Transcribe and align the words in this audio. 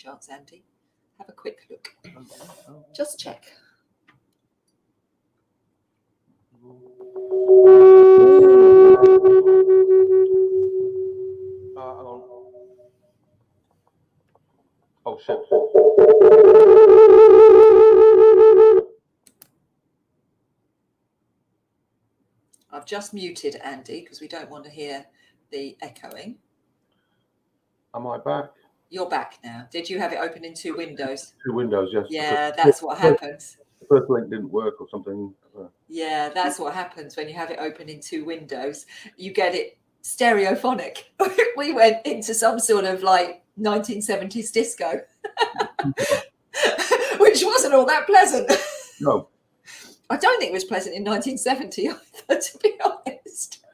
chance, 0.00 0.28
Andy. 0.30 0.64
Have 1.18 1.28
a 1.28 1.32
quick 1.32 1.66
look. 1.68 1.94
Just 2.94 3.20
check. 3.20 3.44
Uh, 11.76 11.92
hang 11.96 12.06
on. 12.06 12.22
Oh 15.04 15.18
shit. 15.22 15.38
I've 22.72 22.86
just 22.86 23.12
muted 23.12 23.56
Andy 23.56 24.00
because 24.00 24.22
we 24.22 24.28
don't 24.28 24.48
want 24.48 24.64
to 24.64 24.70
hear 24.70 25.04
the 25.50 25.76
echoing. 25.82 26.38
Am 27.94 28.06
I 28.06 28.16
back? 28.18 28.59
You're 28.90 29.08
back 29.08 29.38
now. 29.44 29.68
Did 29.70 29.88
you 29.88 30.00
have 30.00 30.12
it 30.12 30.18
open 30.20 30.44
in 30.44 30.52
two 30.52 30.76
windows? 30.76 31.34
Two 31.46 31.54
windows, 31.54 31.90
yes. 31.92 32.06
Yeah, 32.10 32.50
that's 32.50 32.82
what 32.82 32.98
happens. 32.98 33.56
The 33.80 33.86
first 33.86 34.10
link 34.10 34.28
didn't 34.30 34.50
work 34.50 34.80
or 34.80 34.88
something. 34.90 35.32
Yeah, 35.88 36.28
that's 36.28 36.58
what 36.58 36.74
happens 36.74 37.16
when 37.16 37.28
you 37.28 37.34
have 37.34 37.50
it 37.50 37.58
open 37.60 37.88
in 37.88 38.00
two 38.00 38.24
windows. 38.24 38.86
You 39.16 39.32
get 39.32 39.54
it 39.54 39.78
stereophonic. 40.02 41.04
we 41.56 41.72
went 41.72 42.04
into 42.04 42.34
some 42.34 42.58
sort 42.58 42.84
of 42.84 43.04
like 43.04 43.44
1970s 43.60 44.52
disco, 44.52 45.00
which 47.18 47.44
wasn't 47.44 47.74
all 47.74 47.86
that 47.86 48.06
pleasant. 48.06 48.50
no, 49.00 49.28
I 50.08 50.16
don't 50.16 50.40
think 50.40 50.50
it 50.50 50.54
was 50.54 50.64
pleasant 50.64 50.96
in 50.96 51.04
1970 51.04 51.88
either, 51.88 52.40
to 52.40 52.58
be 52.58 52.72
honest. 52.84 53.64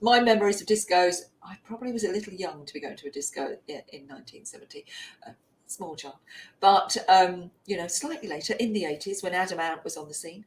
My 0.00 0.20
memories 0.20 0.60
of 0.60 0.68
discos, 0.68 1.22
I 1.46 1.56
probably 1.64 1.92
was 1.92 2.04
a 2.04 2.10
little 2.10 2.32
young 2.32 2.66
to 2.66 2.74
be 2.74 2.80
going 2.80 2.96
to 2.96 3.08
a 3.08 3.10
disco 3.10 3.56
in 3.68 4.08
1970, 4.08 4.84
a 5.26 5.30
small 5.66 5.94
child. 5.94 6.16
But, 6.60 6.96
um, 7.08 7.50
you 7.66 7.76
know, 7.76 7.86
slightly 7.86 8.28
later 8.28 8.54
in 8.54 8.72
the 8.72 8.82
80s 8.82 9.22
when 9.22 9.34
Adam 9.34 9.60
Ant 9.60 9.84
was 9.84 9.96
on 9.96 10.08
the 10.08 10.14
scene, 10.14 10.44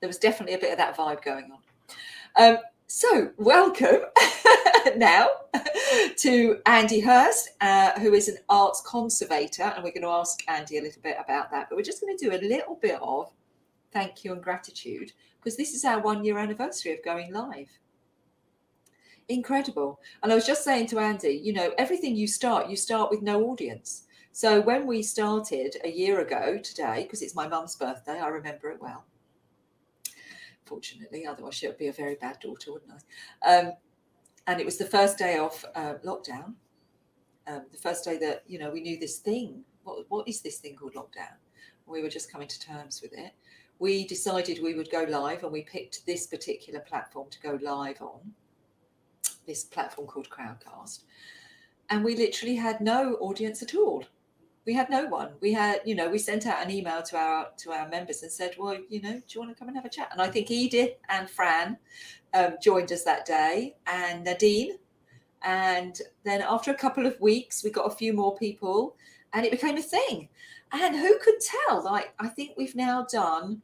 there 0.00 0.08
was 0.08 0.18
definitely 0.18 0.54
a 0.54 0.58
bit 0.58 0.72
of 0.72 0.78
that 0.78 0.96
vibe 0.96 1.22
going 1.22 1.52
on. 1.52 1.58
Um, 2.36 2.58
so, 2.88 3.30
welcome 3.38 4.00
now 4.96 5.28
to 6.18 6.58
Andy 6.66 7.00
Hurst, 7.00 7.50
uh, 7.60 7.98
who 8.00 8.12
is 8.12 8.28
an 8.28 8.38
arts 8.48 8.82
conservator, 8.84 9.62
and 9.62 9.84
we're 9.84 9.92
going 9.92 10.02
to 10.02 10.08
ask 10.08 10.42
Andy 10.48 10.78
a 10.78 10.82
little 10.82 11.02
bit 11.02 11.16
about 11.22 11.50
that. 11.52 11.68
But 11.70 11.76
we're 11.76 11.84
just 11.84 12.00
going 12.00 12.16
to 12.16 12.24
do 12.24 12.34
a 12.34 12.40
little 12.46 12.78
bit 12.82 12.98
of 13.00 13.32
thank 13.92 14.24
you 14.24 14.32
and 14.32 14.42
gratitude 14.42 15.12
because 15.38 15.56
this 15.56 15.72
is 15.72 15.84
our 15.84 16.00
one 16.00 16.24
year 16.24 16.38
anniversary 16.38 16.92
of 16.92 17.04
going 17.04 17.32
live. 17.32 17.68
Incredible. 19.32 19.98
And 20.22 20.30
I 20.30 20.34
was 20.34 20.46
just 20.46 20.62
saying 20.62 20.88
to 20.88 20.98
Andy, 20.98 21.40
you 21.42 21.54
know, 21.54 21.72
everything 21.78 22.14
you 22.14 22.26
start, 22.26 22.68
you 22.68 22.76
start 22.76 23.10
with 23.10 23.22
no 23.22 23.44
audience. 23.44 24.04
So 24.32 24.60
when 24.60 24.86
we 24.86 25.02
started 25.02 25.76
a 25.84 25.90
year 25.90 26.20
ago 26.20 26.58
today, 26.62 27.04
because 27.04 27.22
it's 27.22 27.34
my 27.34 27.48
mum's 27.48 27.74
birthday, 27.76 28.20
I 28.20 28.28
remember 28.28 28.70
it 28.70 28.80
well. 28.80 29.06
Fortunately, 30.66 31.26
otherwise 31.26 31.54
she 31.54 31.66
would 31.66 31.78
be 31.78 31.88
a 31.88 31.92
very 31.92 32.16
bad 32.16 32.40
daughter, 32.40 32.72
wouldn't 32.72 32.92
I? 33.42 33.54
Um, 33.54 33.72
and 34.46 34.60
it 34.60 34.66
was 34.66 34.76
the 34.76 34.84
first 34.84 35.16
day 35.16 35.38
of 35.38 35.64
uh, 35.74 35.94
lockdown. 36.04 36.54
Um, 37.46 37.62
the 37.72 37.78
first 37.78 38.04
day 38.04 38.18
that 38.18 38.42
you 38.46 38.58
know 38.58 38.70
we 38.70 38.82
knew 38.82 38.98
this 38.98 39.18
thing. 39.18 39.64
What 39.84 40.04
what 40.08 40.28
is 40.28 40.42
this 40.42 40.58
thing 40.58 40.76
called 40.76 40.94
lockdown? 40.94 41.36
We 41.86 42.02
were 42.02 42.08
just 42.08 42.30
coming 42.30 42.48
to 42.48 42.60
terms 42.60 43.00
with 43.02 43.12
it 43.14 43.32
we 43.78 44.06
decided 44.06 44.62
we 44.62 44.74
would 44.74 44.92
go 44.92 45.02
live 45.08 45.42
and 45.42 45.52
we 45.52 45.62
picked 45.62 46.06
this 46.06 46.28
particular 46.28 46.78
platform 46.78 47.28
to 47.28 47.40
go 47.40 47.58
live 47.60 48.00
on 48.00 48.20
this 49.46 49.64
platform 49.64 50.06
called 50.06 50.28
crowdcast 50.28 51.00
and 51.92 52.02
we 52.02 52.16
literally 52.16 52.56
had 52.56 52.80
no 52.80 53.16
audience 53.20 53.62
at 53.62 53.74
all. 53.74 54.02
We 54.64 54.72
had 54.72 54.88
no 54.88 55.06
one. 55.06 55.32
We 55.40 55.52
had 55.52 55.80
you 55.84 55.94
know 55.94 56.08
we 56.08 56.18
sent 56.18 56.46
out 56.46 56.64
an 56.64 56.70
email 56.70 57.02
to 57.02 57.16
our 57.16 57.48
to 57.58 57.72
our 57.72 57.88
members 57.88 58.22
and 58.22 58.32
said 58.32 58.54
well 58.58 58.78
you 58.88 59.02
know 59.02 59.12
do 59.12 59.24
you 59.28 59.40
want 59.40 59.52
to 59.52 59.58
come 59.58 59.68
and 59.68 59.76
have 59.76 59.84
a 59.84 59.90
chat? 59.90 60.08
And 60.12 60.22
i 60.22 60.28
think 60.28 60.50
edith 60.50 60.94
and 61.10 61.28
fran 61.28 61.76
um, 62.34 62.56
joined 62.62 62.90
us 62.92 63.04
that 63.04 63.26
day 63.26 63.76
and 63.86 64.24
nadine. 64.24 64.78
And 65.42 66.00
then 66.24 66.40
after 66.40 66.70
a 66.70 66.82
couple 66.84 67.06
of 67.06 67.20
weeks 67.20 67.62
we 67.62 67.70
got 67.70 67.92
a 67.92 67.94
few 67.94 68.12
more 68.14 68.36
people 68.36 68.96
and 69.34 69.44
it 69.44 69.52
became 69.52 69.76
a 69.76 69.82
thing. 69.82 70.28
And 70.72 70.96
who 70.96 71.18
could 71.18 71.40
tell? 71.40 71.84
Like 71.84 72.14
i 72.18 72.28
think 72.28 72.52
we've 72.56 72.76
now 72.76 73.06
done 73.12 73.60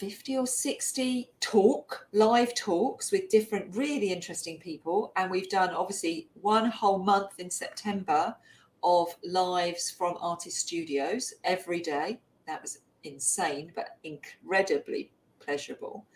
50 0.00 0.38
or 0.38 0.46
60 0.46 1.30
talk 1.40 2.06
live 2.12 2.54
talks 2.54 3.12
with 3.12 3.28
different 3.28 3.76
really 3.76 4.10
interesting 4.10 4.58
people. 4.58 5.12
And 5.14 5.30
we've 5.30 5.50
done 5.50 5.74
obviously 5.74 6.30
one 6.40 6.70
whole 6.70 7.00
month 7.00 7.38
in 7.38 7.50
september 7.50 8.34
of 8.82 9.14
lives 9.22 9.90
from 9.90 10.16
artist 10.18 10.56
studios 10.56 11.34
every 11.44 11.80
day. 11.80 12.18
That 12.46 12.62
was 12.62 12.78
insane 13.04 13.72
but 13.76 13.98
incredibly 14.02 15.12
pleasurable 15.38 16.06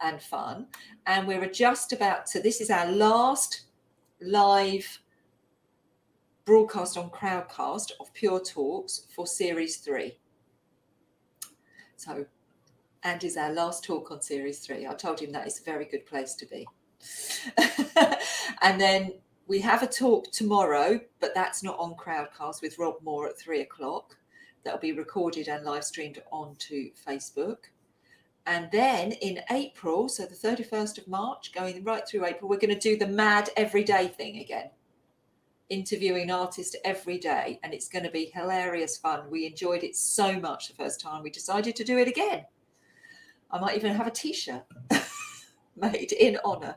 and 0.00 0.20
fun. 0.20 0.66
And 1.06 1.28
we're 1.28 1.46
just 1.46 1.92
about 1.92 2.26
to 2.26 2.40
this 2.40 2.60
is 2.60 2.70
our 2.70 2.90
last 2.90 3.66
live 4.20 4.98
broadcast 6.44 6.98
on 6.98 7.08
crowdcast 7.10 7.92
of 8.00 8.12
pure 8.14 8.40
talks 8.40 9.06
for 9.14 9.28
series 9.28 9.76
three. 9.76 10.18
So 11.94 12.26
and 13.02 13.22
is 13.22 13.36
our 13.36 13.52
last 13.52 13.84
talk 13.84 14.10
on 14.10 14.20
series 14.20 14.60
three. 14.60 14.86
I 14.86 14.94
told 14.94 15.20
him 15.20 15.32
that 15.32 15.46
is 15.46 15.60
a 15.60 15.64
very 15.64 15.84
good 15.84 16.06
place 16.06 16.34
to 16.34 16.46
be. 16.46 16.66
and 18.62 18.80
then 18.80 19.14
we 19.46 19.60
have 19.60 19.82
a 19.82 19.86
talk 19.86 20.30
tomorrow, 20.30 21.00
but 21.20 21.34
that's 21.34 21.62
not 21.62 21.78
on 21.78 21.94
Crowdcast 21.94 22.62
with 22.62 22.78
Rob 22.78 22.96
Moore 23.02 23.28
at 23.28 23.38
three 23.38 23.60
o'clock. 23.60 24.16
That'll 24.64 24.80
be 24.80 24.92
recorded 24.92 25.48
and 25.48 25.64
live 25.64 25.84
streamed 25.84 26.20
onto 26.30 26.90
Facebook. 27.06 27.58
And 28.46 28.70
then 28.72 29.12
in 29.12 29.40
April, 29.50 30.08
so 30.08 30.24
the 30.24 30.34
31st 30.34 30.98
of 30.98 31.08
March, 31.08 31.52
going 31.52 31.84
right 31.84 32.06
through 32.06 32.26
April, 32.26 32.48
we're 32.48 32.58
going 32.58 32.74
to 32.74 32.80
do 32.80 32.96
the 32.96 33.06
mad 33.06 33.50
everyday 33.56 34.08
thing 34.08 34.38
again 34.38 34.70
interviewing 35.68 36.30
artists 36.30 36.74
every 36.84 37.18
day 37.18 37.60
and 37.62 37.74
it's 37.74 37.88
going 37.88 38.04
to 38.04 38.10
be 38.10 38.30
hilarious 38.34 38.96
fun 38.96 39.28
we 39.30 39.46
enjoyed 39.46 39.84
it 39.84 39.94
so 39.94 40.38
much 40.40 40.68
the 40.68 40.74
first 40.74 41.00
time 41.00 41.22
we 41.22 41.30
decided 41.30 41.76
to 41.76 41.84
do 41.84 41.98
it 41.98 42.08
again 42.08 42.44
I 43.50 43.58
might 43.58 43.76
even 43.76 43.94
have 43.94 44.06
a 44.06 44.10
t-shirt 44.10 44.64
made 45.76 46.12
in 46.12 46.38
honor 46.44 46.76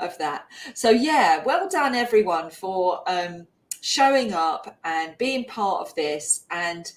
of 0.00 0.18
that. 0.18 0.46
So 0.74 0.90
yeah, 0.90 1.42
well 1.44 1.68
done 1.68 1.94
everyone 1.94 2.50
for 2.50 3.02
um, 3.06 3.46
showing 3.80 4.32
up 4.32 4.78
and 4.84 5.16
being 5.18 5.44
part 5.44 5.86
of 5.86 5.94
this 5.94 6.44
and 6.50 6.90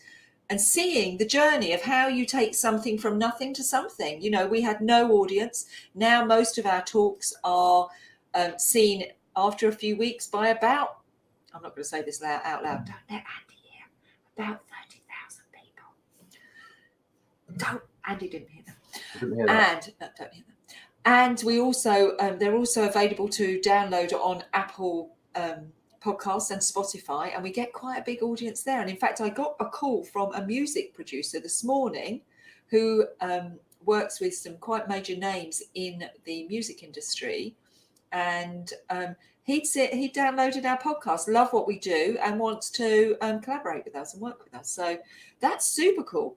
and 0.48 0.62
seeing 0.62 1.18
the 1.18 1.26
journey 1.26 1.74
of 1.74 1.82
how 1.82 2.08
you 2.08 2.24
take 2.24 2.54
something 2.54 3.00
from 3.00 3.18
nothing 3.18 3.52
to 3.52 3.64
something. 3.64 4.22
You 4.22 4.30
know, 4.30 4.46
we 4.46 4.62
had 4.62 4.80
no 4.80 5.14
audience. 5.14 5.66
Now 5.96 6.24
most 6.24 6.60
of 6.60 6.68
our 6.68 6.84
talks 6.84 7.34
are 7.44 7.90
um, 8.36 8.54
seen 8.60 9.06
after 9.36 9.68
a 9.68 9.72
few 9.72 9.98
weeks 9.98 10.28
by 10.28 10.50
about 10.50 10.98
I'm 11.54 11.62
not 11.62 11.74
going 11.74 11.84
to 11.84 11.90
say 11.90 12.02
this 12.02 12.22
loud, 12.22 12.42
out 12.44 12.64
loud. 12.64 12.86
Don't 12.86 12.96
let 13.10 13.24
Andy 13.24 13.56
hear. 13.64 13.88
About 14.38 14.62
thirty 14.68 15.02
thousand 15.10 15.46
people. 15.54 15.90
Don't. 17.58 17.82
Andy 18.08 18.30
didn't 18.30 18.50
hear 18.50 18.64
them 18.64 18.76
That. 19.22 19.50
and 19.50 19.94
don't 20.18 20.34
hear 20.34 20.44
them. 20.44 20.56
And 21.06 21.42
we 21.46 21.60
also 21.60 22.16
um, 22.20 22.40
they're 22.40 22.56
also 22.56 22.88
available 22.88 23.30
to 23.30 23.60
download 23.60 24.12
on 24.14 24.44
Apple 24.54 25.16
um, 25.36 25.72
Podcasts 26.04 26.52
and 26.52 26.62
Spotify, 26.62 27.34
and 27.34 27.44
we 27.44 27.52
get 27.52 27.74
quite 27.74 28.00
a 28.00 28.04
big 28.04 28.24
audience 28.24 28.64
there. 28.64 28.82
And 28.82 28.90
in 28.90 28.98
fact, 28.98 29.22
I 29.22 29.30
got 29.30 29.56
a 29.60 29.66
call 29.66 30.04
from 30.04 30.34
a 30.34 30.46
music 30.46 30.94
producer 30.94 31.40
this 31.40 31.64
morning 31.64 32.22
who 32.68 33.06
um, 33.22 33.60
works 33.86 34.20
with 34.20 34.36
some 34.36 34.58
quite 34.58 34.88
major 34.88 35.16
names 35.16 35.62
in 35.76 36.04
the 36.24 36.48
music 36.48 36.82
industry, 36.82 37.56
and 38.12 38.74
um, 38.90 39.16
he'd 39.44 39.66
sit, 39.66 39.94
he 39.94 40.10
downloaded 40.10 40.66
our 40.66 40.80
podcast, 40.80 41.28
love 41.28 41.54
what 41.54 41.68
we 41.68 41.78
do, 41.78 42.18
and 42.24 42.40
wants 42.40 42.72
to 42.72 43.16
um, 43.22 43.42
collaborate 43.42 43.86
with 43.86 43.96
us 43.96 44.14
and 44.14 44.22
work 44.22 44.44
with 44.44 44.56
us. 44.56 44.72
So 44.72 44.98
that's 45.40 45.68
super 45.68 46.04
cool 46.04 46.36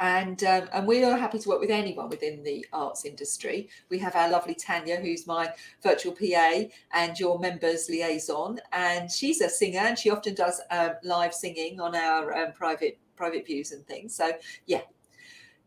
and 0.00 0.42
um, 0.44 0.68
and 0.72 0.86
we 0.86 1.04
are 1.04 1.16
happy 1.16 1.38
to 1.38 1.48
work 1.48 1.60
with 1.60 1.70
anyone 1.70 2.08
within 2.08 2.42
the 2.42 2.66
arts 2.72 3.04
industry. 3.04 3.68
We 3.90 3.98
have 3.98 4.16
our 4.16 4.30
lovely 4.30 4.54
Tanya, 4.54 4.96
who's 4.96 5.26
my 5.26 5.52
virtual 5.82 6.12
PA 6.12 6.62
and 6.94 7.18
your 7.20 7.38
members 7.38 7.88
liaison, 7.88 8.58
and 8.72 9.10
she's 9.10 9.42
a 9.42 9.48
singer, 9.50 9.80
and 9.80 9.98
she 9.98 10.10
often 10.10 10.34
does 10.34 10.60
um, 10.70 10.92
live 11.04 11.34
singing 11.34 11.80
on 11.80 11.94
our 11.94 12.34
um, 12.34 12.52
private 12.52 12.98
private 13.14 13.46
views 13.46 13.72
and 13.72 13.86
things. 13.86 14.16
So 14.16 14.32
yeah, 14.64 14.80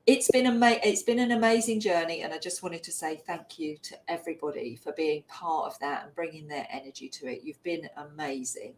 it's 0.07 0.29
been 0.31 0.47
ama- 0.47 0.79
it's 0.83 1.03
been 1.03 1.19
an 1.19 1.31
amazing 1.31 1.79
journey, 1.79 2.23
and 2.23 2.33
I 2.33 2.39
just 2.39 2.63
wanted 2.63 2.81
to 2.83 2.91
say 2.91 3.21
thank 3.27 3.59
you 3.59 3.77
to 3.83 3.95
everybody 4.07 4.75
for 4.75 4.93
being 4.93 5.23
part 5.27 5.71
of 5.71 5.77
that 5.79 6.05
and 6.05 6.15
bringing 6.15 6.47
their 6.47 6.67
energy 6.71 7.07
to 7.07 7.27
it. 7.27 7.41
You've 7.43 7.61
been 7.61 7.87
amazing. 7.97 8.73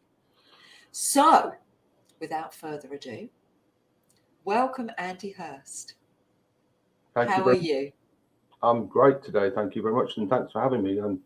So, 0.91 1.53
without 2.19 2.53
further 2.53 2.93
ado, 2.93 3.29
welcome 4.45 4.91
Andy 4.97 5.31
Hurst. 5.31 5.95
Thank 7.13 7.29
How 7.29 7.37
you 7.37 7.49
are 7.49 7.53
you? 7.55 7.91
I'm 8.63 8.85
great 8.87 9.21
today. 9.23 9.49
Thank 9.53 9.75
you 9.75 9.81
very 9.81 9.93
much, 9.93 10.17
and 10.17 10.29
thanks 10.29 10.53
for 10.53 10.61
having 10.61 10.83
me. 10.83 10.99
And 10.99 11.19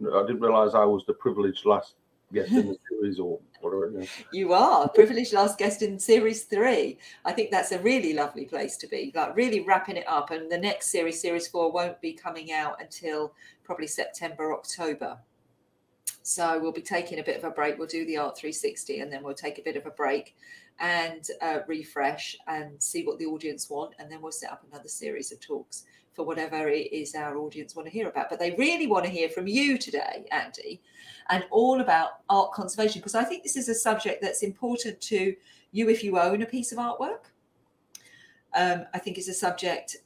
I 0.00 0.22
didn't 0.22 0.40
realise 0.40 0.74
I 0.74 0.84
was 0.84 1.02
the 1.06 1.14
privileged 1.14 1.64
last 1.64 1.94
guest 2.32 2.52
in 2.52 2.68
the 2.68 2.76
series 2.90 3.18
or 3.18 3.38
whatever. 3.60 4.04
You 4.32 4.52
are 4.52 4.88
privileged 4.88 5.32
last 5.32 5.58
guest 5.58 5.82
in 5.82 5.98
series 5.98 6.44
three. 6.44 6.98
I 7.24 7.32
think 7.32 7.50
that's 7.50 7.72
a 7.72 7.78
really 7.80 8.12
lovely 8.12 8.44
place 8.44 8.76
to 8.78 8.86
be, 8.86 9.12
like 9.14 9.34
really 9.36 9.60
wrapping 9.60 9.96
it 9.96 10.06
up. 10.06 10.30
And 10.30 10.50
the 10.50 10.58
next 10.58 10.88
series, 10.88 11.20
series 11.20 11.48
four, 11.48 11.72
won't 11.72 12.00
be 12.00 12.12
coming 12.12 12.52
out 12.52 12.80
until 12.80 13.32
probably 13.64 13.86
September, 13.86 14.52
October. 14.52 15.18
So 16.22 16.58
we'll 16.58 16.72
be 16.72 16.82
taking 16.82 17.20
a 17.20 17.22
bit 17.22 17.36
of 17.36 17.44
a 17.44 17.50
break. 17.50 17.78
We'll 17.78 17.86
do 17.86 18.04
the 18.04 18.16
Art 18.16 18.36
360 18.36 19.00
and 19.00 19.12
then 19.12 19.22
we'll 19.22 19.34
take 19.34 19.58
a 19.58 19.62
bit 19.62 19.76
of 19.76 19.86
a 19.86 19.90
break 19.90 20.34
and 20.80 21.26
uh, 21.42 21.60
refresh 21.66 22.36
and 22.46 22.82
see 22.82 23.04
what 23.04 23.18
the 23.18 23.26
audience 23.26 23.70
want. 23.70 23.94
And 23.98 24.10
then 24.10 24.20
we'll 24.20 24.32
set 24.32 24.52
up 24.52 24.64
another 24.70 24.88
series 24.88 25.32
of 25.32 25.40
talks 25.40 25.84
for 26.14 26.24
whatever 26.24 26.68
it 26.68 26.92
is 26.92 27.14
our 27.14 27.36
audience 27.36 27.76
want 27.76 27.86
to 27.86 27.92
hear 27.92 28.08
about. 28.08 28.30
But 28.30 28.38
they 28.38 28.52
really 28.52 28.86
want 28.86 29.04
to 29.04 29.10
hear 29.10 29.28
from 29.28 29.46
you 29.46 29.78
today, 29.78 30.26
Andy, 30.30 30.80
and 31.28 31.44
all 31.50 31.80
about 31.80 32.20
art 32.28 32.52
conservation, 32.52 33.00
because 33.00 33.14
I 33.14 33.24
think 33.24 33.42
this 33.42 33.56
is 33.56 33.68
a 33.68 33.74
subject 33.74 34.22
that's 34.22 34.42
important 34.42 35.00
to 35.02 35.34
you 35.72 35.88
if 35.88 36.02
you 36.02 36.18
own 36.18 36.42
a 36.42 36.46
piece 36.46 36.72
of 36.72 36.78
artwork. 36.78 37.26
Um, 38.54 38.86
I 38.94 38.98
think 38.98 39.18
it's 39.18 39.28
a 39.28 39.34
subject 39.34 39.96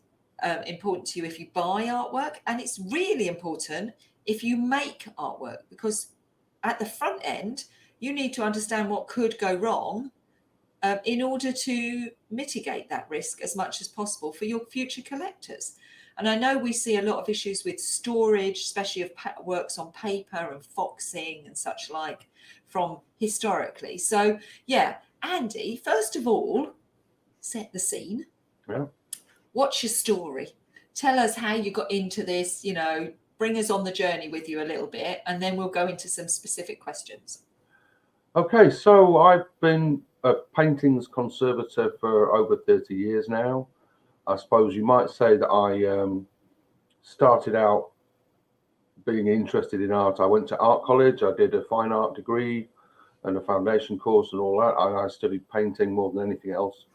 um, 0.42 0.62
important 0.64 1.06
to 1.08 1.20
you 1.20 1.24
if 1.24 1.38
you 1.38 1.48
buy 1.52 1.84
artwork, 1.84 2.36
and 2.46 2.60
it's 2.60 2.80
really 2.90 3.28
important 3.28 3.92
if 4.26 4.42
you 4.42 4.56
make 4.56 5.06
artwork 5.18 5.58
because 5.68 6.08
at 6.62 6.78
the 6.78 6.86
front 6.86 7.20
end, 7.24 7.64
you 8.00 8.12
need 8.12 8.32
to 8.34 8.42
understand 8.42 8.88
what 8.88 9.08
could 9.08 9.38
go 9.38 9.54
wrong 9.54 10.10
um, 10.82 10.98
in 11.04 11.22
order 11.22 11.52
to 11.52 12.10
mitigate 12.30 12.88
that 12.88 13.06
risk 13.08 13.42
as 13.42 13.56
much 13.56 13.80
as 13.80 13.88
possible 13.88 14.32
for 14.32 14.44
your 14.44 14.60
future 14.66 15.02
collectors. 15.02 15.76
And 16.18 16.28
I 16.28 16.36
know 16.36 16.58
we 16.58 16.72
see 16.72 16.96
a 16.96 17.02
lot 17.02 17.18
of 17.18 17.28
issues 17.28 17.64
with 17.64 17.80
storage, 17.80 18.60
especially 18.60 19.02
of 19.02 19.12
works 19.44 19.78
on 19.78 19.92
paper 19.92 20.50
and 20.52 20.64
foxing 20.64 21.44
and 21.46 21.56
such 21.56 21.90
like 21.90 22.28
from 22.68 22.98
historically. 23.18 23.96
So, 23.98 24.38
yeah, 24.66 24.96
Andy, 25.22 25.80
first 25.82 26.16
of 26.16 26.26
all, 26.26 26.72
set 27.40 27.72
the 27.72 27.78
scene. 27.78 28.26
Yeah. 28.68 28.86
What's 29.52 29.82
your 29.82 29.90
story? 29.90 30.48
Tell 30.94 31.18
us 31.18 31.34
how 31.34 31.54
you 31.54 31.70
got 31.70 31.90
into 31.90 32.22
this, 32.22 32.64
you 32.64 32.74
know, 32.74 33.12
bring 33.38 33.56
us 33.56 33.70
on 33.70 33.84
the 33.84 33.92
journey 33.92 34.28
with 34.28 34.48
you 34.48 34.62
a 34.62 34.64
little 34.64 34.86
bit, 34.86 35.22
and 35.26 35.42
then 35.42 35.56
we'll 35.56 35.68
go 35.68 35.86
into 35.86 36.08
some 36.08 36.28
specific 36.28 36.80
questions. 36.80 37.44
Okay, 38.36 38.70
so 38.70 39.16
I've 39.16 39.46
been 39.60 40.02
a 40.24 40.34
paintings 40.56 41.06
conservator 41.06 41.92
for 42.00 42.36
over 42.36 42.56
30 42.66 42.94
years 42.94 43.28
now. 43.28 43.66
I 44.26 44.36
suppose 44.36 44.74
you 44.74 44.84
might 44.84 45.10
say 45.10 45.36
that 45.36 45.48
I 45.48 45.86
um, 45.86 46.26
started 47.02 47.54
out 47.54 47.90
being 49.06 49.28
interested 49.28 49.80
in 49.80 49.92
art. 49.92 50.20
I 50.20 50.26
went 50.26 50.46
to 50.48 50.58
art 50.58 50.84
college, 50.84 51.22
I 51.22 51.32
did 51.36 51.54
a 51.54 51.64
fine 51.64 51.92
art 51.92 52.14
degree 52.14 52.68
and 53.24 53.36
a 53.36 53.40
foundation 53.40 53.98
course 53.98 54.30
and 54.32 54.40
all 54.40 54.60
that. 54.60 54.74
I, 54.74 55.04
I 55.04 55.08
studied 55.08 55.48
painting 55.50 55.92
more 55.92 56.12
than 56.12 56.26
anything 56.26 56.52
else. 56.52 56.86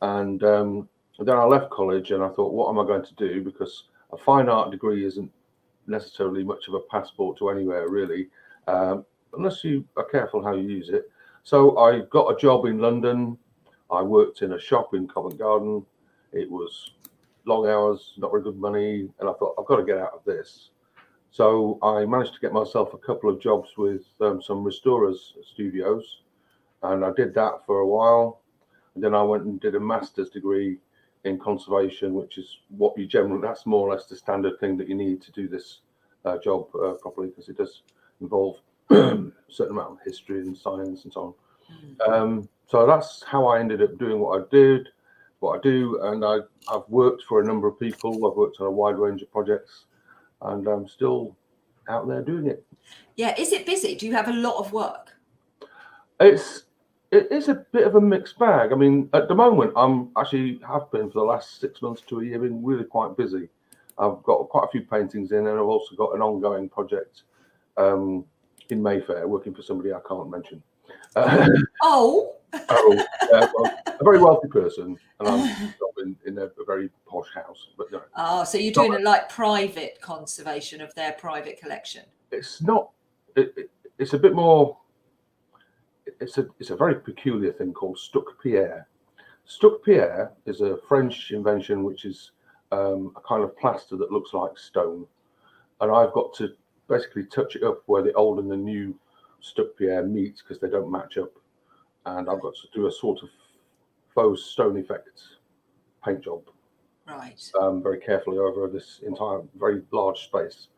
And 0.00 0.42
um, 0.42 0.88
then 1.18 1.36
I 1.36 1.44
left 1.44 1.70
college 1.70 2.10
and 2.10 2.22
I 2.22 2.28
thought, 2.28 2.52
what 2.52 2.68
am 2.68 2.78
I 2.78 2.86
going 2.86 3.04
to 3.04 3.14
do? 3.14 3.42
Because 3.42 3.84
a 4.12 4.16
fine 4.16 4.48
art 4.48 4.70
degree 4.70 5.06
isn't 5.06 5.30
necessarily 5.86 6.44
much 6.44 6.68
of 6.68 6.74
a 6.74 6.80
passport 6.90 7.38
to 7.38 7.50
anywhere, 7.50 7.88
really, 7.88 8.28
um, 8.66 9.04
unless 9.34 9.64
you 9.64 9.84
are 9.96 10.04
careful 10.04 10.42
how 10.42 10.54
you 10.54 10.68
use 10.68 10.88
it. 10.88 11.10
So 11.44 11.76
I 11.76 12.00
got 12.10 12.32
a 12.32 12.36
job 12.36 12.66
in 12.66 12.78
London. 12.78 13.36
I 13.90 14.00
worked 14.00 14.42
in 14.42 14.52
a 14.52 14.60
shop 14.60 14.94
in 14.94 15.08
Covent 15.08 15.38
Garden. 15.38 15.84
It 16.32 16.48
was 16.48 16.92
long 17.44 17.66
hours, 17.66 18.14
not 18.16 18.30
very 18.30 18.42
good 18.42 18.58
money, 18.58 19.08
and 19.18 19.28
I 19.28 19.32
thought 19.32 19.56
I've 19.58 19.66
got 19.66 19.76
to 19.76 19.84
get 19.84 19.98
out 19.98 20.12
of 20.14 20.24
this. 20.24 20.70
So 21.32 21.78
I 21.82 22.04
managed 22.04 22.34
to 22.34 22.40
get 22.40 22.52
myself 22.52 22.94
a 22.94 22.98
couple 22.98 23.28
of 23.28 23.40
jobs 23.40 23.70
with 23.76 24.02
um, 24.20 24.40
some 24.40 24.62
restorers 24.62 25.34
studios, 25.42 26.22
and 26.84 27.04
I 27.04 27.10
did 27.16 27.34
that 27.34 27.66
for 27.66 27.80
a 27.80 27.86
while. 27.86 28.42
And 28.94 29.02
then 29.02 29.14
I 29.14 29.22
went 29.22 29.44
and 29.44 29.60
did 29.60 29.74
a 29.74 29.80
master's 29.80 30.30
degree 30.30 30.78
in 31.24 31.38
conservation, 31.38 32.14
which 32.14 32.38
is 32.38 32.58
what 32.68 32.96
you 32.96 33.06
generally 33.06 33.42
that's 33.42 33.66
more 33.66 33.88
or 33.88 33.94
less 33.94 34.06
the 34.06 34.16
standard 34.16 34.60
thing 34.60 34.76
that 34.76 34.88
you 34.88 34.94
need 34.94 35.20
to 35.22 35.32
do 35.32 35.48
this 35.48 35.80
uh, 36.24 36.38
job 36.38 36.68
uh, 36.76 36.92
properly 36.92 37.28
because 37.28 37.48
it 37.48 37.56
does 37.56 37.82
involve 38.20 38.60
certain 39.48 39.72
amount 39.72 39.92
of 39.92 39.98
history 40.04 40.40
and 40.40 40.56
science 40.56 41.04
and 41.04 41.12
so 41.12 41.36
on. 42.08 42.12
Um, 42.12 42.48
so 42.66 42.86
that's 42.86 43.22
how 43.22 43.46
I 43.46 43.60
ended 43.60 43.82
up 43.82 43.98
doing 43.98 44.18
what 44.18 44.40
I 44.40 44.44
did 44.50 44.88
what 45.42 45.58
I 45.58 45.60
do, 45.60 46.00
and 46.02 46.24
I, 46.24 46.38
I've 46.72 46.88
worked 46.88 47.24
for 47.24 47.40
a 47.40 47.44
number 47.44 47.66
of 47.66 47.78
people. 47.78 48.12
I've 48.26 48.36
worked 48.36 48.60
on 48.60 48.68
a 48.68 48.70
wide 48.70 48.96
range 48.96 49.22
of 49.22 49.30
projects, 49.32 49.86
and 50.40 50.66
I'm 50.66 50.88
still 50.88 51.36
out 51.88 52.08
there 52.08 52.22
doing 52.22 52.46
it. 52.46 52.64
Yeah, 53.16 53.34
is 53.38 53.52
it 53.52 53.66
busy? 53.66 53.96
Do 53.96 54.06
you 54.06 54.12
have 54.12 54.28
a 54.28 54.32
lot 54.32 54.58
of 54.58 54.72
work? 54.72 55.10
It's 56.20 56.64
it 57.10 57.30
is 57.30 57.48
a 57.48 57.66
bit 57.72 57.86
of 57.86 57.96
a 57.96 58.00
mixed 58.00 58.38
bag. 58.38 58.72
I 58.72 58.76
mean, 58.76 59.10
at 59.12 59.28
the 59.28 59.34
moment, 59.34 59.72
I'm 59.76 60.10
actually 60.16 60.60
have 60.66 60.90
been 60.92 61.10
for 61.10 61.18
the 61.18 61.24
last 61.24 61.60
six 61.60 61.82
months 61.82 62.02
to 62.08 62.20
a 62.20 62.24
year, 62.24 62.38
been 62.38 62.64
really 62.64 62.84
quite 62.84 63.16
busy. 63.16 63.48
I've 63.98 64.22
got 64.22 64.48
quite 64.48 64.64
a 64.64 64.68
few 64.68 64.82
paintings 64.82 65.32
in, 65.32 65.38
and 65.38 65.48
I've 65.48 65.60
also 65.60 65.94
got 65.96 66.14
an 66.14 66.22
ongoing 66.22 66.68
project 66.68 67.24
um, 67.76 68.24
in 68.72 68.82
Mayfair, 68.82 69.28
working 69.28 69.54
for 69.54 69.62
somebody 69.62 69.92
I 69.92 70.00
can't 70.08 70.30
mention. 70.30 70.62
Uh, 71.14 71.48
oh 71.82 72.36
oh, 72.52 73.04
uh, 73.32 73.48
well, 73.56 73.72
a 73.86 74.04
very 74.04 74.18
wealthy 74.18 74.48
person, 74.48 74.98
and 75.20 75.28
I'm 75.28 75.72
in, 75.98 76.16
in 76.26 76.38
a, 76.38 76.44
a, 76.44 76.64
very 76.66 76.90
posh 77.06 77.28
house. 77.34 77.68
But 77.76 77.92
no. 77.92 78.02
Oh, 78.16 78.44
so 78.44 78.58
you're 78.58 78.72
doing 78.72 78.94
a, 78.94 78.98
like 78.98 79.28
private 79.28 80.00
conservation 80.00 80.80
of 80.80 80.94
their 80.94 81.12
private 81.12 81.60
collection? 81.60 82.04
It's 82.30 82.62
not. 82.62 82.90
It, 83.36 83.52
it, 83.56 83.70
it's 83.98 84.12
a 84.12 84.18
bit 84.18 84.34
more. 84.34 84.76
It's 86.20 86.38
a 86.38 86.46
it's 86.58 86.70
a 86.70 86.76
very 86.76 86.96
peculiar 86.96 87.52
thing 87.52 87.72
called 87.72 87.98
stuc 87.98 88.24
pierre. 88.42 88.88
Stuc 89.48 89.82
pierre 89.84 90.32
is 90.46 90.60
a 90.60 90.78
French 90.88 91.30
invention, 91.32 91.84
which 91.84 92.04
is 92.04 92.32
um, 92.70 93.12
a 93.16 93.20
kind 93.20 93.42
of 93.42 93.56
plaster 93.56 93.96
that 93.96 94.12
looks 94.12 94.34
like 94.34 94.58
stone, 94.58 95.06
and 95.80 95.90
I've 95.90 96.12
got 96.12 96.34
to 96.34 96.52
basically 96.92 97.24
touch 97.24 97.56
it 97.56 97.62
up 97.62 97.82
where 97.86 98.02
the 98.02 98.12
old 98.12 98.38
and 98.38 98.50
the 98.50 98.56
new 98.56 98.94
stuc 99.42 99.76
pierre 99.78 100.04
meet 100.04 100.36
because 100.38 100.60
they 100.60 100.68
don't 100.68 100.90
match 100.90 101.16
up 101.16 101.32
and 102.06 102.28
I've 102.28 102.40
got 102.40 102.54
to 102.54 102.68
do 102.74 102.86
a 102.86 102.92
sort 102.92 103.22
of 103.22 103.30
faux 104.14 104.44
stone 104.44 104.76
effect 104.76 105.22
paint 106.04 106.22
job. 106.22 106.42
Right. 107.06 107.40
Um, 107.60 107.82
very 107.82 107.98
carefully 107.98 108.38
over 108.38 108.68
this 108.68 109.00
entire 109.06 109.40
very 109.58 109.82
large 109.90 110.24
space. 110.24 110.68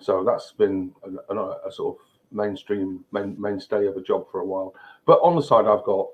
So 0.00 0.24
that's 0.24 0.52
been 0.52 0.92
a, 1.04 1.34
a, 1.34 1.68
a 1.68 1.72
sort 1.72 1.96
of 1.96 2.06
mainstream 2.32 3.04
main, 3.12 3.40
mainstay 3.40 3.86
of 3.86 3.96
a 3.96 4.02
job 4.02 4.26
for 4.30 4.40
a 4.40 4.46
while. 4.46 4.74
But 5.06 5.20
on 5.22 5.36
the 5.36 5.42
side, 5.42 5.66
I've 5.66 5.84
got 5.84 6.08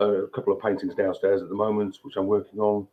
a 0.00 0.26
couple 0.34 0.52
of 0.52 0.60
paintings 0.62 0.94
downstairs 0.94 1.42
at 1.42 1.48
the 1.48 1.54
moment, 1.54 1.98
which 2.02 2.16
I'm 2.16 2.26
working 2.26 2.60
on, 2.60 2.86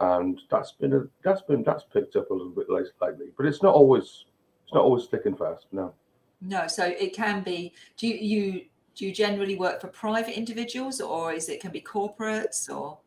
and 0.00 0.40
that's 0.50 0.72
been 0.72 0.92
a, 0.94 1.02
that's 1.22 1.42
been 1.42 1.62
that's 1.62 1.84
picked 1.92 2.16
up 2.16 2.30
a 2.30 2.34
little 2.34 2.52
bit 2.52 2.70
late, 2.70 2.86
lately. 3.02 3.26
But 3.36 3.46
it's 3.46 3.62
not 3.62 3.74
always 3.74 4.24
it's 4.70 4.74
not 4.76 4.84
always 4.84 5.06
thick 5.06 5.26
and 5.26 5.36
fast. 5.36 5.66
No. 5.72 5.92
No, 6.40 6.68
so 6.68 6.84
it 6.84 7.12
can 7.12 7.42
be. 7.42 7.74
Do 7.96 8.06
you, 8.06 8.14
you 8.14 8.64
do 8.94 9.04
you 9.04 9.12
generally 9.12 9.56
work 9.56 9.80
for 9.80 9.88
private 9.88 10.36
individuals 10.36 11.00
or 11.00 11.32
is 11.32 11.48
it 11.48 11.60
can 11.60 11.72
be 11.72 11.80
corporates 11.80 12.68
or 12.68 12.98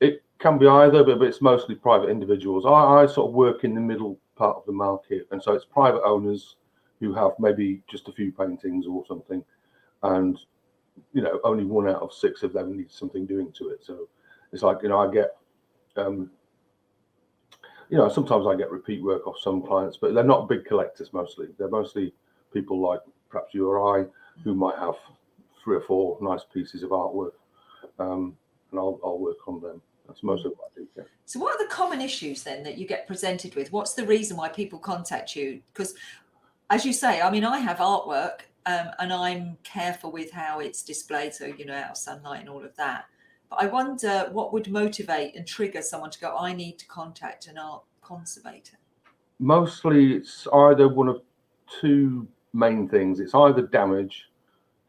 it 0.00 0.22
can 0.38 0.58
be 0.58 0.66
either 0.66 1.04
but 1.04 1.22
it's 1.22 1.40
mostly 1.40 1.74
private 1.74 2.08
individuals 2.08 2.64
I, 2.66 3.02
I, 3.02 3.06
sort 3.06 3.28
of 3.28 3.34
work 3.34 3.62
in 3.62 3.74
the 3.74 3.80
middle 3.80 4.18
part 4.34 4.56
of 4.56 4.64
the 4.66 4.72
market 4.72 5.28
and 5.30 5.42
so 5.42 5.52
it's 5.52 5.64
private 5.64 6.02
owners 6.02 6.56
who 7.00 7.14
have 7.14 7.32
maybe 7.38 7.82
just 7.88 8.08
a 8.08 8.12
few 8.12 8.32
paintings 8.32 8.86
or 8.86 9.04
something 9.06 9.44
and 10.02 10.38
you 11.12 11.22
know 11.22 11.38
only 11.44 11.64
one 11.64 11.86
out 11.86 12.02
of 12.02 12.12
six 12.12 12.42
of 12.42 12.52
them 12.52 12.76
needs 12.76 12.98
something 12.98 13.26
doing 13.26 13.52
to 13.52 13.68
it 13.68 13.84
so 13.84 14.08
it's 14.52 14.62
like 14.62 14.78
you 14.82 14.88
know 14.88 14.98
i 14.98 15.12
get 15.12 15.36
um 15.96 16.30
you 17.90 17.98
know 17.98 18.08
sometimes 18.08 18.46
i 18.46 18.54
get 18.54 18.70
repeat 18.70 19.02
work 19.02 19.26
off 19.26 19.36
some 19.40 19.62
clients 19.62 19.96
but 20.00 20.14
they're 20.14 20.24
not 20.24 20.48
big 20.48 20.64
collectors 20.64 21.12
mostly 21.12 21.48
they're 21.58 21.68
mostly 21.68 22.12
people 22.52 22.80
like 22.80 23.00
perhaps 23.28 23.52
you 23.52 23.68
or 23.68 23.98
i 23.98 24.04
who 24.44 24.54
might 24.54 24.78
have 24.78 24.94
three 25.62 25.76
or 25.76 25.80
four 25.80 26.18
nice 26.20 26.42
pieces 26.52 26.82
of 26.82 26.90
artwork, 26.90 27.32
um, 27.98 28.36
and 28.70 28.80
I'll, 28.80 28.98
I'll 29.04 29.18
work 29.18 29.46
on 29.46 29.60
them. 29.60 29.80
That's 30.06 30.22
mostly 30.22 30.50
what 30.50 30.70
I 30.76 30.80
do. 30.80 30.88
Yeah. 30.96 31.04
So, 31.26 31.40
what 31.40 31.54
are 31.54 31.64
the 31.64 31.70
common 31.70 32.00
issues 32.00 32.42
then 32.42 32.62
that 32.64 32.78
you 32.78 32.86
get 32.86 33.06
presented 33.06 33.54
with? 33.54 33.72
What's 33.72 33.94
the 33.94 34.06
reason 34.06 34.36
why 34.36 34.48
people 34.48 34.78
contact 34.78 35.36
you? 35.36 35.60
Because, 35.72 35.94
as 36.70 36.84
you 36.84 36.92
say, 36.92 37.20
I 37.20 37.30
mean, 37.30 37.44
I 37.44 37.58
have 37.58 37.78
artwork, 37.78 38.40
um, 38.66 38.90
and 38.98 39.12
I'm 39.12 39.58
careful 39.62 40.10
with 40.10 40.32
how 40.32 40.60
it's 40.60 40.82
displayed, 40.82 41.34
so 41.34 41.46
you 41.46 41.64
know, 41.64 41.74
out 41.74 41.90
of 41.92 41.96
sunlight 41.96 42.40
and 42.40 42.48
all 42.48 42.64
of 42.64 42.74
that. 42.76 43.04
But 43.50 43.62
I 43.62 43.66
wonder 43.66 44.28
what 44.32 44.52
would 44.52 44.70
motivate 44.70 45.34
and 45.36 45.46
trigger 45.46 45.82
someone 45.82 46.10
to 46.10 46.20
go, 46.20 46.36
I 46.36 46.52
need 46.52 46.78
to 46.78 46.86
contact 46.86 47.48
an 47.48 47.58
art 47.58 47.82
conservator. 48.00 48.78
Mostly, 49.38 50.14
it's 50.14 50.46
either 50.52 50.88
one 50.88 51.08
of 51.08 51.20
two 51.80 52.28
main 52.52 52.88
things. 52.88 53.20
It's 53.20 53.34
either 53.34 53.62
damage 53.62 54.30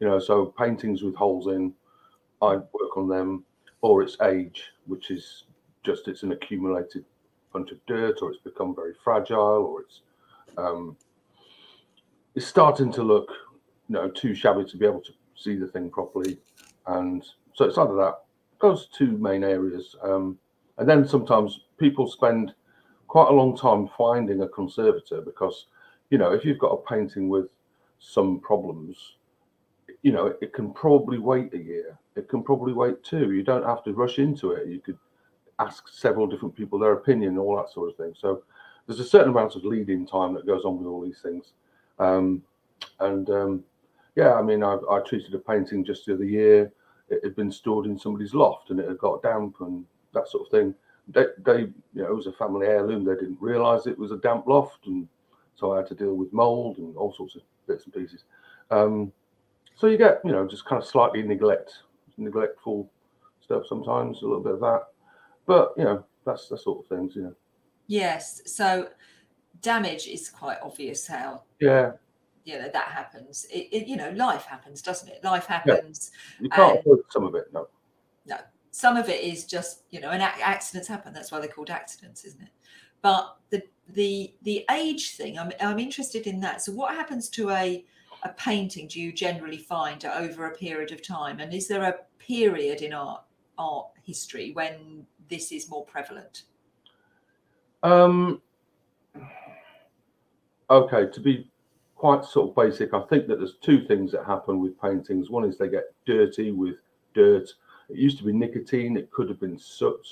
you 0.02 0.08
know, 0.08 0.18
so 0.18 0.46
paintings 0.46 1.04
with 1.04 1.14
holes 1.14 1.46
in, 1.46 1.72
I 2.42 2.56
work 2.56 2.96
on 2.96 3.06
them, 3.06 3.44
or 3.82 4.02
it's 4.02 4.20
age, 4.20 4.64
which 4.86 5.12
is 5.12 5.44
just 5.84 6.08
it's 6.08 6.24
an 6.24 6.32
accumulated 6.32 7.04
bunch 7.52 7.70
of 7.70 7.78
dirt, 7.86 8.18
or 8.20 8.32
it's 8.32 8.42
become 8.42 8.74
very 8.74 8.94
fragile, 9.04 9.38
or 9.38 9.82
it's 9.82 10.00
um, 10.58 10.96
it's 12.34 12.48
starting 12.48 12.92
to 12.94 13.02
look 13.04 13.28
you 13.88 13.94
know 13.94 14.10
too 14.10 14.34
shabby 14.34 14.64
to 14.64 14.76
be 14.76 14.86
able 14.86 15.02
to 15.02 15.12
see 15.36 15.54
the 15.54 15.68
thing 15.68 15.88
properly, 15.88 16.36
and 16.88 17.24
so 17.54 17.64
it's 17.66 17.78
either 17.78 17.94
that 17.94 18.24
those 18.62 18.88
two 18.96 19.18
main 19.18 19.44
areas, 19.44 19.94
um, 20.02 20.38
and 20.78 20.88
then 20.88 21.06
sometimes 21.06 21.60
people 21.78 22.06
spend 22.06 22.54
quite 23.12 23.28
a 23.28 23.34
long 23.34 23.54
time 23.54 23.90
finding 23.98 24.40
a 24.40 24.48
conservator 24.48 25.20
because 25.20 25.66
you 26.08 26.16
know 26.16 26.32
if 26.32 26.46
you've 26.46 26.58
got 26.58 26.68
a 26.72 26.88
painting 26.88 27.28
with 27.28 27.46
some 27.98 28.40
problems 28.40 29.16
you 30.02 30.12
know 30.12 30.34
it 30.40 30.54
can 30.54 30.72
probably 30.72 31.18
wait 31.18 31.52
a 31.52 31.58
year 31.58 31.98
it 32.16 32.26
can 32.28 32.42
probably 32.42 32.72
wait 32.72 33.04
two 33.04 33.32
you 33.32 33.42
don't 33.42 33.66
have 33.66 33.84
to 33.84 33.92
rush 33.92 34.18
into 34.18 34.52
it 34.52 34.66
you 34.66 34.80
could 34.80 34.96
ask 35.58 35.88
several 35.88 36.26
different 36.26 36.56
people 36.56 36.78
their 36.78 36.94
opinion 36.94 37.36
all 37.36 37.56
that 37.56 37.70
sort 37.70 37.90
of 37.90 37.96
thing. 37.96 38.14
So 38.18 38.42
there's 38.86 38.98
a 38.98 39.04
certain 39.04 39.28
amount 39.28 39.56
of 39.56 39.64
lead-in 39.64 40.06
time 40.06 40.32
that 40.34 40.46
goes 40.46 40.64
on 40.64 40.78
with 40.78 40.86
all 40.86 41.02
these 41.02 41.20
things 41.22 41.52
um, 41.98 42.42
and 43.00 43.28
um, 43.28 43.64
yeah 44.16 44.32
i 44.34 44.42
mean 44.42 44.62
I, 44.62 44.78
I 44.90 45.00
treated 45.00 45.34
a 45.34 45.38
painting 45.38 45.84
just 45.84 46.06
the 46.06 46.14
other 46.14 46.24
year 46.24 46.72
it 47.12 47.22
had 47.22 47.36
been 47.36 47.52
stored 47.52 47.86
in 47.86 47.98
somebody's 47.98 48.34
loft 48.34 48.70
and 48.70 48.80
it 48.80 48.88
had 48.88 48.98
got 48.98 49.22
damp 49.22 49.56
and 49.60 49.84
that 50.12 50.28
sort 50.28 50.46
of 50.46 50.50
thing 50.50 50.74
they, 51.08 51.26
they 51.44 51.60
you 51.60 52.02
know, 52.02 52.06
it 52.06 52.16
was 52.16 52.26
a 52.26 52.32
family 52.32 52.66
heirloom. 52.66 53.04
They 53.04 53.14
didn't 53.14 53.40
realise 53.40 53.86
it 53.86 53.98
was 53.98 54.12
a 54.12 54.16
damp 54.16 54.46
loft, 54.46 54.86
and 54.86 55.08
so 55.54 55.72
I 55.72 55.78
had 55.78 55.86
to 55.88 55.94
deal 55.94 56.14
with 56.14 56.32
mould 56.32 56.78
and 56.78 56.96
all 56.96 57.12
sorts 57.12 57.36
of 57.36 57.42
bits 57.66 57.84
and 57.84 57.94
pieces. 57.94 58.24
Um, 58.70 59.12
so 59.74 59.86
you 59.86 59.98
get, 59.98 60.20
you 60.24 60.32
know, 60.32 60.46
just 60.46 60.64
kind 60.64 60.80
of 60.80 60.88
slightly 60.88 61.22
neglect, 61.22 61.72
neglectful 62.16 62.90
stuff 63.40 63.64
sometimes, 63.68 64.22
a 64.22 64.26
little 64.26 64.42
bit 64.42 64.54
of 64.54 64.60
that, 64.60 64.88
but 65.46 65.72
you 65.76 65.84
know, 65.84 66.04
that's 66.24 66.48
the 66.48 66.56
sort 66.56 66.84
of 66.84 66.86
things, 66.86 67.16
you 67.16 67.22
know. 67.22 67.34
Yes. 67.88 68.42
So 68.46 68.88
damage 69.60 70.06
is 70.06 70.28
quite 70.28 70.58
obvious 70.62 71.06
how. 71.06 71.42
Yeah. 71.60 71.92
You 72.44 72.58
know 72.58 72.68
that 72.72 72.88
happens. 72.88 73.46
It, 73.52 73.68
it 73.72 73.86
you 73.86 73.96
know, 73.96 74.10
life 74.10 74.44
happens, 74.44 74.82
doesn't 74.82 75.08
it? 75.08 75.22
Life 75.22 75.46
happens. 75.46 76.10
Yeah. 76.38 76.42
You 76.42 76.50
can't 76.50 76.80
avoid 76.80 76.98
some 77.10 77.24
of 77.24 77.34
it, 77.34 77.46
no. 77.52 77.68
No, 78.26 78.36
some 78.72 78.96
of 78.96 79.08
it 79.08 79.22
is 79.22 79.44
just 79.44 79.82
you 79.90 80.00
know 80.00 80.10
and 80.10 80.22
accidents 80.22 80.88
happen 80.88 81.12
that's 81.12 81.30
why 81.30 81.38
they're 81.38 81.48
called 81.48 81.70
accidents 81.70 82.24
isn't 82.24 82.42
it 82.42 82.48
but 83.02 83.36
the 83.50 83.62
the 83.90 84.34
the 84.42 84.64
age 84.72 85.14
thing 85.14 85.38
i'm, 85.38 85.52
I'm 85.60 85.78
interested 85.78 86.26
in 86.26 86.40
that 86.40 86.62
so 86.62 86.72
what 86.72 86.94
happens 86.94 87.28
to 87.30 87.50
a 87.50 87.84
a 88.24 88.28
painting 88.30 88.88
do 88.88 89.00
you 89.00 89.12
generally 89.12 89.58
find 89.58 90.04
over 90.04 90.46
a 90.46 90.56
period 90.56 90.90
of 90.90 91.02
time 91.02 91.38
and 91.38 91.52
is 91.52 91.68
there 91.68 91.82
a 91.82 91.96
period 92.18 92.80
in 92.80 92.92
art 92.92 93.22
art 93.58 93.88
history 94.02 94.52
when 94.52 95.06
this 95.28 95.52
is 95.52 95.68
more 95.68 95.84
prevalent 95.84 96.44
um 97.82 98.40
okay 100.70 101.06
to 101.12 101.20
be 101.20 101.50
quite 102.02 102.24
sort 102.24 102.48
of 102.48 102.56
basic 102.56 102.92
i 102.94 103.00
think 103.02 103.28
that 103.28 103.38
there's 103.38 103.56
two 103.62 103.86
things 103.86 104.10
that 104.10 104.24
happen 104.26 104.60
with 104.60 104.80
paintings 104.80 105.30
one 105.30 105.44
is 105.44 105.56
they 105.56 105.68
get 105.68 105.84
dirty 106.04 106.50
with 106.50 106.76
dirt 107.14 107.48
it 107.92 107.98
used 107.98 108.18
to 108.18 108.24
be 108.24 108.32
nicotine, 108.32 108.96
it 108.96 109.10
could 109.10 109.28
have 109.28 109.38
been 109.38 109.58
soot 109.58 110.06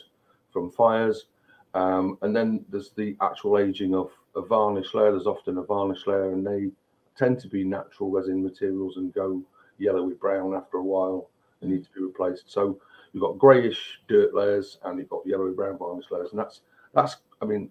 from 0.53 0.71
fires. 0.71 1.27
Um, 1.73 2.19
and 2.23 2.37
then 2.37 2.65
there's 2.69 2.91
the 2.91 3.17
actual 3.23 3.59
aging 3.59 3.95
of 3.95 4.11
a 4.37 4.43
varnish 4.43 4.93
layer. 4.93 5.13
There's 5.13 5.27
often 5.27 5.59
a 5.59 5.63
varnish 5.63 6.07
layer, 6.07 6.33
and 6.33 6.47
they 6.47 6.71
tend 7.17 7.39
to 7.41 7.49
be 7.49 7.65
natural 7.65 8.11
resin 8.11 8.43
materials 8.43 8.97
and 8.97 9.15
go 9.15 9.43
yellowy 9.79 10.15
brown 10.15 10.55
after 10.55 10.79
a 10.79 10.83
while 10.83 11.31
and 11.61 11.71
need 11.71 11.85
to 11.85 11.91
be 11.91 12.03
replaced. 12.03 12.51
So 12.53 12.79
you've 13.13 13.23
got 13.23 13.39
greyish 13.39 14.01
dirt 14.09 14.35
layers 14.35 14.79
and 14.85 14.99
you've 14.99 15.09
got 15.09 15.27
yellowy 15.27 15.53
brown 15.53 15.79
varnish 15.79 16.11
layers, 16.11 16.31
and 16.33 16.39
that's 16.39 16.61
that's 16.93 17.17
I 17.41 17.45
mean 17.45 17.71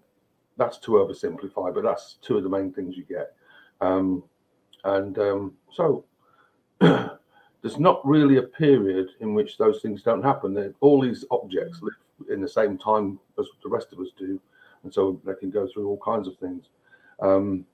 that's 0.56 0.78
to 0.78 0.92
oversimplify, 0.92 1.72
but 1.72 1.84
that's 1.84 2.16
two 2.22 2.36
of 2.36 2.42
the 2.42 2.48
main 2.48 2.72
things 2.72 2.96
you 2.96 3.04
get. 3.04 3.34
Um, 3.80 4.22
and 4.84 5.18
um, 5.18 5.54
so 5.72 6.04
there's 6.80 7.78
not 7.78 8.06
really 8.06 8.38
a 8.38 8.42
period 8.42 9.08
in 9.20 9.34
which 9.34 9.58
those 9.58 9.80
things 9.82 10.02
don't 10.02 10.22
happen. 10.22 10.54
They're, 10.54 10.74
all 10.80 11.00
these 11.00 11.24
objects 11.30 11.80
live 11.82 11.94
in 12.30 12.40
the 12.40 12.48
same 12.48 12.78
time 12.78 13.18
as 13.38 13.46
the 13.62 13.68
rest 13.68 13.92
of 13.92 14.00
us 14.00 14.08
do, 14.18 14.40
and 14.82 14.92
so 14.92 15.20
they 15.24 15.34
can 15.34 15.50
go 15.50 15.68
through 15.72 15.88
all 15.88 16.00
kinds 16.04 16.28
of 16.28 16.36
things. 16.38 16.66
Um, 17.20 17.66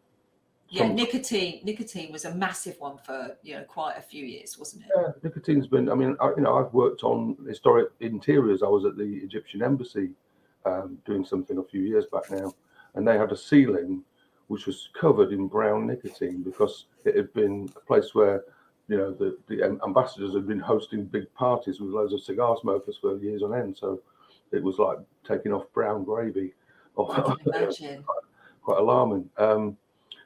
yeah, 0.69 0.83
some, 0.83 0.97
nicotine. 0.97 1.61
Nicotine 1.65 2.11
was 2.11 2.25
a 2.25 2.35
massive 2.35 2.77
one 2.81 2.99
for 2.99 3.37
you 3.43 3.55
know 3.55 3.65
quite 3.65 3.97
a 3.97 4.03
few 4.03 4.25
years, 4.25 4.59
wasn't 4.59 4.85
it? 4.85 4.91
Yeah, 4.97 5.13
nicotine's 5.23 5.69
been. 5.69 5.89
I 5.89 5.95
mean, 5.95 6.17
I, 6.21 6.31
you 6.31 6.43
know, 6.43 6.59
I've 6.59 6.73
worked 6.73 7.05
on 7.05 7.37
historic 7.49 7.91
interiors. 8.01 8.63
I 8.63 8.69
was 8.69 8.85
at 8.85 8.97
the 8.97 9.21
Egyptian 9.23 9.63
embassy 9.63 10.11
um, 10.65 10.99
doing 11.05 11.25
something 11.25 11.59
a 11.59 11.63
few 11.63 11.83
years 11.83 12.07
back 12.07 12.31
now, 12.31 12.53
and 12.95 13.07
they 13.07 13.17
had 13.17 13.31
a 13.31 13.37
ceiling 13.37 14.03
which 14.49 14.67
was 14.67 14.89
covered 14.99 15.33
in 15.33 15.49
brown 15.49 15.87
nicotine 15.87 16.43
because 16.43 16.87
it 17.05 17.17
had 17.17 17.33
been 17.33 17.69
a 17.77 17.81
place 17.81 18.15
where 18.15 18.45
you 18.89 18.97
know, 18.97 19.13
the, 19.13 19.37
the 19.49 19.65
ambassadors 19.85 20.35
had 20.35 20.47
been 20.47 20.61
hosting 20.61 21.05
big 21.05 21.33
parties 21.35 21.81
with 21.81 21.91
loads 21.91 22.13
of 22.13 22.23
cigar 22.23 22.57
smokers 22.61 22.99
for 23.01 23.17
years 23.19 23.43
on 23.43 23.55
end. 23.55 23.77
So 23.77 24.01
it 24.53 24.63
was 24.63 24.79
like 24.79 24.99
taking 25.27 25.53
off 25.53 25.65
brown 25.73 26.05
gravy. 26.05 26.55
I 26.99 27.23
can 27.23 27.37
imagine. 27.55 28.05
quite, 28.05 28.23
quite 28.63 28.79
alarming. 28.79 29.29
Um, 29.39 29.77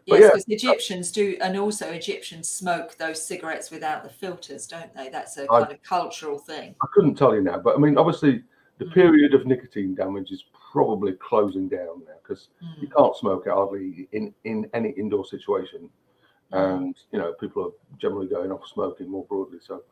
yes, 0.05 0.21
because 0.21 0.45
yeah, 0.47 0.57
Egyptians 0.57 1.11
do, 1.11 1.39
and 1.41 1.57
also 1.57 1.91
Egyptians 1.91 2.51
smoke 2.51 2.97
those 2.99 3.25
cigarettes 3.25 3.71
without 3.71 4.03
the 4.03 4.11
filters, 4.11 4.67
don't 4.67 4.95
they? 4.95 5.09
That's 5.09 5.39
a 5.39 5.47
kind 5.47 5.71
of 5.71 5.83
cultural 5.83 6.39
thing. 6.39 6.75
I 6.83 6.87
couldn't 6.93 7.15
tell 7.15 7.35
you 7.35 7.41
now, 7.41 7.59
but 7.59 7.77
I 7.77 7.79
mean, 7.79 7.97
obviously, 7.97 8.43
the 8.77 8.85
mm. 8.85 8.93
period 8.93 9.33
of 9.33 9.47
nicotine 9.47 9.95
damage 9.95 10.31
is 10.31 10.45
probably 10.71 11.13
closing 11.15 11.69
down 11.69 12.03
now 12.07 12.15
because 12.23 12.49
mm. 12.63 12.83
you 12.83 12.89
can't 12.89 13.17
smoke 13.17 13.45
it 13.47 13.53
hardly 13.53 14.09
in 14.13 14.35
in 14.45 14.69
any 14.75 14.91
indoor 14.91 15.25
situation 15.25 15.91
and 16.53 16.97
you 17.13 17.19
know 17.19 17.33
people 17.35 17.65
are 17.65 17.99
generally 17.99 18.27
going 18.27 18.51
off 18.51 18.67
smoking 18.67 19.09
more 19.09 19.25
broadly. 19.25 19.59
So 19.61 19.83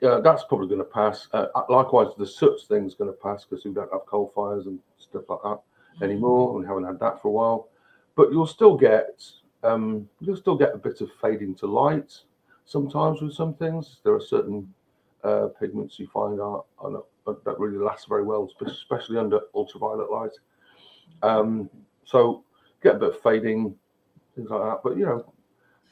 yeah, 0.00 0.20
that's 0.22 0.44
probably 0.44 0.68
going 0.68 0.78
to 0.78 0.84
pass. 0.84 1.28
Uh, 1.32 1.46
uh 1.54 1.64
likewise, 1.68 2.08
the 2.16 2.26
soot 2.26 2.60
thing's 2.68 2.94
going 2.94 3.10
to 3.10 3.16
pass 3.16 3.44
because 3.44 3.64
we 3.64 3.72
don't 3.72 3.92
have 3.92 4.06
coal 4.06 4.32
fires 4.34 4.66
and 4.66 4.78
stuff 4.98 5.24
like 5.28 5.40
that 5.42 6.04
anymore. 6.04 6.54
We 6.54 6.66
haven't 6.66 6.84
had 6.84 7.00
that 7.00 7.20
for 7.20 7.28
a 7.28 7.32
while, 7.32 7.68
but 8.14 8.30
you'll 8.30 8.46
still 8.46 8.76
get 8.76 9.24
um, 9.64 10.08
you'll 10.20 10.36
still 10.36 10.56
get 10.56 10.74
a 10.74 10.78
bit 10.78 11.00
of 11.00 11.10
fading 11.20 11.54
to 11.56 11.66
light 11.66 12.12
sometimes 12.64 13.20
with 13.20 13.32
some 13.32 13.54
things. 13.54 13.98
There 14.04 14.14
are 14.14 14.20
certain 14.20 14.72
uh, 15.24 15.48
pigments 15.60 15.98
you 15.98 16.08
find 16.08 16.40
are, 16.40 16.64
are 16.78 16.90
not, 16.90 17.04
that 17.44 17.58
really 17.58 17.76
last 17.76 18.08
very 18.08 18.22
well, 18.22 18.48
especially 18.64 19.18
under 19.18 19.40
ultraviolet 19.54 20.10
light. 20.10 20.30
Um, 21.22 21.68
so 22.04 22.44
get 22.82 22.96
a 22.96 22.98
bit 22.98 23.08
of 23.10 23.20
fading, 23.20 23.74
things 24.34 24.48
like 24.50 24.62
that. 24.62 24.80
But 24.82 24.96
you 24.96 25.04
know, 25.04 25.32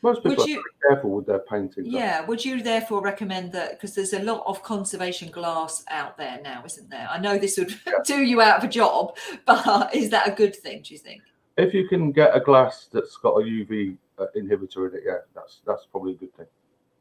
most 0.02 0.22
people 0.22 0.44
would 0.44 0.48
you, 0.48 0.60
are 0.60 0.88
careful 0.88 1.10
with 1.10 1.26
their 1.26 1.40
painting. 1.40 1.86
Yeah. 1.86 2.24
Would 2.24 2.44
you 2.44 2.62
therefore 2.62 3.00
recommend 3.02 3.52
that? 3.52 3.72
Because 3.72 3.94
there's 3.94 4.12
a 4.12 4.20
lot 4.20 4.44
of 4.46 4.62
conservation 4.62 5.30
glass 5.30 5.84
out 5.88 6.16
there 6.16 6.40
now, 6.42 6.62
isn't 6.64 6.88
there? 6.90 7.08
I 7.10 7.18
know 7.18 7.38
this 7.38 7.58
would 7.58 7.70
yeah. 7.86 7.92
do 8.04 8.22
you 8.22 8.40
out 8.40 8.58
of 8.58 8.64
a 8.64 8.68
job, 8.68 9.16
but 9.46 9.94
is 9.94 10.10
that 10.10 10.28
a 10.28 10.32
good 10.32 10.54
thing? 10.54 10.82
Do 10.82 10.94
you 10.94 11.00
think? 11.00 11.22
If 11.56 11.72
you 11.72 11.88
can 11.88 12.12
get 12.12 12.36
a 12.36 12.40
glass 12.40 12.88
that's 12.92 13.16
got 13.16 13.30
a 13.30 13.42
UV 13.42 13.96
uh, 14.18 14.26
inhibitor 14.36 14.90
in 14.90 14.98
it, 14.98 15.02
yeah, 15.06 15.18
that's 15.34 15.60
that's 15.66 15.86
probably 15.90 16.12
a 16.12 16.16
good 16.16 16.34
thing. 16.36 16.46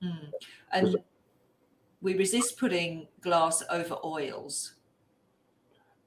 Mm. 0.03 0.32
And 0.72 0.96
we 2.06 2.16
resist 2.16 2.60
putting 2.60 3.08
glass 3.22 3.64
over 3.72 3.98
oils. 4.06 4.76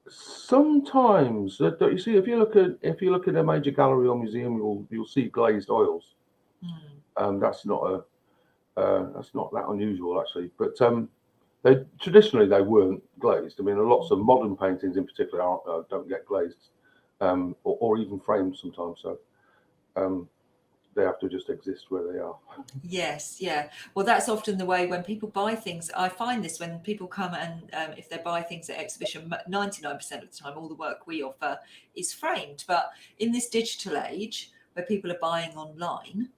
Sometimes, 0.07 1.59
uh, 1.59 1.75
you 1.81 1.99
see, 1.99 2.15
if 2.15 2.25
you 2.25 2.39
look 2.39 2.55
at 2.55 2.71
if 2.81 3.01
you 3.01 3.11
look 3.11 3.27
at 3.27 3.35
a 3.35 3.43
major 3.43 3.71
gallery 3.71 4.07
or 4.07 4.17
museum, 4.17 4.55
you'll 4.55 4.87
you'll 4.89 5.05
see 5.05 5.25
glazed 5.25 5.69
oils. 5.69 6.15
Mm. 6.63 7.21
Um, 7.21 7.39
that's 7.41 7.65
not 7.65 7.83
a 7.83 8.79
uh, 8.79 9.07
that's 9.13 9.35
not 9.35 9.51
that 9.51 9.67
unusual 9.67 10.21
actually, 10.21 10.49
but 10.57 10.81
um, 10.81 11.09
they 11.63 11.83
traditionally 11.99 12.47
they 12.47 12.61
weren't 12.61 13.03
glazed. 13.19 13.59
I 13.59 13.63
mean, 13.63 13.77
lots 13.77 14.09
of 14.09 14.19
modern 14.19 14.55
paintings 14.55 14.95
in 14.95 15.05
particular 15.05 15.43
uh, 15.43 15.83
don't 15.89 16.07
get 16.07 16.25
glazed 16.25 16.69
um, 17.19 17.57
or, 17.65 17.77
or, 17.81 17.97
even 17.97 18.21
framed 18.21 18.55
sometimes. 18.57 18.99
So 19.03 19.19
um, 19.97 20.29
they 20.99 21.05
have 21.05 21.19
to 21.19 21.29
just 21.29 21.49
exist 21.49 21.85
where 21.89 22.11
they 22.11 22.19
are. 22.19 22.35
Yes, 22.83 23.37
yeah. 23.39 23.69
Well, 23.95 24.05
that's 24.05 24.27
often 24.27 24.57
the 24.57 24.65
way 24.65 24.85
when 24.85 25.01
people 25.01 25.29
buy 25.29 25.55
things. 25.55 25.89
I 25.95 26.09
find 26.09 26.43
this 26.43 26.59
when 26.59 26.79
people 26.79 27.07
come 27.07 27.33
and 27.33 27.63
um, 27.73 27.93
if 27.97 28.09
they 28.09 28.17
buy 28.17 28.41
things 28.41 28.69
at 28.69 28.77
exhibition, 28.77 29.33
99% 29.49 29.95
of 29.95 30.29
the 30.29 30.37
time, 30.37 30.57
all 30.57 30.67
the 30.67 30.75
work 30.75 31.07
we 31.07 31.23
offer 31.23 31.57
is 31.95 32.13
framed. 32.13 32.65
But 32.67 32.91
in 33.19 33.31
this 33.31 33.49
digital 33.49 33.97
age 33.97 34.51
where 34.73 34.85
people 34.85 35.09
are 35.11 35.19
buying 35.21 35.51
online, 35.51 36.29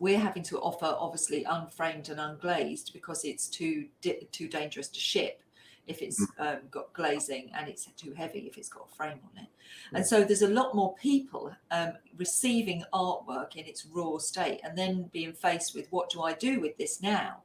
we're 0.00 0.18
having 0.18 0.42
to 0.44 0.58
offer 0.58 0.96
obviously 0.98 1.44
unframed 1.44 2.08
and 2.08 2.18
unglazed 2.18 2.92
because 2.92 3.24
it's 3.24 3.46
too 3.46 3.86
too 4.32 4.48
dangerous 4.48 4.88
to 4.88 4.98
ship 4.98 5.41
if 5.86 6.02
it's 6.02 6.20
mm. 6.20 6.54
um, 6.54 6.58
got 6.70 6.92
glazing 6.92 7.50
and 7.54 7.68
it's 7.68 7.86
too 7.96 8.12
heavy 8.12 8.40
if 8.40 8.56
it's 8.56 8.68
got 8.68 8.88
a 8.90 8.94
frame 8.94 9.18
on 9.24 9.42
it. 9.42 9.48
And 9.92 10.06
so 10.06 10.24
there's 10.24 10.42
a 10.42 10.48
lot 10.48 10.74
more 10.74 10.94
people 10.94 11.52
um, 11.70 11.92
receiving 12.16 12.84
artwork 12.92 13.56
in 13.56 13.66
its 13.66 13.86
raw 13.86 14.18
state 14.18 14.60
and 14.64 14.76
then 14.76 15.10
being 15.12 15.32
faced 15.32 15.74
with 15.74 15.88
what 15.90 16.10
do 16.10 16.22
I 16.22 16.34
do 16.34 16.60
with 16.60 16.76
this 16.78 17.02
now? 17.02 17.42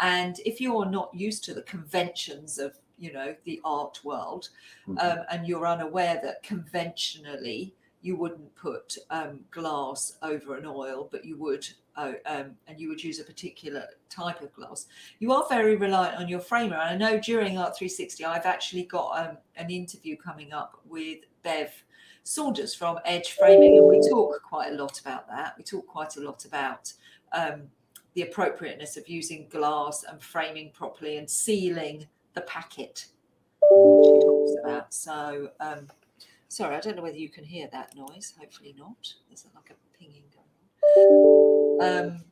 And 0.00 0.38
if 0.44 0.60
you're 0.60 0.86
not 0.86 1.14
used 1.14 1.44
to 1.44 1.54
the 1.54 1.62
conventions 1.62 2.58
of 2.58 2.76
you 2.98 3.12
know 3.12 3.34
the 3.44 3.60
art 3.64 4.00
world 4.02 4.48
mm-hmm. 4.88 4.98
um, 4.98 5.24
and 5.30 5.46
you're 5.46 5.66
unaware 5.66 6.18
that 6.22 6.42
conventionally 6.42 7.72
you 8.02 8.16
wouldn't 8.16 8.54
put 8.54 8.96
um, 9.10 9.40
glass 9.50 10.16
over 10.22 10.56
an 10.56 10.64
oil, 10.66 11.08
but 11.10 11.24
you 11.24 11.36
would 11.36 11.66
um, 11.98 12.56
and 12.66 12.78
you 12.78 12.88
would 12.88 13.02
use 13.02 13.18
a 13.18 13.24
particular 13.24 13.84
type 14.08 14.40
of 14.40 14.52
glass, 14.52 14.86
you 15.18 15.32
are 15.32 15.44
very 15.48 15.76
reliant 15.76 16.16
on 16.16 16.28
your 16.28 16.40
framer. 16.40 16.76
And 16.76 17.02
I 17.02 17.10
know 17.10 17.18
during 17.18 17.58
Art 17.58 17.76
360, 17.76 18.24
I've 18.24 18.46
actually 18.46 18.84
got 18.84 19.18
um, 19.18 19.38
an 19.56 19.70
interview 19.70 20.16
coming 20.16 20.52
up 20.52 20.80
with 20.86 21.18
Bev 21.42 21.72
Saunders 22.22 22.74
from 22.74 22.98
Edge 23.04 23.32
Framing, 23.32 23.78
and 23.78 23.88
we 23.88 24.00
talk 24.08 24.42
quite 24.42 24.72
a 24.72 24.74
lot 24.74 25.00
about 25.00 25.28
that. 25.28 25.54
We 25.56 25.64
talk 25.64 25.86
quite 25.86 26.16
a 26.16 26.20
lot 26.20 26.44
about 26.44 26.92
um, 27.32 27.62
the 28.14 28.22
appropriateness 28.22 28.96
of 28.96 29.08
using 29.08 29.48
glass 29.48 30.04
and 30.08 30.22
framing 30.22 30.70
properly 30.72 31.16
and 31.16 31.28
sealing 31.28 32.06
the 32.34 32.42
packet. 32.42 33.06
She 33.60 34.20
talks 34.20 34.52
about 34.62 34.94
so. 34.94 35.50
Um, 35.60 35.88
sorry, 36.48 36.76
I 36.76 36.80
don't 36.80 36.96
know 36.96 37.02
whether 37.02 37.16
you 37.16 37.28
can 37.28 37.44
hear 37.44 37.68
that 37.72 37.96
noise. 37.96 38.34
Hopefully 38.38 38.74
not. 38.78 39.14
There's 39.28 39.46
like 39.54 39.70
a 39.70 39.98
pinging 39.98 40.24
going 40.32 41.38
on. 41.42 41.47
Um, 41.80 42.24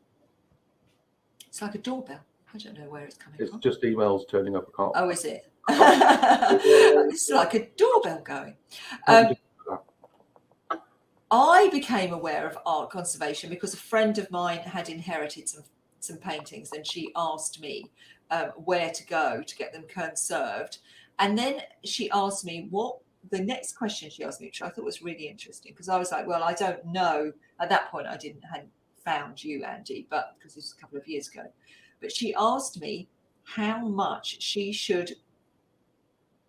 it's 1.47 1.63
like 1.63 1.75
a 1.75 1.79
doorbell. 1.79 2.21
I 2.55 2.59
don't 2.59 2.79
know 2.79 2.89
where 2.89 3.05
it's 3.05 3.17
coming 3.17 3.39
It's 3.41 3.51
from. 3.51 3.61
just 3.61 3.83
emails 3.83 4.29
turning 4.29 4.57
up. 4.57 4.69
a 4.69 4.73
can't. 4.77 4.93
Oh, 4.95 5.09
is 5.11 5.25
it? 5.25 5.51
it's 5.69 7.31
like 7.31 7.55
a 7.55 7.67
doorbell 7.77 8.23
going. 8.23 8.57
Um. 9.07 9.35
I 11.31 11.69
became 11.73 12.13
aware 12.13 12.47
of 12.47 12.57
art 12.65 12.91
conservation 12.91 13.51
because 13.51 13.75
a 13.75 13.79
friend 13.79 14.17
of 14.19 14.31
mine 14.31 14.61
had 14.61 14.89
inherited 14.89 15.49
some 15.49 15.65
some 15.99 16.19
paintings, 16.19 16.71
and 16.73 16.87
she 16.87 17.11
asked 17.17 17.61
me 17.61 17.91
um, 18.31 18.51
where 18.57 18.91
to 18.91 19.07
go 19.07 19.43
to 19.45 19.57
get 19.57 19.73
them 19.73 19.85
conserved. 19.89 20.79
And 21.19 21.37
then 21.37 21.61
she 21.85 22.11
asked 22.11 22.45
me 22.45 22.69
what 22.71 22.99
the 23.31 23.41
next 23.41 23.73
question 23.77 24.09
she 24.09 24.23
asked 24.23 24.41
me, 24.41 24.47
which 24.47 24.63
I 24.63 24.69
thought 24.69 24.85
was 24.85 25.03
really 25.03 25.27
interesting, 25.27 25.73
because 25.73 25.89
I 25.89 25.99
was 25.99 26.13
like, 26.13 26.27
well, 26.29 26.45
I 26.45 26.53
don't 26.53 26.85
know. 26.87 27.33
At 27.59 27.71
that 27.71 27.91
point, 27.91 28.07
I 28.07 28.17
didn't 28.17 28.43
hadn't 28.43 28.71
found 29.07 29.43
you, 29.43 29.65
Andy, 29.65 30.07
but 30.11 30.35
because 30.37 30.55
this 30.55 30.65
was 30.65 30.75
a 30.77 30.81
couple 30.81 30.99
of 30.99 31.09
years 31.09 31.29
ago. 31.29 31.45
But 32.01 32.13
she 32.13 32.35
asked 32.35 32.81
me 32.81 33.09
how 33.45 33.87
much 33.87 34.43
she 34.43 34.73
should 34.73 35.13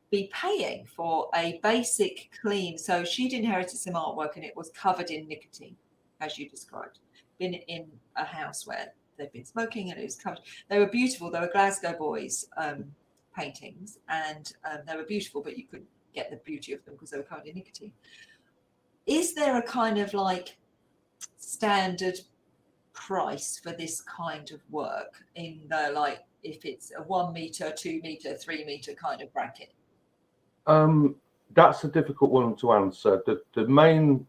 be 0.10 0.30
paying 0.34 0.86
for 0.86 1.30
a 1.36 1.60
basic 1.64 2.30
clean. 2.42 2.78
So 2.78 3.04
she'd 3.04 3.34
inherited 3.34 3.78
some 3.78 3.94
artwork 3.94 4.36
and 4.36 4.44
it 4.44 4.56
was 4.56 4.72
covered 4.72 5.12
in 5.12 5.28
nicotine, 5.28 5.76
as 6.20 6.38
you 6.38 6.50
described. 6.50 7.00
Been 7.38 7.54
in 7.54 7.88
a 8.16 8.26
house 8.26 8.66
where 8.66 8.94
they'd 9.18 9.32
been 9.32 9.46
smoking 9.46 9.92
and 9.92 10.00
it 10.00 10.04
was 10.04 10.16
covered. 10.16 10.42
They 10.70 10.80
were 10.80 10.88
beautiful. 10.88 11.30
They 11.30 11.40
were 11.40 11.52
Glasgow 11.52 11.96
Boys 11.98 12.48
um, 12.58 12.86
paintings 13.36 14.00
and 14.10 14.52
um, 14.70 14.80
they 14.88 14.96
were 14.96 15.04
beautiful, 15.04 15.44
but 15.44 15.58
you 15.58 15.66
couldn't 15.66 15.90
get 16.16 16.32
the 16.32 16.38
beauty 16.38 16.74
of 16.74 16.84
them 16.86 16.96
because 16.96 17.12
they 17.12 17.18
were 17.18 17.24
covered 17.24 17.46
in 17.46 17.56
nicotine. 17.56 17.94
Is 19.06 19.36
there 19.36 19.58
a 19.58 19.62
kind 19.62 20.00
of 20.00 20.14
like 20.14 20.58
standard 21.38 22.20
price 22.98 23.60
for 23.62 23.72
this 23.72 24.02
kind 24.02 24.52
of 24.52 24.60
work 24.72 25.24
in 25.36 25.62
the 25.70 25.92
like 25.94 26.24
if 26.44 26.66
it's 26.66 26.92
a 26.98 27.02
one 27.04 27.34
meter, 27.34 27.72
two 27.72 28.02
meter, 28.02 28.36
three 28.36 28.66
meter 28.66 28.94
kind 28.94 29.22
of 29.22 29.32
bracket? 29.34 29.74
Um, 30.66 31.16
that's 31.54 31.84
a 31.84 31.88
difficult 31.88 32.32
one 32.32 32.56
to 32.58 32.74
answer. 32.74 33.22
The, 33.26 33.42
the 33.54 33.68
main 33.68 34.26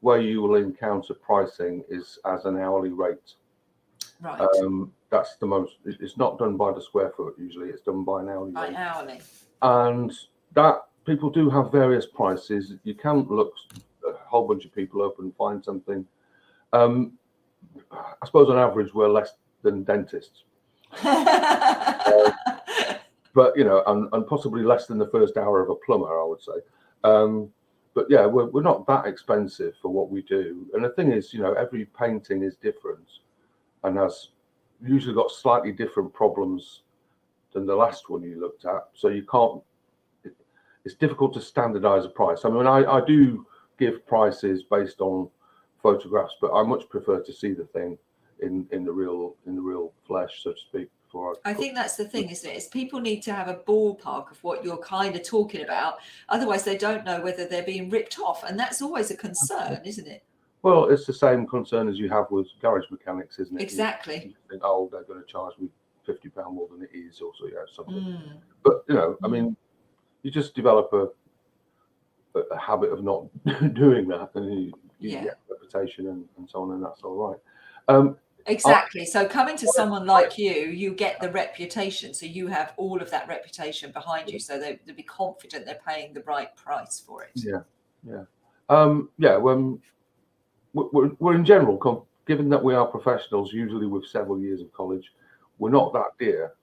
way 0.00 0.24
you 0.24 0.42
will 0.42 0.56
encounter 0.56 1.14
pricing 1.14 1.84
is 1.88 2.18
as 2.24 2.44
an 2.44 2.58
hourly 2.58 2.90
rate. 2.90 3.34
Right. 4.20 4.40
Um, 4.40 4.92
that's 5.10 5.36
the 5.36 5.46
most. 5.46 5.76
It's 5.84 6.16
not 6.18 6.38
done 6.38 6.56
by 6.56 6.72
the 6.72 6.82
square 6.82 7.12
foot 7.16 7.34
usually. 7.38 7.68
It's 7.70 7.82
done 7.82 8.04
by 8.04 8.20
an 8.20 8.28
hourly 8.28 8.52
By 8.52 8.68
rate, 8.68 8.76
hourly. 8.76 9.20
and 9.62 10.12
that 10.54 10.82
people 11.06 11.30
do 11.30 11.48
have 11.48 11.72
various 11.72 12.06
prices. 12.06 12.74
You 12.82 12.94
can 12.94 13.22
look 13.28 13.52
a 14.06 14.12
whole 14.26 14.46
bunch 14.46 14.64
of 14.64 14.74
people 14.74 15.02
up 15.02 15.18
and 15.18 15.34
find 15.36 15.64
something. 15.64 16.04
Um, 16.72 17.12
I 17.92 18.26
suppose 18.26 18.48
on 18.48 18.58
average 18.58 18.92
we're 18.94 19.08
less 19.08 19.30
than 19.62 19.84
dentists, 19.84 20.44
but 21.02 22.34
you 23.56 23.64
know, 23.64 23.82
and, 23.86 24.08
and 24.12 24.26
possibly 24.26 24.62
less 24.62 24.86
than 24.86 24.98
the 24.98 25.08
first 25.08 25.36
hour 25.36 25.62
of 25.62 25.70
a 25.70 25.74
plumber, 25.74 26.20
I 26.20 26.24
would 26.24 26.42
say. 26.42 26.52
Um, 27.04 27.50
but 27.94 28.06
yeah, 28.08 28.26
we're, 28.26 28.46
we're 28.46 28.62
not 28.62 28.86
that 28.86 29.06
expensive 29.06 29.74
for 29.82 29.88
what 29.88 30.10
we 30.10 30.22
do. 30.22 30.66
And 30.74 30.84
the 30.84 30.90
thing 30.90 31.10
is, 31.10 31.34
you 31.34 31.40
know, 31.40 31.54
every 31.54 31.86
painting 31.86 32.42
is 32.42 32.56
different 32.56 33.08
and 33.82 33.96
has 33.96 34.28
usually 34.80 35.14
got 35.14 35.30
slightly 35.30 35.72
different 35.72 36.12
problems 36.14 36.82
than 37.52 37.66
the 37.66 37.74
last 37.74 38.08
one 38.08 38.22
you 38.22 38.40
looked 38.40 38.64
at. 38.64 38.88
So 38.94 39.08
you 39.08 39.24
can't, 39.24 39.60
it, 40.22 40.34
it's 40.84 40.94
difficult 40.94 41.34
to 41.34 41.40
standardize 41.40 42.04
a 42.04 42.08
price. 42.08 42.44
I 42.44 42.50
mean, 42.50 42.66
I, 42.66 42.84
I 42.84 43.04
do 43.04 43.44
give 43.78 44.06
prices 44.06 44.62
based 44.62 45.00
on 45.00 45.28
photographs, 45.82 46.34
but 46.40 46.52
I 46.52 46.62
much 46.62 46.88
prefer 46.88 47.20
to 47.20 47.32
see 47.32 47.52
the 47.52 47.64
thing 47.64 47.98
in, 48.40 48.66
in 48.72 48.84
the 48.84 48.92
real, 48.92 49.36
in 49.46 49.54
the 49.54 49.60
real 49.60 49.92
flesh, 50.06 50.42
so 50.42 50.52
to 50.52 50.58
speak, 50.58 50.88
before 51.04 51.36
I, 51.44 51.50
I 51.50 51.54
think 51.54 51.74
that's 51.74 51.96
the 51.96 52.04
thing, 52.04 52.28
isn't 52.30 52.48
it? 52.48 52.56
Is 52.56 52.66
people 52.66 53.00
need 53.00 53.22
to 53.22 53.32
have 53.32 53.48
a 53.48 53.56
ballpark 53.56 54.30
of 54.30 54.42
what 54.42 54.64
you're 54.64 54.78
kind 54.78 55.16
of 55.16 55.22
talking 55.26 55.62
about. 55.62 55.96
Otherwise, 56.28 56.64
they 56.64 56.76
don't 56.76 57.04
know 57.04 57.20
whether 57.20 57.46
they're 57.46 57.62
being 57.62 57.90
ripped 57.90 58.18
off, 58.18 58.44
and 58.44 58.58
that's 58.58 58.82
always 58.82 59.10
a 59.10 59.16
concern, 59.16 59.80
isn't 59.84 60.06
it? 60.06 60.22
Well, 60.62 60.86
it's 60.86 61.06
the 61.06 61.12
same 61.12 61.46
concern 61.46 61.88
as 61.88 61.98
you 61.98 62.08
have 62.10 62.26
with 62.30 62.48
garage 62.60 62.84
mechanics, 62.90 63.38
isn't 63.38 63.58
it? 63.58 63.62
Exactly. 63.62 64.34
Think, 64.50 64.62
oh, 64.64 64.88
they're 64.90 65.04
going 65.04 65.20
to 65.20 65.26
charge 65.26 65.54
me 65.58 65.68
fifty 66.04 66.28
pound 66.28 66.56
more 66.56 66.68
than 66.70 66.82
it 66.82 66.90
is, 66.92 67.20
or 67.20 67.32
so 67.38 67.46
yeah, 67.46 67.64
something. 67.74 67.94
Mm. 67.94 68.38
But 68.64 68.84
you 68.88 68.94
know, 68.94 69.16
I 69.22 69.28
mean, 69.28 69.56
you 70.22 70.30
just 70.30 70.54
develop 70.54 70.92
a 70.92 71.08
a, 72.34 72.40
a 72.54 72.58
habit 72.58 72.90
of 72.92 73.02
not 73.04 73.26
doing 73.74 74.08
that, 74.08 74.30
and 74.34 74.46
you, 74.46 74.72
you 74.98 75.10
Yeah. 75.10 75.24
get 75.24 75.38
reputation 75.68 76.08
and, 76.08 76.24
and 76.36 76.48
so 76.48 76.62
on, 76.62 76.72
and 76.72 76.82
that's 76.82 77.02
all 77.02 77.14
right. 77.14 77.38
Um, 77.88 78.16
Exactly. 78.46 79.04
So 79.04 79.28
coming 79.28 79.58
to 79.58 79.66
someone 79.66 80.06
like 80.06 80.38
you, 80.38 80.52
you 80.52 80.94
get 80.94 81.20
the 81.20 81.30
reputation. 81.30 82.14
So 82.14 82.24
you 82.24 82.46
have 82.46 82.72
all 82.78 83.02
of 83.02 83.10
that 83.10 83.28
reputation 83.28 83.92
behind 83.92 84.30
you. 84.30 84.38
So 84.38 84.58
they, 84.58 84.80
they'll 84.86 84.96
be 84.96 85.02
confident 85.02 85.66
they're 85.66 85.80
paying 85.86 86.14
the 86.14 86.22
right 86.22 86.54
price 86.56 86.98
for 86.98 87.24
it. 87.24 87.32
Yeah, 87.34 87.60
yeah, 88.08 88.22
um, 88.70 89.10
yeah. 89.18 89.36
When 89.36 89.78
we're, 90.72 90.88
we're, 90.92 91.10
we're 91.18 91.34
in 91.34 91.44
general, 91.44 92.06
given 92.26 92.48
that 92.48 92.62
we 92.64 92.74
are 92.74 92.86
professionals, 92.86 93.52
usually 93.52 93.86
with 93.86 94.06
several 94.06 94.40
years 94.40 94.62
of 94.62 94.72
college, 94.72 95.12
we're 95.58 95.68
not 95.68 95.92
that 95.92 96.12
dear. 96.18 96.54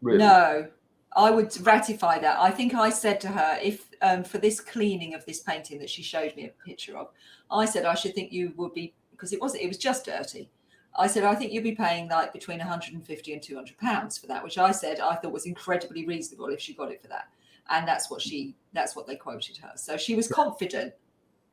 Really. 0.00 0.18
No, 0.18 0.66
I 1.14 1.30
would 1.30 1.54
ratify 1.66 2.18
that. 2.18 2.38
I 2.38 2.50
think 2.50 2.74
I 2.74 2.90
said 2.90 3.20
to 3.22 3.28
her, 3.28 3.58
if 3.62 3.88
um, 4.02 4.24
for 4.24 4.38
this 4.38 4.60
cleaning 4.60 5.14
of 5.14 5.24
this 5.24 5.40
painting 5.40 5.78
that 5.78 5.90
she 5.90 6.02
showed 6.02 6.34
me 6.36 6.46
a 6.46 6.66
picture 6.66 6.96
of, 6.96 7.08
I 7.50 7.64
said 7.64 7.84
I 7.84 7.94
should 7.94 8.14
think 8.14 8.32
you 8.32 8.52
would 8.56 8.74
be 8.74 8.94
because 9.12 9.32
it 9.32 9.40
wasn't. 9.40 9.62
It 9.62 9.68
was 9.68 9.78
just 9.78 10.04
dirty. 10.04 10.50
I 10.98 11.06
said 11.06 11.24
I 11.24 11.34
think 11.34 11.52
you'd 11.52 11.64
be 11.64 11.74
paying 11.74 12.08
like 12.08 12.32
between 12.32 12.58
150 12.58 13.32
and 13.32 13.42
200 13.42 13.78
pounds 13.78 14.18
for 14.18 14.26
that, 14.28 14.42
which 14.42 14.58
I 14.58 14.70
said 14.70 15.00
I 15.00 15.14
thought 15.14 15.32
was 15.32 15.46
incredibly 15.46 16.06
reasonable 16.06 16.48
if 16.48 16.60
she 16.60 16.74
got 16.74 16.90
it 16.90 17.00
for 17.02 17.08
that, 17.08 17.28
and 17.70 17.86
that's 17.86 18.10
what 18.10 18.20
she 18.20 18.54
that's 18.72 18.96
what 18.96 19.06
they 19.06 19.16
quoted 19.16 19.56
her. 19.58 19.72
So 19.76 19.96
she 19.96 20.14
was 20.14 20.28
confident. 20.28 20.94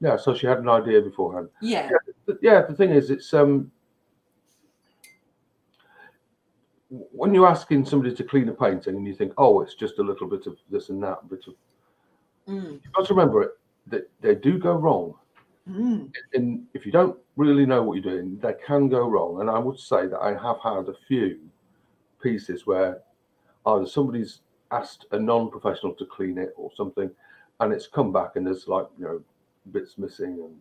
Yeah, 0.01 0.17
so 0.17 0.33
she 0.33 0.47
had 0.47 0.59
an 0.59 0.67
idea 0.67 1.01
beforehand. 1.01 1.47
Yeah, 1.61 1.89
But 2.25 2.37
yeah, 2.41 2.63
the 2.67 2.73
thing 2.73 2.91
is, 2.91 3.09
it's 3.09 3.33
um, 3.33 3.71
when 7.11 7.33
you're 7.33 7.47
asking 7.47 7.85
somebody 7.85 8.13
to 8.15 8.23
clean 8.23 8.49
a 8.49 8.53
painting 8.53 8.95
and 8.95 9.07
you 9.07 9.15
think, 9.15 9.33
oh, 9.37 9.61
it's 9.61 9.75
just 9.75 9.99
a 9.99 10.03
little 10.03 10.27
bit 10.27 10.45
of 10.45 10.57
this 10.69 10.89
and 10.89 11.01
that, 11.01 11.27
bit 11.29 11.45
of 11.47 11.55
Mm, 12.47 12.79
you've 12.83 12.93
got 12.93 13.07
to 13.07 13.13
remember 13.13 13.41
it 13.41 13.51
that 13.87 14.09
they 14.21 14.35
do 14.35 14.57
go 14.59 14.73
wrong. 14.73 15.13
mm. 15.69 16.11
And 16.33 16.65
if 16.73 16.85
you 16.85 16.91
don't 16.91 17.17
really 17.35 17.65
know 17.65 17.81
what 17.83 17.95
you're 17.95 18.13
doing, 18.13 18.37
they 18.41 18.53
can 18.65 18.89
go 18.89 19.07
wrong. 19.07 19.41
And 19.41 19.49
I 19.49 19.59
would 19.59 19.79
say 19.79 20.07
that 20.07 20.19
I 20.19 20.31
have 20.31 20.59
had 20.61 20.89
a 20.89 20.97
few 21.07 21.39
pieces 22.21 22.65
where 22.65 23.01
either 23.65 23.85
somebody's 23.85 24.41
asked 24.71 25.05
a 25.11 25.19
non-professional 25.19 25.93
to 25.95 26.05
clean 26.05 26.37
it 26.37 26.53
or 26.57 26.69
something, 26.75 27.09
and 27.59 27.71
it's 27.71 27.87
come 27.87 28.11
back 28.11 28.35
and 28.35 28.45
there's 28.45 28.67
like 28.67 28.87
you 28.97 29.05
know 29.05 29.21
bits 29.71 29.97
missing 29.97 30.41
and 30.43 30.55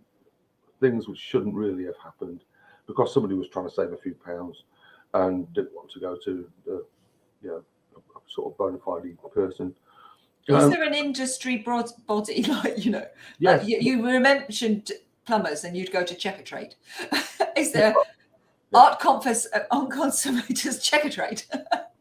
things 0.81 1.09
which 1.09 1.19
shouldn't 1.19 1.55
really 1.55 1.85
have 1.85 1.97
happened 2.03 2.41
because 2.87 3.13
somebody 3.13 3.35
was 3.35 3.49
trying 3.49 3.69
to 3.69 3.75
save 3.75 3.93
a 3.93 3.97
few 3.97 4.15
pounds 4.15 4.65
and 5.15 5.53
didn't 5.53 5.75
want 5.75 5.91
to 5.91 6.01
go 6.01 6.17
to 6.25 6.49
the 6.65 6.85
you 7.43 7.49
know 7.49 7.63
a, 7.97 7.99
a 7.99 8.21
sort 8.29 8.53
of 8.53 8.59
bona 8.59 8.79
fide 8.79 9.17
person. 9.33 9.75
Is 10.49 10.65
Um, 10.65 10.71
there 10.71 10.83
an 10.83 10.95
industry 10.95 11.59
broad 11.59 11.89
body 12.07 12.43
like 12.49 12.85
you 12.85 12.91
know? 12.91 13.07
yes, 13.39 13.61
Like 13.61 13.69
you, 13.69 13.79
you 13.81 14.03
mentioned 14.21 14.91
plumbers 15.25 15.65
and 15.65 15.77
you'd 15.77 15.93
go 15.93 16.03
to 16.05 16.15
Checkatrade. 16.15 16.75
Is 17.57 17.73
there 17.73 17.95
Yeah. 18.73 18.81
art 18.81 18.99
compass 19.01 19.47
uh, 19.55 19.61
on 19.71 19.89
consummators 19.91 20.81
Checkatrade? 20.91 21.45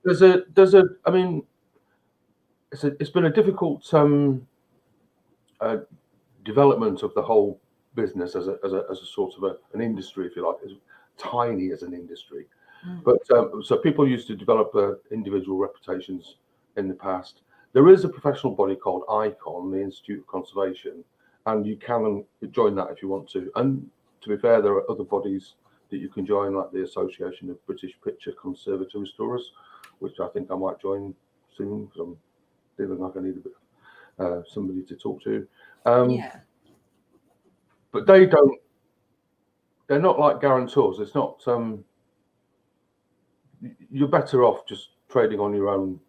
there's 0.04 0.21
a 0.24 0.43
there's 0.56 0.74
a 0.74 0.84
I 1.06 1.12
mean 1.12 1.43
it's 2.71 2.84
a, 2.84 2.88
it's 3.00 3.10
been 3.12 3.26
a 3.26 3.30
difficult 3.34 3.93
um 3.93 4.47
uh, 5.60 5.78
development 6.43 7.04
of 7.04 7.13
the 7.13 7.21
whole 7.21 7.60
business 7.93 8.36
as 8.36 8.47
a 8.47 8.58
as 8.65 8.74
a, 8.74 8.86
as 8.89 9.00
a 9.02 9.06
sort 9.06 9.36
of 9.38 9.43
a, 9.43 9.58
an 9.74 9.82
industry 9.82 10.26
if 10.26 10.36
you 10.36 10.47
like 10.47 10.58
as 10.65 10.71
tiny 11.17 11.71
as 11.71 11.84
an 11.84 11.93
industry. 11.93 12.47
But 13.04 13.20
um, 13.32 13.62
so 13.63 13.78
people 13.78 14.08
used 14.08 14.28
to 14.28 14.36
develop 14.36 14.72
uh, 14.76 14.94
individual 15.12 15.58
reputations 15.58 16.38
in 16.78 16.88
the 16.88 16.94
past 16.94 17.41
there 17.74 17.89
is 17.89 18.04
a 18.04 18.10
professional 18.10 18.54
body 18.54 18.76
called 18.76 19.04
icon 19.10 19.72
the 19.72 19.82
institute 19.82 20.20
of 20.20 20.28
conservation 20.28 21.04
and 21.48 21.65
you 21.65 21.76
can 21.76 22.24
join 22.52 22.76
that 22.76 22.89
if 22.91 23.02
you 23.02 23.08
want 23.08 23.30
to 23.30 23.52
and 23.56 23.89
to 24.22 24.30
be 24.30 24.38
fair 24.38 24.62
there 24.62 24.74
are 24.74 24.89
other 24.89 25.04
bodies 25.04 25.54
that 25.91 25.98
you 25.98 26.10
can 26.10 26.26
join, 26.26 26.56
like 26.56 26.72
the 26.72 26.84
Association 26.84 27.50
of 27.50 27.63
British 27.67 27.94
Picture 28.04 28.32
Conservator 28.32 28.98
Restorers, 28.98 29.52
which 30.00 30.20
I 30.20 30.28
think 30.30 30.50
I 30.50 30.56
might 30.56 30.80
join 30.82 31.13
soon 31.56 31.86
because 31.86 32.00
I'm 32.00 32.17
feeling 32.78 33.00
like 33.00 33.15
I 33.15 33.20
need 33.20 33.38
a 33.38 33.41
bit 33.41 33.54
uh, 34.17 34.41
somebody 34.48 34.82
to 34.84 34.96
talk 34.96 35.22
to. 35.24 35.48
Um, 35.86 36.10
yeah. 36.10 36.38
But 37.91 38.08
they 38.08 38.26
don't. 38.26 38.58
They're 39.88 40.00
not 40.00 40.17
like 40.17 40.39
guarantors. 40.39 41.00
It's 41.00 41.13
not. 41.13 41.46
Um, 41.46 41.84
you're 43.91 44.08
better 44.08 44.43
off 44.43 44.65
just 44.67 44.89
trading 45.10 45.39
on 45.39 45.54
your 45.54 45.69
own 45.69 45.99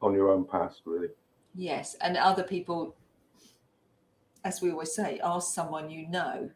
on 0.00 0.14
your 0.14 0.30
own 0.30 0.44
past, 0.44 0.82
really. 0.84 1.08
Yes, 1.54 1.94
and 2.00 2.16
other 2.16 2.42
people, 2.42 2.94
as 4.44 4.60
we 4.60 4.70
always 4.70 4.92
say, 4.94 5.20
ask 5.24 5.54
someone 5.54 5.88
you 5.90 6.06
know. 6.08 6.50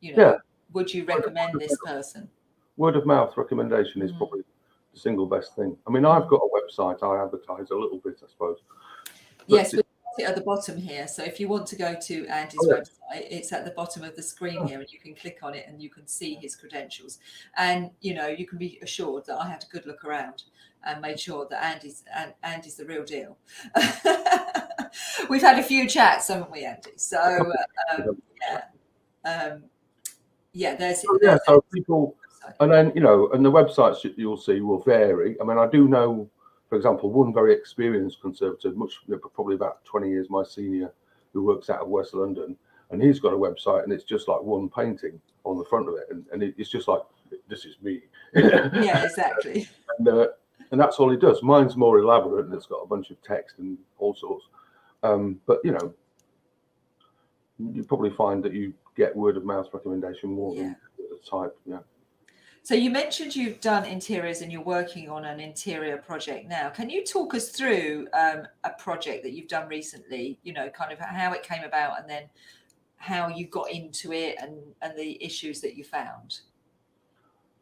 You 0.00 0.16
know, 0.16 0.22
Yeah. 0.22 0.36
would 0.72 0.92
you 0.92 1.04
recommend 1.04 1.58
this 1.58 1.76
person? 1.84 2.30
Word 2.76 2.96
of 2.96 3.04
mouth 3.06 3.36
recommendation 3.36 4.02
is 4.02 4.12
Mm. 4.12 4.18
probably 4.18 4.44
the 4.92 4.98
single 5.00 5.26
best 5.26 5.56
thing. 5.56 5.76
I 5.86 5.90
mean, 5.90 6.04
I've 6.04 6.28
got 6.28 6.40
a 6.42 6.48
website. 6.48 7.02
I 7.02 7.22
advertise 7.24 7.70
a 7.70 7.74
little 7.76 7.98
bit, 7.98 8.20
I 8.22 8.28
suppose. 8.28 8.58
But 9.48 9.48
Yes, 9.48 9.74
it- 10.18 10.24
at 10.24 10.34
the 10.34 10.40
bottom 10.42 10.76
here. 10.78 11.06
So 11.08 11.22
if 11.22 11.38
you 11.40 11.48
want 11.48 11.66
to 11.68 11.76
go 11.76 11.94
to 11.94 12.26
Andy's 12.26 12.60
Oh, 12.62 12.68
yeah. 12.68 12.80
website, 12.80 13.26
it's 13.30 13.52
at 13.52 13.64
the 13.64 13.70
bottom 13.72 14.04
of 14.04 14.14
the 14.16 14.22
screen 14.22 14.66
here, 14.66 14.80
and 14.80 14.90
you 14.92 14.98
can 14.98 15.14
click 15.14 15.38
on 15.42 15.54
it 15.54 15.66
and 15.68 15.80
you 15.82 15.90
can 15.90 16.06
see 16.06 16.34
his 16.34 16.54
credentials. 16.56 17.18
And 17.56 17.90
you 18.00 18.14
know, 18.14 18.28
you 18.28 18.46
can 18.46 18.58
be 18.58 18.78
assured 18.82 19.26
that 19.26 19.38
I 19.40 19.48
had 19.48 19.62
a 19.64 19.66
good 19.72 19.86
look 19.86 20.04
around 20.04 20.44
and 20.86 21.00
made 21.00 21.18
sure 21.18 21.46
that 21.50 21.64
Andy's 21.64 22.04
and 22.14 22.34
Andy's 22.42 22.76
the 22.76 22.84
real 22.84 23.04
deal. 23.04 23.38
We've 25.28 25.40
had 25.42 25.58
a 25.58 25.62
few 25.62 25.88
chats, 25.88 26.28
haven't 26.28 26.50
we, 26.50 26.64
Andy? 26.64 26.90
So 26.96 27.20
um, 27.92 28.20
yeah, 28.40 28.62
um, 29.24 29.64
yeah. 30.52 30.74
There's 30.76 31.02
So, 31.02 31.18
yeah, 31.22 31.38
so 31.46 31.64
people, 31.72 32.14
and 32.60 32.70
then 32.70 32.92
you 32.94 33.00
know, 33.00 33.30
and 33.32 33.44
the 33.44 33.50
websites 33.50 34.02
that 34.02 34.16
you'll 34.18 34.36
see 34.36 34.60
will 34.60 34.80
vary. 34.80 35.36
I 35.40 35.44
mean, 35.44 35.58
I 35.58 35.66
do 35.66 35.88
know, 35.88 36.28
for 36.74 36.78
example, 36.78 37.08
one 37.08 37.32
very 37.32 37.54
experienced 37.54 38.20
conservative, 38.20 38.76
much 38.76 38.94
probably 39.32 39.54
about 39.54 39.84
twenty 39.84 40.10
years 40.10 40.28
my 40.28 40.42
senior, 40.42 40.92
who 41.32 41.44
works 41.44 41.70
out 41.70 41.82
of 41.82 41.86
West 41.86 42.14
London, 42.14 42.56
and 42.90 43.00
he's 43.00 43.20
got 43.20 43.32
a 43.32 43.36
website, 43.36 43.84
and 43.84 43.92
it's 43.92 44.02
just 44.02 44.26
like 44.26 44.42
one 44.42 44.68
painting 44.68 45.20
on 45.44 45.56
the 45.56 45.64
front 45.66 45.88
of 45.88 45.94
it, 45.94 46.08
and, 46.10 46.24
and 46.32 46.42
it's 46.42 46.68
just 46.70 46.88
like 46.88 47.02
this 47.46 47.64
is 47.64 47.76
me. 47.80 48.00
yeah, 48.34 49.04
exactly. 49.04 49.68
and, 50.00 50.08
uh, 50.08 50.26
and 50.72 50.80
that's 50.80 50.96
all 50.96 51.08
he 51.12 51.16
does. 51.16 51.44
Mine's 51.44 51.76
more 51.76 52.00
elaborate, 52.00 52.46
and 52.46 52.54
it's 52.54 52.66
got 52.66 52.78
a 52.82 52.86
bunch 52.88 53.12
of 53.12 53.22
text 53.22 53.60
and 53.60 53.78
all 53.98 54.12
sorts. 54.16 54.46
Um, 55.04 55.40
but 55.46 55.60
you 55.62 55.70
know, 55.70 55.94
you 57.72 57.84
probably 57.84 58.10
find 58.10 58.42
that 58.42 58.52
you 58.52 58.74
get 58.96 59.14
word 59.14 59.36
of 59.36 59.44
mouth 59.44 59.68
recommendation 59.72 60.28
more 60.30 60.56
Yeah. 60.56 60.74
than 60.98 61.06
the 61.08 61.18
type. 61.24 61.56
Yeah. 61.66 61.78
So 62.64 62.74
you 62.74 62.88
mentioned 62.88 63.36
you've 63.36 63.60
done 63.60 63.84
interiors 63.84 64.40
and 64.40 64.50
you're 64.50 64.62
working 64.62 65.10
on 65.10 65.26
an 65.26 65.38
interior 65.38 65.98
project 65.98 66.48
now. 66.48 66.70
Can 66.70 66.88
you 66.88 67.04
talk 67.04 67.34
us 67.34 67.50
through 67.50 68.08
um, 68.14 68.48
a 68.64 68.70
project 68.78 69.22
that 69.24 69.32
you've 69.32 69.48
done 69.48 69.68
recently? 69.68 70.38
You 70.44 70.54
know, 70.54 70.70
kind 70.70 70.90
of 70.90 70.98
how 70.98 71.34
it 71.34 71.42
came 71.42 71.62
about 71.62 72.00
and 72.00 72.08
then 72.08 72.22
how 72.96 73.28
you 73.28 73.46
got 73.48 73.70
into 73.70 74.14
it 74.14 74.36
and 74.40 74.56
and 74.80 74.98
the 74.98 75.22
issues 75.22 75.60
that 75.60 75.76
you 75.76 75.84
found. 75.84 76.40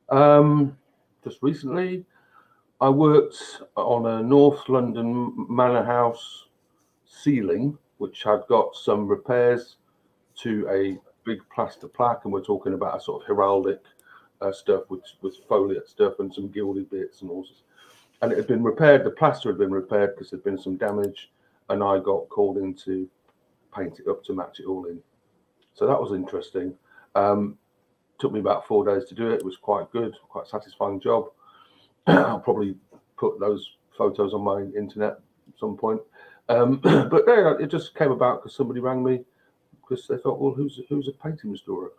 Um, 0.08 0.78
just 1.24 1.38
recently, 1.42 2.04
I 2.80 2.88
worked 2.88 3.42
on 3.74 4.06
a 4.06 4.22
North 4.22 4.68
London 4.68 5.34
manor 5.50 5.82
house 5.82 6.46
ceiling, 7.04 7.76
which 7.98 8.22
had 8.22 8.42
got 8.48 8.76
some 8.76 9.08
repairs 9.08 9.78
to 10.42 10.64
a 10.70 10.96
big 11.24 11.40
plaster 11.52 11.88
plaque, 11.88 12.20
and 12.22 12.32
we're 12.32 12.44
talking 12.44 12.74
about 12.74 12.98
a 12.98 13.00
sort 13.00 13.20
of 13.20 13.28
heraldic 13.28 13.80
uh, 14.42 14.52
stuff 14.52 14.84
with 14.88 15.02
with 15.20 15.46
foliate 15.48 15.88
stuff 15.88 16.14
and 16.18 16.32
some 16.32 16.48
gilded 16.48 16.90
bits 16.90 17.22
and 17.22 17.30
all 17.30 17.44
sorts. 17.44 17.62
And 18.20 18.32
it 18.32 18.38
had 18.38 18.46
been 18.46 18.62
repaired. 18.62 19.04
The 19.04 19.10
plaster 19.10 19.48
had 19.48 19.58
been 19.58 19.72
repaired 19.72 20.14
because 20.14 20.30
there'd 20.30 20.44
been 20.44 20.58
some 20.58 20.76
damage, 20.76 21.30
and 21.70 21.82
I 21.82 21.98
got 21.98 22.28
called 22.28 22.58
in 22.58 22.74
to 22.84 23.08
paint 23.74 23.98
it 23.98 24.08
up 24.08 24.22
to 24.24 24.34
match 24.34 24.60
it 24.60 24.66
all 24.66 24.86
in. 24.86 25.00
So 25.74 25.86
that 25.86 26.00
was 26.00 26.12
interesting. 26.12 26.74
Um, 27.14 27.58
took 28.18 28.32
me 28.32 28.40
about 28.40 28.66
four 28.66 28.84
days 28.84 29.08
to 29.08 29.14
do 29.14 29.30
it. 29.30 29.40
It 29.40 29.44
was 29.44 29.56
quite 29.56 29.90
good, 29.90 30.14
quite 30.28 30.46
satisfying 30.46 31.00
job. 31.00 31.30
I'll 32.06 32.38
probably 32.38 32.76
put 33.16 33.40
those 33.40 33.76
photos 33.96 34.34
on 34.34 34.42
my 34.42 34.62
internet 34.78 35.12
at 35.48 35.58
some 35.58 35.76
point. 35.76 36.00
Um, 36.48 36.76
but 36.82 37.26
there, 37.26 37.58
it 37.58 37.70
just 37.70 37.94
came 37.94 38.12
about 38.12 38.42
because 38.42 38.56
somebody 38.56 38.80
rang 38.80 39.02
me 39.02 39.24
because 39.80 40.06
they 40.06 40.16
thought, 40.16 40.38
well, 40.38 40.52
who's 40.52 40.80
who's 40.88 41.08
a 41.08 41.12
painting 41.12 41.50
restorer? 41.50 41.90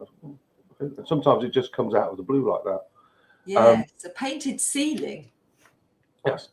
I 0.79 0.83
thought, 0.83 0.87
"Oh, 0.89 0.93
okay." 0.93 0.95
And 0.97 1.07
sometimes 1.07 1.43
it 1.43 1.51
just 1.51 1.71
comes 1.73 1.95
out 1.95 2.09
of 2.09 2.17
the 2.17 2.23
blue 2.23 2.51
like 2.51 2.63
that. 2.63 2.81
Yeah, 3.45 3.81
it's 3.81 4.05
a 4.05 4.09
painted 4.09 4.61
ceiling. 4.61 5.29
Yes, 6.25 6.49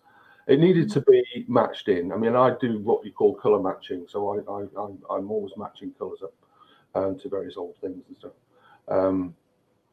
it 0.49 0.59
needed 0.59 0.91
to 0.91 1.01
be 1.03 1.45
matched 1.49 1.89
in. 1.89 2.13
I 2.13 2.17
mean, 2.17 2.35
I 2.35 2.57
do 2.61 2.81
what 2.81 3.05
you 3.05 3.13
call 3.13 3.35
color 3.35 3.61
matching, 3.61 4.07
so 4.09 4.31
I, 4.31 4.53
I, 4.53 5.17
I'm 5.17 5.31
always 5.31 5.53
matching 5.57 5.93
colors 5.99 6.21
up 6.23 6.33
um, 6.95 7.19
to 7.21 7.29
various 7.29 7.57
old 7.57 7.77
things 7.77 8.03
and 8.09 8.17
stuff. 8.17 8.33
Um, 8.89 9.37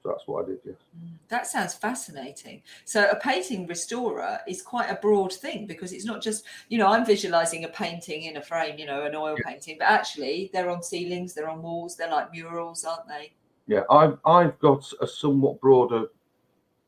so 0.02 0.10
that's 0.10 0.28
what 0.28 0.46
I 0.46 0.48
did. 0.50 0.60
Yes. 0.66 0.76
Mm, 1.00 1.10
That 1.28 1.48
sounds 1.48 1.76
fascinating. 1.76 2.64
So, 2.86 3.08
a 3.10 3.16
painting 3.16 3.68
restorer 3.68 4.40
is 4.48 4.62
quite 4.62 4.90
a 4.90 4.96
broad 4.96 5.34
thing 5.34 5.68
because 5.68 5.92
it's 5.94 6.06
not 6.06 6.22
just, 6.24 6.46
you 6.70 6.78
know, 6.78 6.88
I'm 6.88 7.06
visualizing 7.06 7.66
a 7.66 7.68
painting 7.68 8.24
in 8.24 8.38
a 8.38 8.42
frame, 8.42 8.80
you 8.80 8.86
know, 8.86 9.06
an 9.06 9.16
oil 9.16 9.36
painting, 9.46 9.78
but 9.78 9.88
actually 9.88 10.50
they're 10.54 10.70
on 10.70 10.82
ceilings, 10.82 11.34
they're 11.34 11.50
on 11.50 11.62
walls, 11.62 11.96
they're 11.96 12.10
like 12.10 12.32
murals, 12.32 12.84
aren't 12.86 13.08
they? 13.08 13.34
Yeah, 13.68 13.84
I've 13.92 14.20
I've 14.26 14.60
got 14.60 14.92
a 15.02 15.08
somewhat 15.08 15.62
broader 15.62 16.06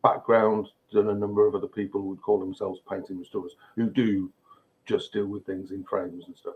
background 0.03 0.69
than 0.93 1.09
a 1.09 1.15
number 1.15 1.47
of 1.47 1.55
other 1.55 1.67
people 1.67 2.01
who 2.01 2.09
would 2.09 2.21
call 2.21 2.39
themselves 2.39 2.81
painting 2.89 3.19
restorers 3.19 3.55
who 3.75 3.89
do 3.89 4.31
just 4.85 5.13
deal 5.13 5.27
with 5.27 5.45
things 5.45 5.71
in 5.71 5.83
frames 5.85 6.25
and 6.27 6.37
stuff. 6.37 6.55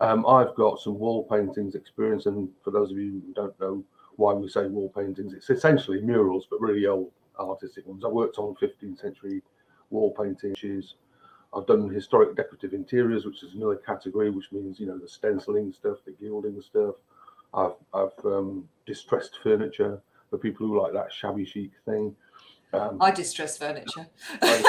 Um, 0.00 0.26
I've 0.26 0.54
got 0.56 0.80
some 0.80 0.98
wall 0.98 1.24
paintings 1.30 1.74
experience, 1.74 2.26
and 2.26 2.48
for 2.64 2.70
those 2.70 2.90
of 2.92 2.98
you 2.98 3.22
who 3.26 3.34
don't 3.34 3.58
know 3.60 3.84
why 4.16 4.34
we 4.34 4.48
say 4.48 4.66
wall 4.66 4.92
paintings, 4.96 5.32
it's 5.34 5.50
essentially 5.50 6.00
murals, 6.02 6.46
but 6.50 6.60
really 6.60 6.86
old 6.86 7.12
artistic 7.40 7.86
ones. 7.86 8.04
I 8.04 8.08
worked 8.08 8.38
on 8.38 8.54
15th 8.56 9.00
century 9.00 9.42
wall 9.90 10.14
paintings. 10.14 10.94
I've 11.54 11.66
done 11.66 11.88
historic 11.90 12.36
decorative 12.36 12.74
interiors, 12.74 13.26
which 13.26 13.42
is 13.42 13.54
another 13.54 13.76
category, 13.76 14.30
which 14.30 14.52
means 14.52 14.80
you 14.80 14.86
know 14.86 14.98
the 14.98 15.08
stenciling 15.08 15.72
stuff, 15.72 15.98
the 16.06 16.12
gilding 16.12 16.60
stuff. 16.62 16.96
I've 17.56 17.74
I've 17.92 18.24
um, 18.24 18.68
distressed 18.86 19.38
furniture 19.42 20.00
for 20.30 20.38
people 20.38 20.66
who 20.66 20.80
like 20.80 20.92
that 20.92 21.12
shabby 21.12 21.44
chic 21.44 21.72
thing. 21.84 22.14
Um, 22.72 22.98
I 23.00 23.10
distress 23.10 23.56
furniture. 23.56 24.06
everyone 24.42 24.64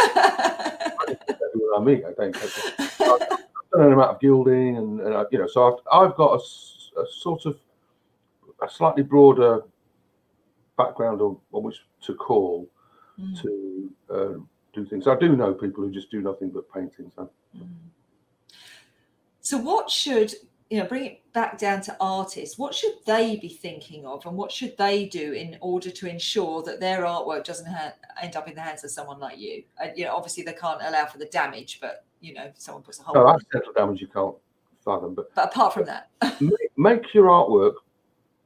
I 1.76 1.80
meet, 1.84 2.06
I 2.06 2.13
think. 2.13 2.38
I've 2.41 3.00
done 3.00 3.82
an 3.82 3.93
amount 3.93 4.12
of 4.12 4.19
gilding, 4.19 4.78
and, 4.78 5.02
and 5.02 5.13
I, 5.13 5.26
you 5.32 5.39
know, 5.39 5.47
so 5.47 5.67
I've 5.67 6.10
I've 6.10 6.15
got 6.15 6.39
a 6.39 6.43
sort 7.10 7.45
of 7.45 7.60
a 8.63 8.69
slightly 8.69 9.04
broader 9.04 9.62
background 10.78 11.21
on, 11.21 11.38
on 11.52 11.63
which 11.63 11.78
to 12.02 12.15
call 12.15 12.69
Mm, 13.19 13.41
to 13.41 13.89
um, 14.12 14.50
do 14.73 14.86
things. 14.86 15.08
I 15.08 15.15
do 15.15 15.36
know 15.36 15.54
people 15.54 15.84
who 15.84 15.91
just 15.91 16.12
do 16.12 16.21
nothing 16.21 16.50
but 16.50 16.71
painting. 16.71 17.12
So. 17.15 17.30
mm. 17.58 17.67
So, 19.41 19.58
what 19.58 19.89
should 19.89 20.34
you 20.69 20.80
know? 20.80 20.86
Bring 20.86 21.06
it 21.06 21.34
back 21.34 21.58
down 21.58 21.82
to 21.82 21.95
artists. 21.99 22.58
What 22.58 22.73
should 22.73 22.93
they 23.06 23.38
be 23.38 23.49
thinking 23.49 24.06
of, 24.06 24.25
and 24.25 24.36
what 24.36 24.51
should 24.51 24.77
they 24.77 25.06
do 25.06 25.34
in 25.34 25.58
order 25.62 25.89
to 25.89 26.10
ensure 26.10 26.63
that 26.63 26.80
their 26.80 27.03
artwork 27.03 27.43
doesn't 27.43 27.71
ha- 27.71 27.93
end 28.21 28.36
up 28.36 28.47
in 28.47 28.56
the 28.56 28.62
hands 28.62 28.84
of 28.84 28.91
someone 28.91 29.19
like 29.19 29.38
you? 29.38 29.63
And 29.82 29.97
you 29.97 30.06
know, 30.06 30.15
obviously 30.15 30.43
they 30.43 30.53
can't 30.53 30.82
allow 30.82 31.06
for 31.06 31.17
the 31.17 31.25
damage, 31.25 31.80
but 31.82 32.06
you 32.21 32.34
know, 32.34 32.51
someone 32.56 32.84
puts 32.84 32.99
a 32.99 33.03
hole. 33.03 33.15
No, 33.15 33.30
accidental 33.30 33.73
damage 33.73 34.01
you 34.01 34.08
can't 34.08 34.36
fathom, 34.84 35.13
but 35.13 35.34
But 35.36 35.45
apart 35.45 35.73
from 35.73 35.86
that, 35.86 36.10
make, 36.41 36.71
make 36.77 37.13
your 37.13 37.25
artwork 37.25 37.75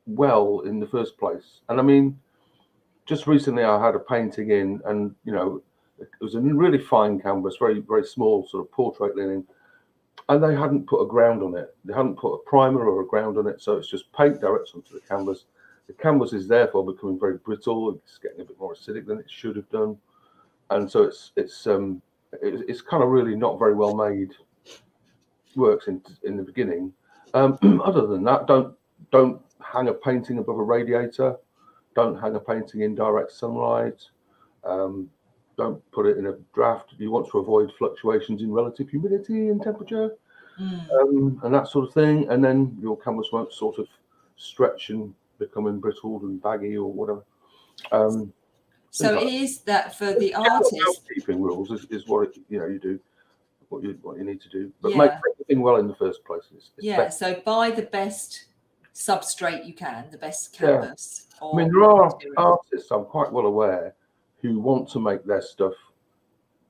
well 0.07 0.61
in 0.61 0.79
the 0.79 0.87
first 0.87 1.17
place. 1.17 1.61
And 1.69 1.79
I 1.79 1.83
mean, 1.83 2.19
just 3.05 3.27
recently 3.27 3.63
I 3.63 3.83
had 3.83 3.95
a 3.95 3.99
painting 3.99 4.51
in, 4.51 4.81
and 4.85 5.15
you 5.23 5.31
know, 5.31 5.61
it 5.99 6.09
was 6.19 6.35
a 6.35 6.41
really 6.41 6.79
fine 6.79 7.19
canvas, 7.19 7.57
very 7.59 7.79
very 7.79 8.05
small 8.05 8.47
sort 8.47 8.65
of 8.65 8.71
portrait 8.71 9.15
linen, 9.15 9.45
and 10.29 10.43
they 10.43 10.55
hadn't 10.55 10.87
put 10.87 11.01
a 11.01 11.07
ground 11.07 11.43
on 11.43 11.55
it. 11.55 11.75
They 11.83 11.93
hadn't 11.93 12.17
put 12.17 12.33
a 12.33 12.43
primer 12.45 12.85
or 12.85 13.01
a 13.01 13.07
ground 13.07 13.37
on 13.37 13.47
it, 13.47 13.61
so 13.61 13.77
it's 13.77 13.89
just 13.89 14.11
paint 14.13 14.39
direct 14.39 14.71
onto 14.73 14.93
the 14.93 15.01
canvas. 15.01 15.45
The 15.87 15.93
canvas 15.93 16.33
is 16.33 16.47
therefore 16.47 16.85
becoming 16.85 17.19
very 17.19 17.37
brittle. 17.37 17.91
It's 17.91 18.17
getting 18.17 18.41
a 18.41 18.45
bit 18.45 18.59
more 18.59 18.73
acidic 18.73 19.05
than 19.05 19.19
it 19.19 19.29
should 19.29 19.55
have 19.55 19.69
done, 19.69 19.97
and 20.69 20.89
so 20.89 21.03
it's 21.03 21.31
it's 21.35 21.67
um 21.67 22.01
it, 22.41 22.63
it's 22.67 22.81
kind 22.81 23.03
of 23.03 23.09
really 23.09 23.35
not 23.35 23.59
very 23.59 23.73
well 23.73 23.95
made 23.95 24.31
works 25.55 25.87
in 25.87 26.01
in 26.23 26.37
the 26.37 26.43
beginning. 26.43 26.93
Um, 27.33 27.57
other 27.83 28.07
than 28.07 28.23
that, 28.23 28.47
don't 28.47 28.75
don't 29.11 29.41
hang 29.61 29.87
a 29.89 29.93
painting 29.93 30.37
above 30.37 30.57
a 30.57 30.63
radiator. 30.63 31.35
Don't 31.93 32.19
hang 32.19 32.35
a 32.35 32.39
painting 32.39 32.81
in 32.81 32.95
direct 32.95 33.31
sunlight. 33.31 34.01
Um, 34.63 35.09
don't 35.57 35.91
put 35.91 36.05
it 36.05 36.17
in 36.17 36.27
a 36.27 36.33
draft. 36.53 36.93
You 36.97 37.11
want 37.11 37.29
to 37.31 37.39
avoid 37.39 37.71
fluctuations 37.77 38.41
in 38.41 38.51
relative 38.51 38.89
humidity 38.89 39.49
and 39.49 39.61
temperature 39.61 40.15
Mm, 40.59 40.91
um, 40.91 41.41
and 41.43 41.53
that 41.53 41.67
sort 41.67 41.87
of 41.87 41.93
thing. 41.93 42.29
And 42.29 42.43
then 42.43 42.77
your 42.81 42.97
canvas 42.97 43.29
won't 43.31 43.53
sort 43.53 43.79
of 43.79 43.87
stretch 44.37 44.89
and 44.89 45.13
become 45.39 45.65
embrittled 45.65 46.21
and 46.23 46.41
baggy 46.41 46.77
or 46.77 46.91
whatever. 46.91 47.23
Um, 47.91 48.33
So 48.91 49.17
Things 49.17 49.23
it 49.23 49.33
is 49.33 49.59
that 49.61 49.95
for 49.97 50.13
the 50.13 50.35
artist, 50.35 50.75
housekeeping 50.85 51.41
rules 51.41 51.71
is, 51.71 51.85
is 51.89 52.07
what 52.07 52.27
it, 52.27 52.37
you 52.49 52.59
know 52.59 52.67
you 52.67 52.79
do, 52.79 52.99
what 53.69 53.83
you 53.83 53.97
what 54.01 54.17
you 54.17 54.25
need 54.25 54.41
to 54.41 54.49
do. 54.49 54.71
But 54.81 54.95
make 54.95 55.11
Yeah. 55.11 55.19
everything 55.33 55.61
well 55.61 55.77
in 55.77 55.87
the 55.87 55.95
first 55.95 56.23
place. 56.25 56.43
Is, 56.55 56.71
is 56.77 56.85
yeah. 56.85 56.97
best. 56.97 57.19
So 57.19 57.41
buy 57.45 57.71
the 57.71 57.83
best 57.83 58.45
substrate 58.93 59.65
you 59.65 59.73
can, 59.73 60.11
the 60.11 60.17
best 60.17 60.59
Yeah. 60.59 60.81
canvas. 60.81 61.27
I 61.41 61.55
mean, 61.55 61.71
there 61.71 61.83
are 61.83 62.09
material. 62.09 62.33
artists 62.37 62.91
I'm 62.91 63.05
quite 63.05 63.31
well 63.31 63.45
aware 63.45 63.95
who 64.41 64.59
want 64.59 64.89
to 64.89 64.99
make 64.99 65.23
their 65.25 65.41
stuff 65.41 65.73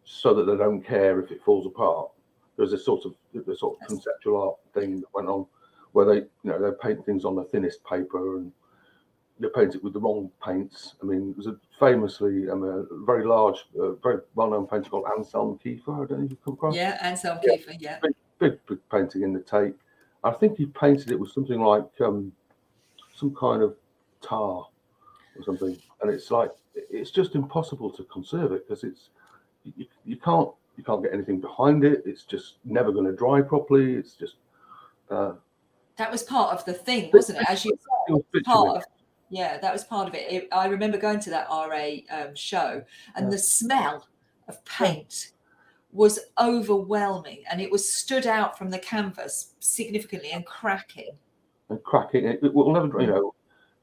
so 0.03 0.33
that 0.33 0.43
they 0.45 0.57
don't 0.57 0.81
care 0.81 1.19
if 1.21 1.31
it 1.31 1.41
falls 1.43 1.65
apart. 1.65 2.09
There's 2.57 2.73
a 2.73 2.77
sort 2.77 3.05
of 3.05 3.15
the 3.33 3.55
sort 3.55 3.77
of 3.81 3.87
conceptual 3.87 4.41
art 4.41 4.57
thing 4.73 4.99
that 5.01 5.13
went 5.13 5.27
on 5.29 5.45
where 5.93 6.05
they 6.05 6.15
you 6.15 6.27
know 6.43 6.61
they 6.61 6.71
paint 6.81 7.05
things 7.05 7.25
on 7.25 7.35
the 7.35 7.43
thinnest 7.45 7.83
paper 7.85 8.37
and 8.37 8.51
they 9.39 9.47
paint 9.55 9.73
it 9.73 9.83
with 9.83 9.93
the 9.93 9.99
wrong 9.99 10.29
paints. 10.45 10.95
I 11.01 11.05
mean, 11.05 11.33
there's 11.35 11.47
a 11.47 11.57
famously 11.79 12.47
um, 12.49 12.63
a 12.63 12.85
very 13.05 13.25
large, 13.25 13.65
uh, 13.79 13.93
very 13.93 14.19
well-known 14.35 14.67
painter 14.67 14.89
called 14.91 15.05
Anselm 15.17 15.59
Kiefer. 15.63 16.03
I 16.03 16.07
don't 16.07 16.19
know 16.19 16.25
if 16.25 16.31
you've 16.31 16.43
come 16.43 16.53
across. 16.53 16.75
Yeah, 16.75 16.97
Anselm 17.01 17.39
Yeah. 17.43 17.55
Kiefer. 17.55 17.75
Yeah. 17.79 17.99
big, 18.37 18.59
big 18.67 18.77
painting 18.91 19.23
in 19.23 19.33
the 19.33 19.39
Tate. 19.39 19.73
I 20.23 20.31
think 20.31 20.57
he 20.57 20.67
painted 20.67 21.09
it 21.09 21.19
with 21.19 21.31
something 21.31 21.59
like 21.59 21.89
um, 22.01 22.31
some 23.15 23.33
kind 23.35 23.63
of 23.63 23.75
tar 24.21 24.67
or 25.35 25.43
something, 25.43 25.75
and 26.01 26.11
it's 26.11 26.29
like 26.29 26.51
it's 26.75 27.11
just 27.11 27.35
impossible 27.35 27.89
to 27.91 28.03
conserve 28.05 28.51
it 28.51 28.67
because 28.67 28.83
it's 28.83 29.09
you, 29.63 29.85
you 30.05 30.15
can't 30.17 30.49
you 30.77 30.83
can't 30.83 31.03
get 31.03 31.13
anything 31.13 31.39
behind 31.39 31.83
it. 31.83 32.03
It's 32.05 32.23
just 32.23 32.55
never 32.65 32.91
going 32.91 33.05
to 33.05 33.11
dry 33.13 33.41
properly. 33.41 33.93
It's 33.95 34.13
just 34.13 34.35
uh, 35.09 35.33
That 35.97 36.11
was 36.11 36.23
part 36.23 36.57
of 36.57 36.65
the 36.65 36.73
thing, 36.73 37.11
wasn't 37.13 37.39
it? 37.39 37.45
As 37.49 37.65
you 37.65 37.77
part 38.45 38.77
of 38.77 38.83
yeah 39.29 39.57
that 39.59 39.71
was 39.71 39.83
part 39.85 40.09
of 40.09 40.13
it. 40.13 40.29
it 40.29 40.47
i 40.51 40.65
remember 40.65 40.97
going 40.97 41.19
to 41.19 41.29
that 41.29 41.47
ra 41.49 41.87
um, 42.11 42.35
show 42.35 42.83
and 43.15 43.25
Yeah. 43.25 43.29
the 43.29 43.37
smell 43.37 44.07
of 44.49 44.63
paint 44.65 45.31
was 45.93 46.19
overwhelming 46.37 47.43
and 47.49 47.61
it 47.61 47.71
was 47.71 47.93
stood 47.93 48.27
out 48.27 48.57
from 48.57 48.69
the 48.69 48.79
canvas 48.79 49.55
significantly 49.59 50.31
and 50.31 50.45
cracking 50.45 51.11
and 51.69 51.81
cracking 51.83 52.25
it. 52.25 52.39
It 52.43 52.53
will 52.53 52.71
never, 52.71 53.01
you 53.01 53.07
know, 53.07 53.33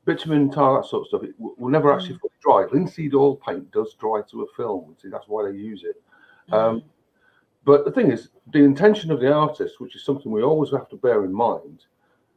bitumen, 0.08 0.50
tar, 0.50 0.80
that 0.80 0.88
sort 0.88 1.02
of 1.02 1.08
stuff. 1.08 1.22
It 1.24 1.34
will 1.38 1.68
never 1.68 1.92
actually 1.92 2.16
Mm. 2.16 2.20
fully 2.20 2.32
dry. 2.40 2.60
Linseed 2.72 3.14
oil 3.14 3.36
paint 3.36 3.70
does 3.70 3.94
dry 3.94 4.22
to 4.30 4.42
a 4.42 4.46
film. 4.56 4.96
See, 5.00 5.08
that's 5.10 5.28
why 5.28 5.44
they 5.44 5.56
use 5.56 5.84
it. 5.84 6.02
Um, 6.52 6.80
Mm. 6.80 6.84
But 7.64 7.84
the 7.84 7.92
thing 7.92 8.10
is, 8.10 8.30
the 8.52 8.64
intention 8.64 9.10
of 9.10 9.20
the 9.20 9.30
artist, 9.30 9.78
which 9.80 9.94
is 9.94 10.02
something 10.02 10.32
we 10.32 10.42
always 10.42 10.70
have 10.70 10.88
to 10.88 10.96
bear 10.96 11.24
in 11.24 11.32
mind, 11.32 11.84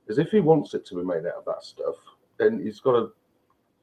is 0.08 0.18
if 0.18 0.30
he 0.32 0.42
wants 0.42 0.74
it 0.74 0.84
to 0.88 0.96
be 0.96 1.04
made 1.04 1.26
out 1.26 1.38
of 1.42 1.46
that 1.46 1.64
stuff, 1.64 1.96
then 2.38 2.60
he's 2.60 2.82
got 2.82 2.94
to 3.00 3.14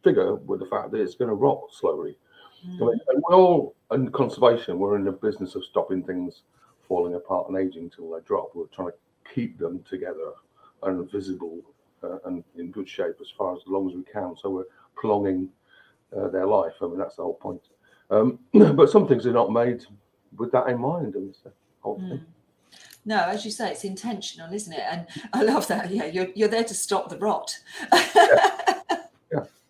figure 0.03 0.35
with 0.35 0.61
the 0.61 0.67
fact 0.67 0.91
that 0.91 1.01
it's 1.01 1.15
going 1.15 1.31
to 1.31 1.35
rot 1.35 1.63
slowly. 1.73 2.19
I 2.65 2.67
Mm. 2.67 2.87
mean, 2.89 3.01
and 3.09 3.23
we're 3.23 3.37
all 3.37 3.75
in 3.93 4.11
conservation, 4.11 4.79
we're 4.79 4.97
in 4.97 5.05
the 5.05 5.13
business 5.13 5.55
of 5.55 5.65
stopping 5.65 6.03
things 6.03 6.43
falling 6.87 7.15
apart 7.15 7.49
and 7.49 7.57
aging 7.57 7.85
until 7.85 8.11
they 8.11 8.21
drop. 8.21 8.55
We're 8.55 8.67
trying 8.67 8.93
to 8.93 8.99
keep 9.35 9.59
them 9.59 9.83
together 9.85 10.33
and 10.83 11.11
visible 11.11 11.63
and 12.25 12.45
in 12.57 12.71
good 12.71 12.89
shape 12.89 13.17
as 13.21 13.29
far 13.37 13.55
as 13.55 13.63
long 13.67 13.89
as 13.89 13.97
we 13.97 14.03
can. 14.05 14.37
So 14.37 14.51
we're 14.51 14.65
prolonging 14.95 15.49
uh, 16.17 16.29
their 16.29 16.47
life. 16.47 16.75
I 16.81 16.87
mean, 16.87 16.99
that's 16.99 17.17
the 17.17 17.23
whole 17.23 17.35
point. 17.35 17.63
Um, 18.11 18.39
but 18.53 18.91
some 18.91 19.07
things 19.07 19.27
are 19.27 19.33
not 19.33 19.53
made 19.53 19.85
with 20.37 20.53
that 20.53 20.69
in 20.69 20.81
mind. 20.81 21.15
And 21.15 21.31
it's 21.31 21.41
the 21.41 21.53
whole 21.81 21.99
thing. 21.99 22.19
Mm. 22.19 22.25
No, 23.05 23.25
as 23.25 23.45
you 23.45 23.51
say, 23.51 23.71
it's 23.71 23.85
intentional, 23.85 24.53
isn't 24.53 24.73
it? 24.73 24.85
And 24.91 25.07
I 25.33 25.43
love 25.43 25.67
that. 25.69 25.91
Yeah, 25.91 26.07
you're, 26.07 26.29
you're 26.35 26.49
there 26.49 26.65
to 26.65 26.75
stop 26.75 27.09
the 27.09 27.19
rot. 27.19 27.59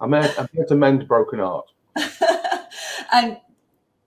I'm, 0.00 0.12
here, 0.12 0.34
I'm 0.38 0.48
here 0.52 0.64
to 0.66 0.74
mend 0.74 1.06
broken 1.06 1.40
art. 1.40 1.70
and 3.12 3.38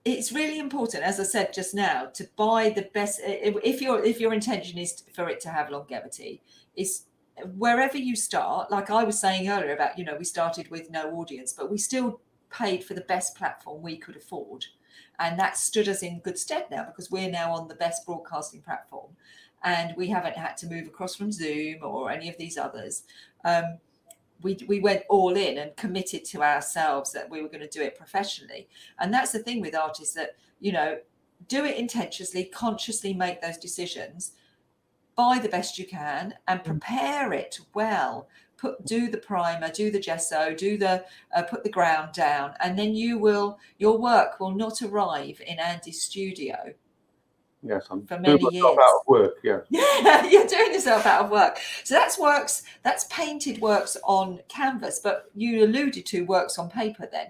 it's 0.04 0.32
really 0.32 0.58
important, 0.58 1.04
as 1.04 1.20
I 1.20 1.22
said 1.22 1.52
just 1.52 1.74
now, 1.74 2.06
to 2.14 2.28
buy 2.36 2.70
the 2.70 2.82
best. 2.92 3.20
If 3.22 3.56
if 3.62 3.80
your 3.80 4.02
if 4.02 4.20
your 4.20 4.32
intention 4.32 4.78
is 4.78 5.02
for 5.14 5.28
it 5.28 5.40
to 5.40 5.48
have 5.48 5.70
longevity, 5.70 6.42
is 6.74 7.04
wherever 7.56 7.96
you 7.96 8.16
start. 8.16 8.70
Like 8.70 8.90
I 8.90 9.04
was 9.04 9.18
saying 9.20 9.48
earlier 9.48 9.74
about, 9.74 9.98
you 9.98 10.04
know, 10.04 10.16
we 10.16 10.24
started 10.24 10.70
with 10.70 10.90
no 10.90 11.10
audience, 11.12 11.52
but 11.52 11.70
we 11.70 11.78
still 11.78 12.20
paid 12.50 12.84
for 12.84 12.94
the 12.94 13.02
best 13.02 13.36
platform 13.36 13.82
we 13.82 13.96
could 13.96 14.16
afford, 14.16 14.66
and 15.18 15.38
that 15.38 15.56
stood 15.56 15.88
us 15.88 16.02
in 16.02 16.20
good 16.20 16.38
stead 16.38 16.66
now 16.70 16.84
because 16.84 17.10
we're 17.10 17.30
now 17.30 17.52
on 17.52 17.68
the 17.68 17.74
best 17.74 18.04
broadcasting 18.04 18.60
platform, 18.60 19.10
and 19.62 19.94
we 19.96 20.08
haven't 20.08 20.36
had 20.36 20.56
to 20.58 20.66
move 20.66 20.86
across 20.86 21.14
from 21.14 21.32
Zoom 21.32 21.78
or 21.82 22.10
any 22.10 22.28
of 22.28 22.36
these 22.36 22.58
others. 22.58 23.04
Um, 23.44 23.78
we, 24.42 24.58
we 24.66 24.80
went 24.80 25.04
all 25.08 25.36
in 25.36 25.58
and 25.58 25.74
committed 25.76 26.24
to 26.26 26.42
ourselves 26.42 27.12
that 27.12 27.30
we 27.30 27.42
were 27.42 27.48
going 27.48 27.60
to 27.60 27.68
do 27.68 27.80
it 27.80 27.96
professionally 27.96 28.68
and 28.98 29.14
that's 29.14 29.30
the 29.30 29.38
thing 29.38 29.60
with 29.60 29.74
artists 29.74 30.14
that 30.14 30.36
you 30.60 30.72
know 30.72 30.98
do 31.48 31.64
it 31.64 31.76
intentionally 31.76 32.44
consciously 32.46 33.14
make 33.14 33.40
those 33.40 33.56
decisions 33.56 34.32
buy 35.16 35.38
the 35.38 35.48
best 35.48 35.78
you 35.78 35.86
can 35.86 36.34
and 36.48 36.64
prepare 36.64 37.32
it 37.32 37.60
well 37.74 38.28
put 38.56 38.84
do 38.86 39.10
the 39.10 39.18
primer 39.18 39.70
do 39.70 39.90
the 39.90 40.00
gesso 40.00 40.54
do 40.54 40.76
the 40.76 41.04
uh, 41.36 41.42
put 41.42 41.62
the 41.64 41.70
ground 41.70 42.12
down 42.12 42.54
and 42.60 42.78
then 42.78 42.94
you 42.94 43.18
will 43.18 43.58
your 43.78 43.98
work 43.98 44.38
will 44.40 44.52
not 44.52 44.80
arrive 44.82 45.40
in 45.46 45.58
andy's 45.58 46.02
studio 46.02 46.56
Yes, 47.64 47.86
I'm 47.92 48.04
For 48.08 48.18
many 48.18 48.38
doing 48.38 48.54
myself 48.54 48.74
years. 48.74 48.78
out 48.82 49.00
of 49.00 49.06
work. 49.06 49.34
Yeah, 49.44 49.60
yeah 49.70 50.26
you're 50.26 50.48
doing 50.48 50.72
yourself 50.72 51.06
out 51.06 51.26
of 51.26 51.30
work 51.30 51.60
so 51.84 51.94
that's 51.94 52.18
works 52.18 52.64
that's 52.82 53.04
painted 53.04 53.60
works 53.60 53.96
on 54.02 54.40
canvas 54.48 54.98
but 54.98 55.30
you 55.36 55.64
alluded 55.64 56.04
to 56.06 56.22
works 56.22 56.58
on 56.58 56.68
paper 56.68 57.08
then 57.12 57.28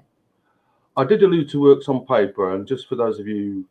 I 0.96 1.04
did 1.04 1.22
allude 1.22 1.48
to 1.50 1.60
works 1.60 1.88
on 1.88 2.04
paper, 2.04 2.54
and 2.54 2.66
just 2.66 2.86
for 2.86 2.96
those 2.96 3.18
of 3.18 3.26
you 3.26 3.64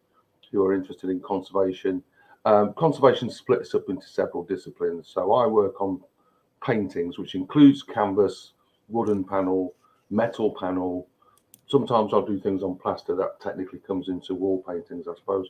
who 0.51 0.65
are 0.65 0.73
interested 0.73 1.09
in 1.09 1.19
conservation, 1.19 2.03
um, 2.45 2.73
conservation 2.73 3.29
splits 3.29 3.75
up 3.75 3.89
into 3.89 4.07
several 4.07 4.43
disciplines. 4.43 5.09
So 5.13 5.33
I 5.33 5.45
work 5.47 5.79
on 5.81 6.01
paintings, 6.65 7.17
which 7.17 7.35
includes 7.35 7.83
canvas, 7.83 8.53
wooden 8.89 9.23
panel, 9.23 9.73
metal 10.09 10.55
panel. 10.59 11.07
Sometimes 11.67 12.13
I'll 12.13 12.25
do 12.25 12.39
things 12.39 12.63
on 12.63 12.75
plaster 12.75 13.15
that 13.15 13.39
technically 13.41 13.79
comes 13.79 14.09
into 14.09 14.33
wall 14.33 14.63
paintings, 14.67 15.07
I 15.07 15.15
suppose. 15.15 15.49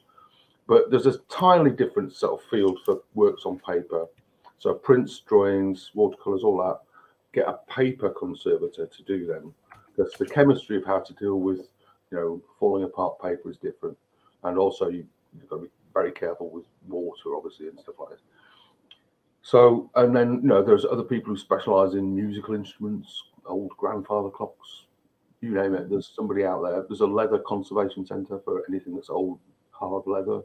But 0.67 0.91
there's 0.91 1.07
a 1.07 1.13
entirely 1.13 1.71
different 1.71 2.13
sort 2.13 2.39
of 2.39 2.49
field 2.49 2.79
for 2.85 3.01
works 3.13 3.43
on 3.45 3.59
paper. 3.59 4.05
So 4.59 4.73
prints, 4.73 5.21
drawings, 5.27 5.91
watercolors, 5.93 6.43
all 6.43 6.57
that. 6.57 6.79
Get 7.33 7.47
a 7.47 7.59
paper 7.73 8.09
conservator 8.09 8.85
to 8.85 9.03
do 9.03 9.25
them 9.25 9.53
because 9.95 10.11
the 10.13 10.25
chemistry 10.25 10.77
of 10.77 10.85
how 10.85 10.99
to 10.99 11.13
deal 11.13 11.39
with 11.39 11.59
you 12.11 12.17
know 12.17 12.41
falling 12.59 12.83
apart 12.83 13.21
paper 13.21 13.49
is 13.49 13.57
different 13.57 13.97
and 14.43 14.57
also 14.57 14.89
you, 14.89 15.05
you've 15.33 15.47
got 15.49 15.57
to 15.57 15.61
be 15.63 15.69
very 15.93 16.11
careful 16.11 16.49
with 16.49 16.65
water 16.87 17.35
obviously 17.35 17.67
and 17.67 17.79
stuff 17.79 17.95
like 17.99 18.09
that 18.09 18.19
so 19.41 19.89
and 19.95 20.15
then 20.15 20.35
you 20.41 20.47
know 20.47 20.63
there's 20.63 20.85
other 20.85 21.03
people 21.03 21.33
who 21.33 21.37
specialize 21.37 21.93
in 21.93 22.15
musical 22.15 22.55
instruments 22.55 23.23
old 23.45 23.71
grandfather 23.77 24.29
clocks 24.29 24.85
you 25.41 25.49
name 25.55 25.73
it. 25.73 25.89
There's 25.89 26.11
somebody 26.15 26.45
out 26.45 26.61
there. 26.61 26.85
There's 26.87 27.01
a 27.01 27.07
leather 27.07 27.39
conservation 27.39 28.05
center 28.05 28.39
for 28.45 28.63
anything 28.69 28.95
that's 28.95 29.09
old 29.09 29.39
hard 29.71 30.03
leather. 30.05 30.41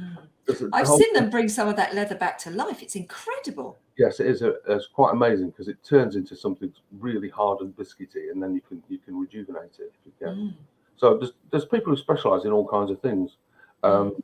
A 0.00 0.68
i've 0.72 0.86
whole- 0.86 0.98
seen 0.98 1.12
them 1.12 1.30
bring 1.30 1.48
some 1.48 1.68
of 1.68 1.76
that 1.76 1.94
leather 1.94 2.16
back 2.16 2.38
to 2.38 2.50
life. 2.50 2.82
It's 2.82 2.96
incredible. 2.96 3.78
Yes 3.96 4.18
it 4.18 4.26
is 4.26 4.42
a, 4.42 4.54
it's 4.66 4.86
quite 4.86 5.12
amazing 5.12 5.50
because 5.50 5.68
it 5.68 5.76
turns 5.84 6.16
into 6.16 6.34
something 6.34 6.72
really 6.98 7.28
hard 7.28 7.60
and 7.60 7.76
biscuity 7.76 8.30
and 8.32 8.42
then 8.42 8.54
you 8.54 8.62
can 8.62 8.82
you 8.88 8.98
can 8.98 9.18
rejuvenate 9.18 9.78
it 9.78 9.92
if 9.94 10.06
you 10.06 10.12
can. 10.18 10.34
Mm. 10.36 10.54
So 10.96 11.16
there's 11.18 11.32
there's 11.50 11.66
people 11.66 11.92
who 11.92 11.96
specialise 11.96 12.44
in 12.44 12.50
all 12.50 12.66
kinds 12.66 12.90
of 12.90 13.00
things. 13.00 13.36
Um, 13.82 14.22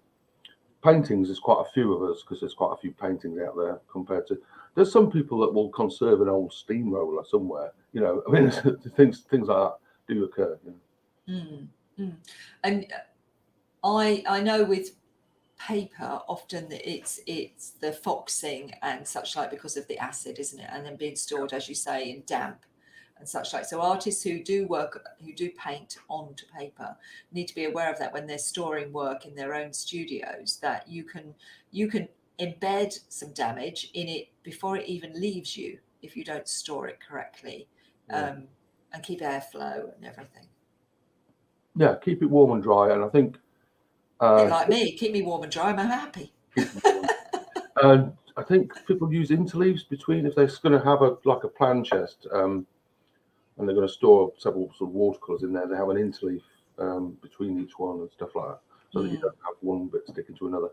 paintings, 0.87 1.29
there's 1.29 1.41
quite 1.41 1.65
a 1.67 1.73
few 1.73 1.93
of 1.93 2.09
us 2.09 2.23
because 2.23 2.41
there's 2.41 2.55
quite 2.55 2.73
a 2.73 2.81
few 2.81 2.93
paintings 2.93 3.41
out 3.41 3.57
there 3.57 3.81
compared 3.91 4.27
to. 4.29 4.39
There's 4.75 4.93
some 4.93 5.11
people 5.11 5.39
that 5.41 5.53
will 5.53 5.71
conserve 5.71 6.21
an 6.21 6.29
old 6.29 6.53
steamroller 6.53 7.25
somewhere. 7.25 7.73
You 7.93 8.03
know, 8.03 8.23
I 8.29 8.31
mean, 8.31 8.51
things 8.97 9.21
things 9.21 9.49
like 9.49 9.57
that 9.59 9.77
do 10.09 10.25
occur. 10.25 10.59
Mm, 11.29 11.67
mm. 11.99 12.15
And 12.63 12.87
uh, 12.93 13.89
I 13.99 14.23
I 14.29 14.41
know 14.41 14.65
with 14.65 14.91
paper 15.59 16.21
often 16.29 16.67
it's 16.71 17.21
it's 17.27 17.71
the 17.71 17.93
foxing 17.93 18.73
and 18.83 19.07
such 19.07 19.37
like 19.37 19.51
because 19.51 19.77
of 19.77 19.87
the 19.89 19.99
acid, 19.99 20.39
isn't 20.39 20.61
it? 20.61 20.69
And 20.71 20.87
then 20.87 20.97
being 20.97 21.17
stored, 21.17 21.53
as 21.53 21.69
you 21.69 21.75
say, 21.75 22.11
in 22.11 22.23
damp 22.27 22.65
and 23.19 23.29
such 23.29 23.53
like. 23.53 23.65
So 23.65 23.81
artists 23.81 24.23
who 24.23 24.43
do 24.43 24.67
work 24.67 25.07
who 25.25 25.33
do 25.33 25.51
paint 25.51 25.97
onto 26.09 26.47
paper 26.57 26.97
need 27.33 27.49
to 27.49 27.55
be 27.55 27.65
aware 27.65 27.91
of 27.91 27.99
that 27.99 28.13
when 28.13 28.27
they're 28.27 28.39
storing 28.39 28.93
work 28.93 29.27
in 29.27 29.35
their 29.35 29.55
own 29.55 29.73
studios. 29.73 30.59
That 30.63 30.89
you 30.89 31.05
can 31.05 31.35
you 31.71 31.89
can 31.89 32.09
embed 32.41 32.99
some 33.09 33.33
damage 33.33 33.91
in 33.95 34.09
it 34.09 34.29
before 34.43 34.77
it 34.77 34.87
even 34.87 35.19
leaves 35.19 35.57
you 35.57 35.79
if 36.03 36.17
you 36.17 36.25
don't 36.25 36.49
store 36.49 36.89
it 36.89 36.99
correctly. 37.07 37.67
Yeah. 38.11 38.31
Um, 38.31 38.45
and 38.93 39.03
keep 39.03 39.21
airflow 39.21 39.95
and 39.97 40.05
everything. 40.05 40.47
yeah, 41.75 41.97
keep 42.03 42.23
it 42.23 42.27
warm 42.27 42.53
and 42.53 42.63
dry, 42.63 42.93
and 42.93 43.05
I 43.05 43.09
think. 43.09 43.37
Uh, 44.21 44.49
like 44.49 44.69
me, 44.69 44.93
keep 44.93 45.13
me 45.13 45.23
warm 45.23 45.43
and 45.43 45.53
dry. 45.53 45.71
I'm 45.71 45.77
happy. 45.77 46.33
and 47.83 48.13
I 48.37 48.43
think 48.43 48.73
people 48.87 49.13
use 49.13 49.31
interleaves 49.31 49.87
between 49.89 50.25
if 50.25 50.35
they're 50.35 50.51
going 50.63 50.79
to 50.79 50.85
have 50.85 51.03
a 51.03 51.17
like 51.25 51.45
a 51.45 51.49
plan 51.49 51.85
chest, 51.85 52.27
um, 52.33 52.67
and 53.59 53.67
they're 53.69 53.75
going 53.75 53.87
to 53.87 53.93
store 53.93 54.33
several 54.39 54.73
sort 54.77 54.91
of 54.91 54.95
watercolors 54.95 55.43
in 55.43 55.53
there. 55.53 55.67
They 55.67 55.77
have 55.77 55.89
an 55.89 55.97
interleaf 55.97 56.43
um, 56.79 57.17
between 57.23 57.59
each 57.61 57.79
one 57.79 58.01
and 58.01 58.11
stuff 58.11 58.35
like 58.35 58.49
that, 58.49 58.61
so 58.93 59.03
that 59.03 59.11
you 59.11 59.19
Mm. 59.19 59.23
don't 59.23 59.37
have 59.45 59.55
one 59.61 59.87
bit 59.89 60.07
sticking 60.07 60.37
to 60.37 60.47
another. 60.49 60.69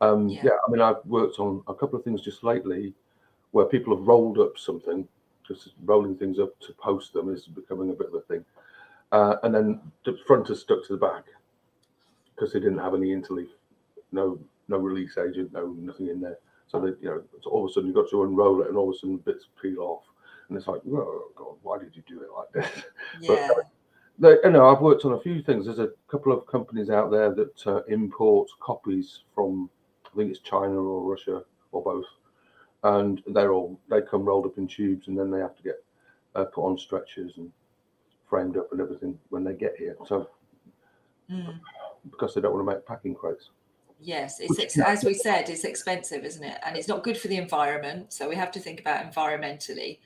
Um, 0.00 0.28
Yeah. 0.28 0.44
yeah. 0.44 0.58
I 0.66 0.70
mean, 0.70 0.80
I've 0.80 1.04
worked 1.06 1.38
on 1.40 1.62
a 1.66 1.74
couple 1.74 1.98
of 1.98 2.04
things 2.04 2.20
just 2.20 2.44
lately 2.44 2.94
where 3.50 3.66
people 3.66 3.96
have 3.96 4.06
rolled 4.06 4.38
up 4.38 4.56
something, 4.58 5.08
just 5.46 5.72
rolling 5.84 6.16
things 6.16 6.38
up 6.38 6.58
to 6.60 6.72
post 6.74 7.12
them 7.12 7.32
is 7.32 7.46
becoming 7.46 7.90
a 7.90 7.94
bit 7.94 8.08
of 8.08 8.14
a 8.14 8.20
thing, 8.22 8.44
uh, 9.12 9.36
and 9.42 9.54
then 9.54 9.80
the 10.04 10.16
front 10.26 10.48
is 10.50 10.60
stuck 10.60 10.84
to 10.86 10.92
the 10.92 10.98
back 10.98 11.24
because 12.34 12.52
they 12.52 12.60
didn't 12.60 12.78
have 12.78 12.94
any 12.94 13.08
interleaf, 13.08 13.48
no 14.12 14.38
no 14.68 14.76
release 14.76 15.16
agent, 15.18 15.52
no 15.52 15.68
nothing 15.78 16.08
in 16.08 16.20
there. 16.20 16.38
So 16.68 16.78
that 16.80 16.98
you 17.00 17.08
know, 17.08 17.22
so 17.42 17.50
all 17.50 17.64
of 17.64 17.70
a 17.70 17.72
sudden 17.72 17.88
you've 17.88 17.96
got 17.96 18.10
to 18.10 18.22
unroll 18.22 18.60
it, 18.62 18.68
and 18.68 18.76
all 18.76 18.90
of 18.90 18.94
a 18.94 18.98
sudden 18.98 19.16
bits 19.16 19.46
peel 19.60 19.80
off, 19.80 20.04
and 20.48 20.56
it's 20.56 20.66
like, 20.66 20.80
oh 20.90 21.24
god, 21.34 21.56
why 21.62 21.78
did 21.78 21.94
you 21.94 22.02
do 22.06 22.22
it 22.22 22.28
like 22.36 22.52
this? 22.52 22.84
Yeah. 23.20 23.48
They, 24.20 24.36
you 24.42 24.50
know, 24.50 24.68
I've 24.68 24.80
worked 24.80 25.04
on 25.04 25.12
a 25.12 25.20
few 25.20 25.42
things. 25.42 25.66
There's 25.66 25.78
a 25.78 25.90
couple 26.08 26.32
of 26.32 26.44
companies 26.48 26.90
out 26.90 27.12
there 27.12 27.32
that 27.36 27.66
uh, 27.68 27.82
import 27.84 28.48
copies 28.58 29.20
from, 29.32 29.70
I 30.04 30.16
think 30.16 30.32
it's 30.32 30.40
China 30.40 30.74
or 30.74 31.08
Russia 31.08 31.44
or 31.70 31.84
both, 31.84 32.04
and 32.82 33.22
they're 33.28 33.52
all 33.52 33.78
they 33.88 34.02
come 34.02 34.24
rolled 34.24 34.46
up 34.46 34.58
in 34.58 34.66
tubes, 34.66 35.06
and 35.06 35.16
then 35.16 35.30
they 35.30 35.38
have 35.38 35.56
to 35.56 35.62
get 35.62 35.84
uh, 36.34 36.44
put 36.46 36.64
on 36.64 36.76
stretchers 36.76 37.34
and 37.36 37.52
framed 38.28 38.56
up 38.56 38.72
and 38.72 38.80
everything 38.80 39.16
when 39.30 39.44
they 39.44 39.54
get 39.54 39.74
here. 39.78 39.96
So 40.06 40.28
Mm. 41.30 41.60
because 42.10 42.34
they 42.34 42.40
don't 42.40 42.54
want 42.54 42.66
to 42.66 42.74
make 42.74 42.86
packing 42.86 43.14
crates. 43.14 43.50
Yes, 44.00 44.40
it's 44.40 44.58
ex- 44.58 44.78
as 44.78 45.04
we 45.04 45.12
said, 45.12 45.50
it's 45.50 45.64
expensive, 45.64 46.24
isn't 46.24 46.42
it? 46.42 46.58
And 46.64 46.74
it's 46.74 46.88
not 46.88 47.02
good 47.02 47.18
for 47.18 47.28
the 47.28 47.36
environment. 47.36 48.14
So 48.14 48.28
we 48.28 48.34
have 48.36 48.50
to 48.52 48.60
think 48.60 48.80
about 48.80 49.04
environmentally 49.12 49.98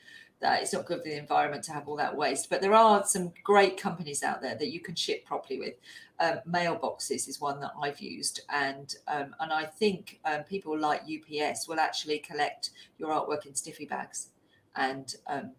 that 0.42 0.60
it's 0.60 0.72
not 0.72 0.84
good 0.84 0.98
for 0.98 1.08
the 1.08 1.16
environment 1.16 1.64
to 1.64 1.72
have 1.72 1.88
all 1.88 1.96
that 1.96 2.14
waste. 2.14 2.50
But 2.50 2.60
there 2.60 2.74
are 2.74 3.04
some 3.06 3.32
great 3.44 3.80
companies 3.80 4.22
out 4.22 4.42
there 4.42 4.56
that 4.56 4.70
you 4.70 4.80
can 4.80 4.94
ship 4.94 5.24
properly 5.24 5.58
with. 5.58 5.74
Um, 6.20 6.40
mailboxes 6.48 7.28
is 7.28 7.40
one 7.40 7.60
that 7.60 7.72
I've 7.80 8.00
used, 8.00 8.42
and 8.48 8.94
um, 9.08 9.34
and 9.40 9.52
I 9.52 9.64
think 9.64 10.20
um, 10.24 10.42
people 10.42 10.78
like 10.78 11.02
UPS 11.02 11.66
will 11.66 11.80
actually 11.80 12.18
collect 12.18 12.70
your 12.98 13.10
artwork 13.10 13.46
in 13.46 13.54
stiffy 13.54 13.86
bags, 13.86 14.28
and 14.76 15.14
um, 15.26 15.52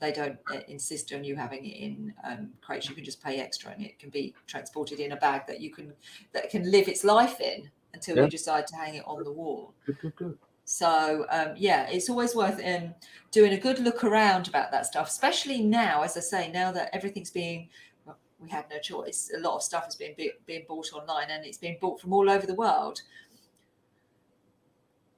they 0.00 0.12
don't 0.12 0.38
uh, 0.52 0.60
insist 0.68 1.12
on 1.12 1.24
you 1.24 1.36
having 1.36 1.64
it 1.64 1.76
in 1.76 2.14
um, 2.24 2.50
crates. 2.60 2.88
You 2.88 2.94
can 2.94 3.04
just 3.04 3.22
pay 3.22 3.40
extra, 3.40 3.70
and 3.70 3.82
it 3.84 3.98
can 3.98 4.10
be 4.10 4.34
transported 4.46 5.00
in 5.00 5.12
a 5.12 5.16
bag 5.16 5.46
that 5.46 5.60
you 5.60 5.70
can 5.70 5.92
that 6.32 6.50
can 6.50 6.70
live 6.70 6.88
its 6.88 7.02
life 7.02 7.40
in 7.40 7.70
until 7.92 8.16
Yeah. 8.16 8.24
you 8.24 8.30
decide 8.30 8.66
to 8.68 8.76
hang 8.76 8.96
it 8.96 9.04
on 9.06 9.24
the 9.24 9.32
wall. 9.32 9.74
Good, 9.86 9.98
good, 10.00 10.16
good. 10.16 10.38
So 10.70 11.26
um, 11.30 11.54
yeah, 11.56 11.88
it's 11.90 12.08
always 12.08 12.36
worth 12.36 12.60
um, 12.64 12.94
doing 13.32 13.54
a 13.54 13.58
good 13.58 13.80
look 13.80 14.04
around 14.04 14.46
about 14.46 14.70
that 14.70 14.86
stuff, 14.86 15.08
especially 15.08 15.62
now, 15.62 16.02
as 16.02 16.16
I 16.16 16.20
say, 16.20 16.52
now 16.52 16.70
that 16.70 16.90
everything's 16.92 17.32
being 17.32 17.68
well, 18.06 18.16
we 18.38 18.48
had 18.48 18.66
no 18.70 18.78
choice. 18.78 19.32
A 19.36 19.40
lot 19.40 19.56
of 19.56 19.64
stuff 19.64 19.88
is 19.88 19.96
being 19.96 20.14
being 20.46 20.64
bought 20.68 20.92
online, 20.92 21.28
and 21.28 21.44
it's 21.44 21.58
being 21.58 21.76
bought 21.80 22.00
from 22.00 22.12
all 22.12 22.30
over 22.30 22.46
the 22.46 22.54
world. 22.54 23.02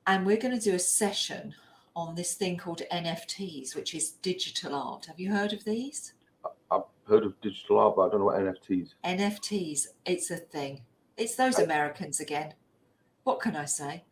And 0.07 0.25
we're 0.25 0.39
going 0.39 0.59
to 0.59 0.71
do 0.71 0.75
a 0.75 0.79
session 0.79 1.55
on 1.95 2.15
this 2.15 2.33
thing 2.33 2.57
called 2.57 2.81
NFTs, 2.91 3.77
which 3.77 3.95
is 3.95 4.13
digital 4.23 4.75
art. 4.75 5.05
Have 5.05 5.21
you 5.21 5.31
heard 5.31 5.53
of 5.53 5.65
these? 5.65 6.15
I've 6.71 6.81
heard 7.07 7.27
of 7.27 7.39
digital 7.43 7.79
art, 7.79 7.97
but 7.97 8.07
I 8.07 8.09
don't 8.09 8.21
know 8.21 8.25
what 8.25 8.41
NFTs. 8.41 8.95
NFTs, 9.05 9.89
it's 10.07 10.31
a 10.31 10.39
thing. 10.39 10.81
It's 11.19 11.35
those 11.35 11.59
Americans 11.59 12.21
again. 12.21 12.55
What 13.25 13.41
can 13.41 13.55
I 13.55 13.67
say? 13.67 14.05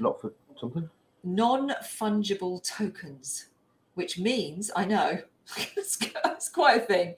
Not 0.00 0.20
for 0.20 0.32
something. 0.60 0.88
non 1.24 1.70
fungible 1.82 2.62
tokens, 2.62 3.46
which 3.94 4.18
means, 4.18 4.70
I 4.74 4.84
know, 4.84 5.18
it's, 5.76 5.98
it's 6.24 6.48
quite 6.48 6.82
a 6.82 6.84
thing. 6.84 7.14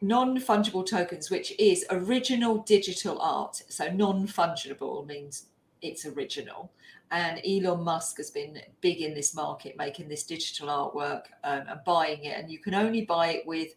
Non 0.00 0.38
fungible 0.38 0.86
tokens, 0.86 1.30
which 1.30 1.52
is 1.58 1.84
original 1.90 2.58
digital 2.58 3.20
art. 3.20 3.62
So 3.68 3.90
non 3.90 4.26
fungible 4.26 5.06
means 5.06 5.46
it's 5.82 6.06
original. 6.06 6.70
And 7.10 7.40
Elon 7.46 7.82
Musk 7.82 8.18
has 8.18 8.30
been 8.30 8.60
big 8.80 9.00
in 9.00 9.14
this 9.14 9.34
market, 9.34 9.76
making 9.78 10.08
this 10.08 10.24
digital 10.24 10.68
artwork 10.68 11.22
um, 11.42 11.64
and 11.68 11.80
buying 11.84 12.24
it. 12.24 12.38
And 12.38 12.50
you 12.50 12.58
can 12.58 12.74
only 12.74 13.06
buy 13.06 13.28
it 13.28 13.46
with 13.46 13.74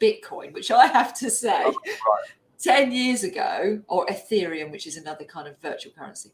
Bitcoin, 0.00 0.52
which 0.54 0.70
I 0.70 0.86
have 0.86 1.14
to 1.18 1.30
say, 1.30 1.64
10 2.62 2.92
years 2.92 3.22
ago, 3.22 3.82
or 3.86 4.06
Ethereum, 4.06 4.70
which 4.70 4.86
is 4.86 4.96
another 4.96 5.24
kind 5.24 5.46
of 5.46 5.58
virtual 5.60 5.92
currency. 5.92 6.32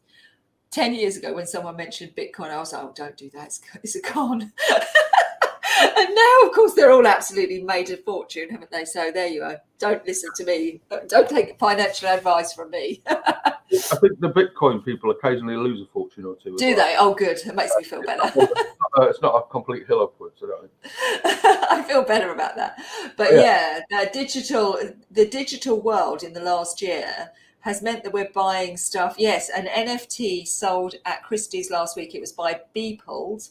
10 0.77 0.93
years 0.93 1.17
ago, 1.17 1.33
when 1.33 1.47
someone 1.47 1.75
mentioned 1.75 2.13
Bitcoin, 2.15 2.51
I 2.51 2.59
was 2.59 2.75
like, 2.75 2.83
oh, 2.83 2.93
don't 2.95 3.17
do 3.17 3.31
that. 3.31 3.47
It's, 3.47 3.63
it's 3.83 3.97
a 3.97 4.03
con. 4.03 4.43
and 4.43 6.15
now, 6.15 6.39
of 6.45 6.53
course, 6.53 6.75
they're 6.75 6.93
all 6.93 7.07
absolutely 7.07 7.63
made 7.63 7.89
a 7.89 7.97
fortune, 7.97 8.51
haven't 8.51 8.71
they? 8.71 8.85
So 8.85 9.11
there 9.11 9.27
you 9.27 9.43
are. 9.43 9.59
Don't 9.79 10.07
listen 10.07 10.29
to 10.37 10.45
me. 10.45 10.83
Don't 11.09 11.31
take 11.31 11.59
financial 11.59 12.09
advice 12.09 12.53
from 12.53 12.69
me. 12.73 13.03
I 13.09 13.55
think 13.73 14.21
the 14.21 14.29
Bitcoin 14.29 14.85
people 14.85 15.11
occasionally 15.13 15.57
lose 15.57 15.81
a 15.81 15.87
fortune 15.87 16.27
or 16.27 16.37
two. 16.37 16.55
do 16.59 16.67
well. 16.67 16.77
they? 16.77 16.97
Oh, 16.99 17.15
good. 17.15 17.39
It 17.39 17.55
makes 17.55 17.75
me 17.79 17.83
feel 17.83 18.03
better. 18.03 18.25
Uh, 18.25 19.09
it's 19.09 19.23
not 19.23 19.35
a 19.35 19.51
complete 19.51 19.87
hill 19.87 20.03
upwards. 20.03 20.43
I 20.43 20.47
don't 20.47 20.61
think. 20.61 20.93
I 21.71 21.83
feel 21.85 22.03
better 22.03 22.33
about 22.33 22.55
that. 22.57 22.79
But 23.17 23.33
yeah, 23.33 23.81
the 23.89 24.11
digital 24.13 24.79
the 25.11 25.27
digital 25.27 25.81
world 25.81 26.23
in 26.23 26.35
the 26.35 26.41
last 26.41 26.83
year 26.83 27.31
has 27.67 27.83
meant 27.83 28.05
that 28.05 28.13
we're 28.13 28.31
buying 28.33 28.77
stuff. 28.77 29.17
Yes, 29.19 29.51
an 29.51 29.67
NFT 29.67 30.47
sold 30.47 30.95
at 31.05 31.25
Christie's 31.25 31.69
last 31.69 31.97
week. 31.97 32.15
It 32.15 32.21
was 32.21 32.31
by 32.31 32.61
Beeple, 32.77 33.51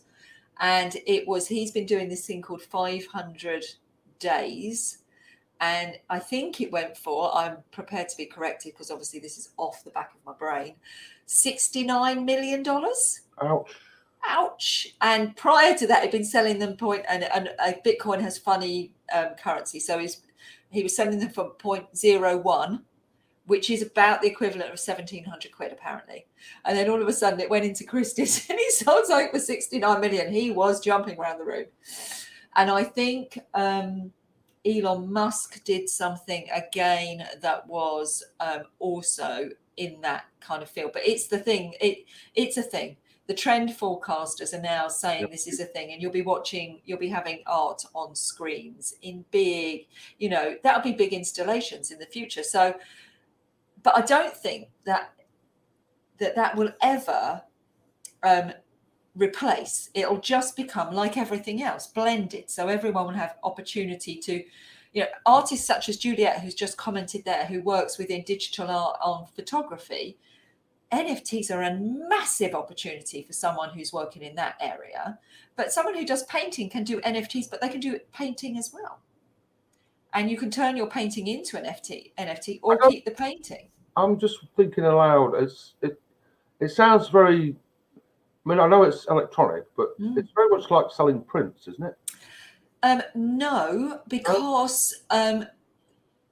and 0.62 0.96
it 1.06 1.28
was 1.28 1.50
he's 1.50 1.72
been 1.72 1.86
doing 1.86 2.08
this 2.08 2.26
thing 2.26 2.42
called 2.42 2.62
500 2.62 3.66
days. 4.20 5.00
And 5.60 5.96
I 6.10 6.20
think 6.20 6.62
it 6.62 6.72
went 6.72 6.96
for, 6.96 7.36
I'm 7.36 7.58
prepared 7.72 8.08
to 8.08 8.16
be 8.16 8.26
corrected 8.26 8.72
because 8.72 8.90
obviously 8.90 9.20
this 9.20 9.38
is 9.38 9.50
off 9.58 9.84
the 9.84 9.90
back 9.92 10.12
of 10.16 10.26
my 10.26 10.34
brain, 10.34 10.76
$69 11.28 12.24
million 12.24 12.66
Ouch. 13.42 13.70
ouch 14.26 14.88
and 15.02 15.36
prior 15.36 15.78
to 15.78 15.88
that 15.88 16.04
he'd 16.04 16.12
been 16.12 16.24
selling 16.24 16.60
them 16.60 16.78
point 16.78 17.04
and, 17.10 17.24
and 17.24 17.50
uh, 17.60 17.74
bitcoin 17.86 18.22
has 18.22 18.38
funny 18.38 18.94
um, 19.14 19.30
currency 19.42 19.80
so 19.80 19.98
he's 19.98 20.22
he 20.70 20.84
was 20.84 20.96
selling 20.96 21.20
them 21.20 21.30
for 21.30 21.52
0.01 21.56 22.80
which 23.48 23.70
is 23.70 23.82
about 23.82 24.22
the 24.22 24.28
equivalent 24.28 24.72
of 24.72 24.80
1700 24.80 25.52
quid 25.52 25.72
apparently. 25.72 26.26
And 26.66 26.78
then 26.78 26.90
all 26.90 27.02
of 27.02 27.08
a 27.08 27.14
sudden 27.14 27.40
it 27.40 27.50
went 27.50 27.66
into 27.66 27.84
christie's 27.84 28.46
and 28.50 28.60
he 28.60 28.72
sold 28.72 29.06
something 29.06 29.32
for 29.32 29.40
69 29.40 30.02
million. 30.02 30.32
He 30.32 30.52
was 30.52 30.80
jumping 30.80 31.20
around 31.20 31.40
the 31.40 31.46
room. 31.46 31.66
And 32.56 32.70
i 32.72 32.84
think 32.84 33.40
um 33.54 34.12
elon 34.66 35.12
musk 35.12 35.64
did 35.64 35.88
something 35.88 36.48
again 36.54 37.26
that 37.42 37.68
was 37.68 38.24
um, 38.40 38.64
also 38.80 39.50
in 39.78 40.02
that 40.02 40.26
kind 40.40 40.64
of 40.64 40.70
field. 40.70 40.92
But 40.94 41.08
it's 41.08 41.28
the 41.28 41.40
thing 41.40 41.74
it 41.80 42.06
it's 42.34 42.58
a 42.58 42.64
thing. 42.64 42.98
The 43.28 43.34
trend 43.34 43.70
forecasters 43.72 44.54
are 44.54 44.62
now 44.62 44.88
saying 44.88 45.22
Yep. 45.22 45.32
this 45.32 45.48
is 45.48 45.60
a 45.60 45.66
thing 45.66 45.92
and 45.92 46.02
you'll 46.02 46.12
be 46.12 46.22
watching 46.22 46.82
you'll 46.86 47.00
be 47.00 47.10
having 47.10 47.42
art 47.48 47.84
on 47.94 48.16
screens 48.16 48.96
in 49.02 49.26
big 49.32 49.88
you 50.20 50.30
know 50.30 50.56
that'll 50.64 50.84
be 50.84 50.94
big 50.94 51.14
installations 51.14 51.92
in 51.92 52.00
the 52.00 52.06
future. 52.06 52.44
So 52.44 52.76
but 53.86 53.98
i 53.98 54.02
don't 54.02 54.36
think 54.36 54.68
that 54.84 55.14
that 56.18 56.36
that 56.36 56.58
will 56.58 56.72
ever 56.82 57.42
um 58.24 58.52
replace 59.16 59.90
it'll 59.94 60.20
just 60.20 60.58
become 60.58 60.94
like 60.94 61.16
everything 61.16 61.64
else 61.64 61.88
blended 61.88 62.50
so 62.50 62.68
everyone 62.68 63.06
will 63.06 63.14
have 63.14 63.36
opportunity 63.44 64.18
to 64.18 64.44
you 64.92 65.02
know 65.02 65.08
artists 65.26 65.66
such 65.66 65.88
as 65.88 65.96
juliet 65.96 66.42
who's 66.42 66.56
just 66.56 66.76
commented 66.76 67.24
there 67.24 67.46
who 67.46 67.62
works 67.62 67.98
within 67.98 68.22
digital 68.24 68.70
art 68.70 68.98
on 69.02 69.26
photography 69.28 70.18
NFTs 70.92 71.52
are 71.52 71.64
a 71.64 71.76
massive 71.76 72.54
opportunity 72.54 73.24
for 73.24 73.34
someone 73.34 73.70
who's 73.70 73.92
working 73.92 74.22
in 74.22 74.36
that 74.36 74.56
area. 74.62 75.20
But 75.56 75.72
someone 75.72 75.96
who 75.96 76.06
does 76.06 76.24
painting 76.24 76.70
can 76.70 76.84
do 76.84 77.02
NFTs, 77.02 77.50
but 77.50 77.60
they 77.60 77.70
can 77.70 77.80
do 77.80 78.00
painting 78.14 78.58
as 78.58 78.72
well. 78.74 79.00
And 80.14 80.30
you 80.30 80.38
can 80.38 80.50
turn 80.50 80.78
your 80.78 80.88
painting 80.88 81.28
into 81.28 81.58
an 81.58 81.66
NFT, 81.66 82.14
NFT 82.18 82.60
or 82.62 82.78
keep 82.90 83.04
the 83.04 83.12
painting. 83.12 83.68
I'm 83.98 84.20
just 84.20 84.40
thinking 84.56 84.84
aloud. 84.86 85.36
It's 85.36 85.76
it. 85.82 86.00
It 86.60 86.70
sounds 86.70 87.10
very. 87.10 87.56
I 88.46 88.50
mean, 88.50 88.60
I 88.60 88.68
know 88.68 88.84
it's 88.84 89.06
electronic, 89.10 89.64
but 89.76 90.00
Mm. 90.00 90.18
it's 90.18 90.30
very 90.36 90.50
much 90.50 90.70
like 90.70 90.86
selling 90.92 91.22
prints, 91.22 91.68
isn't 91.68 91.84
it? 91.84 91.98
Um, 92.84 93.02
no, 93.16 94.02
because 94.08 94.94
um, 95.10 95.48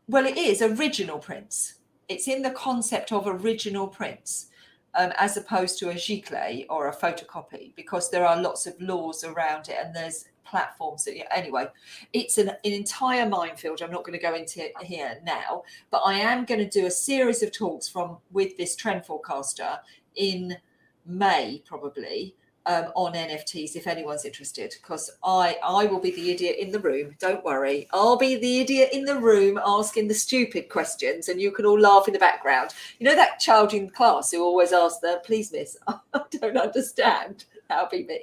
well, 0.07 0.26
it 0.26 0.38
is 0.38 0.61
original 0.61 1.18
prints. 1.18 1.76
It's 2.09 2.28
in 2.28 2.41
the 2.43 2.51
concept 2.51 3.11
of 3.11 3.26
original 3.26 3.88
prints, 3.88 4.49
um, 4.93 5.11
as 5.18 5.38
opposed 5.38 5.80
to 5.80 5.89
a 5.89 5.95
giclée 5.95 6.66
or 6.70 6.89
a 6.89 6.95
photocopy, 6.95 7.74
because 7.76 8.11
there 8.11 8.28
are 8.28 8.39
lots 8.39 8.68
of 8.68 8.80
laws 8.80 9.24
around 9.24 9.70
it, 9.70 9.78
and 9.84 9.95
there's 9.95 10.26
platforms 10.45 11.05
that. 11.05 11.35
Anyway, 11.35 11.67
it's 12.13 12.37
an, 12.37 12.49
an 12.49 12.71
entire 12.71 13.27
minefield. 13.27 13.81
I'm 13.81 13.91
not 13.91 14.03
going 14.03 14.17
to 14.17 14.23
go 14.23 14.35
into 14.35 14.63
it 14.63 14.73
here 14.81 15.19
now, 15.23 15.63
but 15.91 15.99
I 15.99 16.15
am 16.15 16.45
going 16.45 16.59
to 16.59 16.69
do 16.69 16.85
a 16.85 16.91
series 16.91 17.43
of 17.43 17.51
talks 17.51 17.87
from 17.87 18.17
with 18.31 18.57
this 18.57 18.75
trend 18.75 19.05
forecaster 19.05 19.79
in 20.15 20.57
May, 21.05 21.61
probably 21.65 22.35
um, 22.65 22.85
on 22.95 23.13
NFTs 23.13 23.75
if 23.75 23.87
anyone's 23.87 24.25
interested, 24.25 24.73
because 24.81 25.11
I 25.23 25.57
I 25.63 25.85
will 25.85 25.99
be 25.99 26.11
the 26.11 26.31
idiot 26.31 26.57
in 26.59 26.71
the 26.71 26.79
room. 26.79 27.15
Don't 27.19 27.43
worry, 27.43 27.87
I'll 27.91 28.17
be 28.17 28.35
the 28.37 28.59
idiot 28.61 28.89
in 28.93 29.03
the 29.05 29.19
room 29.19 29.59
asking 29.65 30.07
the 30.07 30.13
stupid 30.13 30.69
questions, 30.69 31.29
and 31.29 31.41
you 31.41 31.51
can 31.51 31.65
all 31.65 31.79
laugh 31.79 32.07
in 32.07 32.13
the 32.13 32.19
background. 32.19 32.71
You 32.99 33.07
know 33.07 33.15
that 33.15 33.39
child 33.39 33.73
in 33.73 33.89
class 33.89 34.31
who 34.31 34.43
always 34.43 34.71
asks 34.71 34.99
the 34.99 35.21
"Please, 35.25 35.51
miss, 35.51 35.77
I 35.87 36.21
don't 36.31 36.57
understand." 36.57 37.45
That'll 37.74 37.89
be 37.89 38.05
me. 38.05 38.21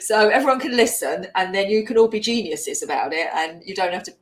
So 0.00 0.28
everyone 0.28 0.60
can 0.60 0.76
listen, 0.76 1.26
and 1.34 1.52
then 1.52 1.68
you 1.68 1.84
can 1.84 1.98
all 1.98 2.08
be 2.08 2.20
geniuses 2.20 2.82
about 2.82 3.12
it, 3.12 3.28
and 3.34 3.62
you 3.64 3.74
don't 3.74 3.92
have 3.92 4.04
to 4.04 4.12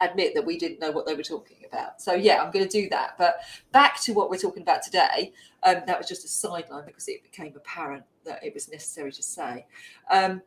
admit 0.00 0.34
that 0.34 0.44
we 0.44 0.58
didn't 0.58 0.80
know 0.80 0.90
what 0.90 1.06
they 1.06 1.14
were 1.14 1.22
talking 1.22 1.58
about. 1.70 2.00
So 2.00 2.14
yeah, 2.14 2.42
I'm 2.42 2.50
going 2.50 2.66
to 2.66 2.70
do 2.70 2.88
that. 2.90 3.16
But 3.18 3.36
back 3.72 4.00
to 4.02 4.12
what 4.12 4.30
we're 4.30 4.38
talking 4.38 4.62
about 4.62 4.82
today. 4.82 5.32
Um, 5.62 5.82
that 5.86 5.98
was 5.98 6.08
just 6.08 6.24
a 6.24 6.28
sideline 6.28 6.86
because 6.86 7.08
it 7.08 7.22
became 7.22 7.52
apparent 7.54 8.04
that 8.24 8.42
it 8.42 8.54
was 8.54 8.70
necessary 8.70 9.12
to 9.12 9.22
say. 9.22 9.66
Um, 10.10 10.40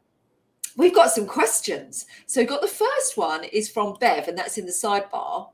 we've 0.76 0.96
got 0.96 1.12
some 1.12 1.28
questions. 1.28 2.08
So 2.26 2.42
we've 2.42 2.50
got 2.50 2.62
the 2.62 2.68
first 2.68 3.16
one 3.16 3.44
is 3.44 3.70
from 3.70 3.96
Bev, 4.00 4.28
and 4.28 4.38
that's 4.38 4.58
in 4.58 4.66
the 4.66 4.72
sidebar. 4.72 5.50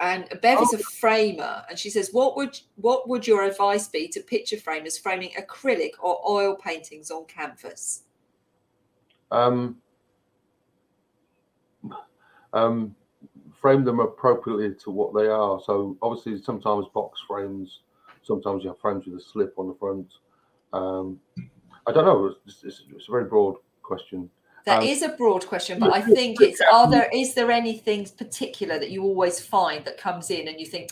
And 0.00 0.28
Bev 0.42 0.58
oh. 0.58 0.62
is 0.62 0.74
a 0.74 0.78
oh. 0.78 0.90
framer, 0.98 1.64
and 1.68 1.78
she 1.78 1.90
says, 1.90 2.10
"What 2.12 2.36
would 2.36 2.58
what 2.76 3.08
would 3.08 3.26
your 3.26 3.44
advice 3.44 3.88
be 3.88 4.08
to 4.08 4.20
picture 4.20 4.56
framers 4.56 4.98
framing 4.98 5.30
acrylic 5.38 5.92
or 6.00 6.20
oil 6.28 6.56
paintings 6.56 7.10
on 7.10 7.24
canvas?" 7.26 8.02
Um, 9.30 9.76
um, 12.52 12.94
frame 13.60 13.84
them 13.84 14.00
appropriately 14.00 14.74
to 14.84 14.90
what 14.90 15.14
they 15.14 15.26
are. 15.26 15.60
So 15.64 15.96
obviously, 16.02 16.40
sometimes 16.42 16.86
box 16.94 17.20
frames, 17.26 17.80
sometimes 18.22 18.62
you 18.62 18.70
have 18.70 18.80
frames 18.80 19.06
with 19.06 19.20
a 19.20 19.24
slip 19.24 19.54
on 19.58 19.68
the 19.68 19.74
front. 19.74 20.06
Um, 20.72 21.20
I 21.86 21.92
don't 21.92 22.04
know. 22.04 22.34
It's, 22.46 22.62
it's, 22.64 22.84
it's, 22.94 23.08
a 23.08 23.10
very 23.10 23.24
broad 23.24 23.56
question. 23.82 24.28
That 24.66 24.82
um, 24.82 24.84
is 24.84 25.02
a 25.02 25.10
broad 25.10 25.46
question, 25.46 25.78
but 25.78 25.94
I 25.94 26.02
think 26.02 26.40
it's 26.40 26.60
are 26.72 26.90
there 26.90 27.08
is 27.12 27.34
there 27.34 27.50
anything 27.50 28.06
particular 28.18 28.78
that 28.78 28.90
you 28.90 29.02
always 29.04 29.40
find 29.40 29.84
that 29.84 29.96
comes 29.96 30.30
in 30.30 30.48
and 30.48 30.58
you 30.58 30.66
think 30.66 30.90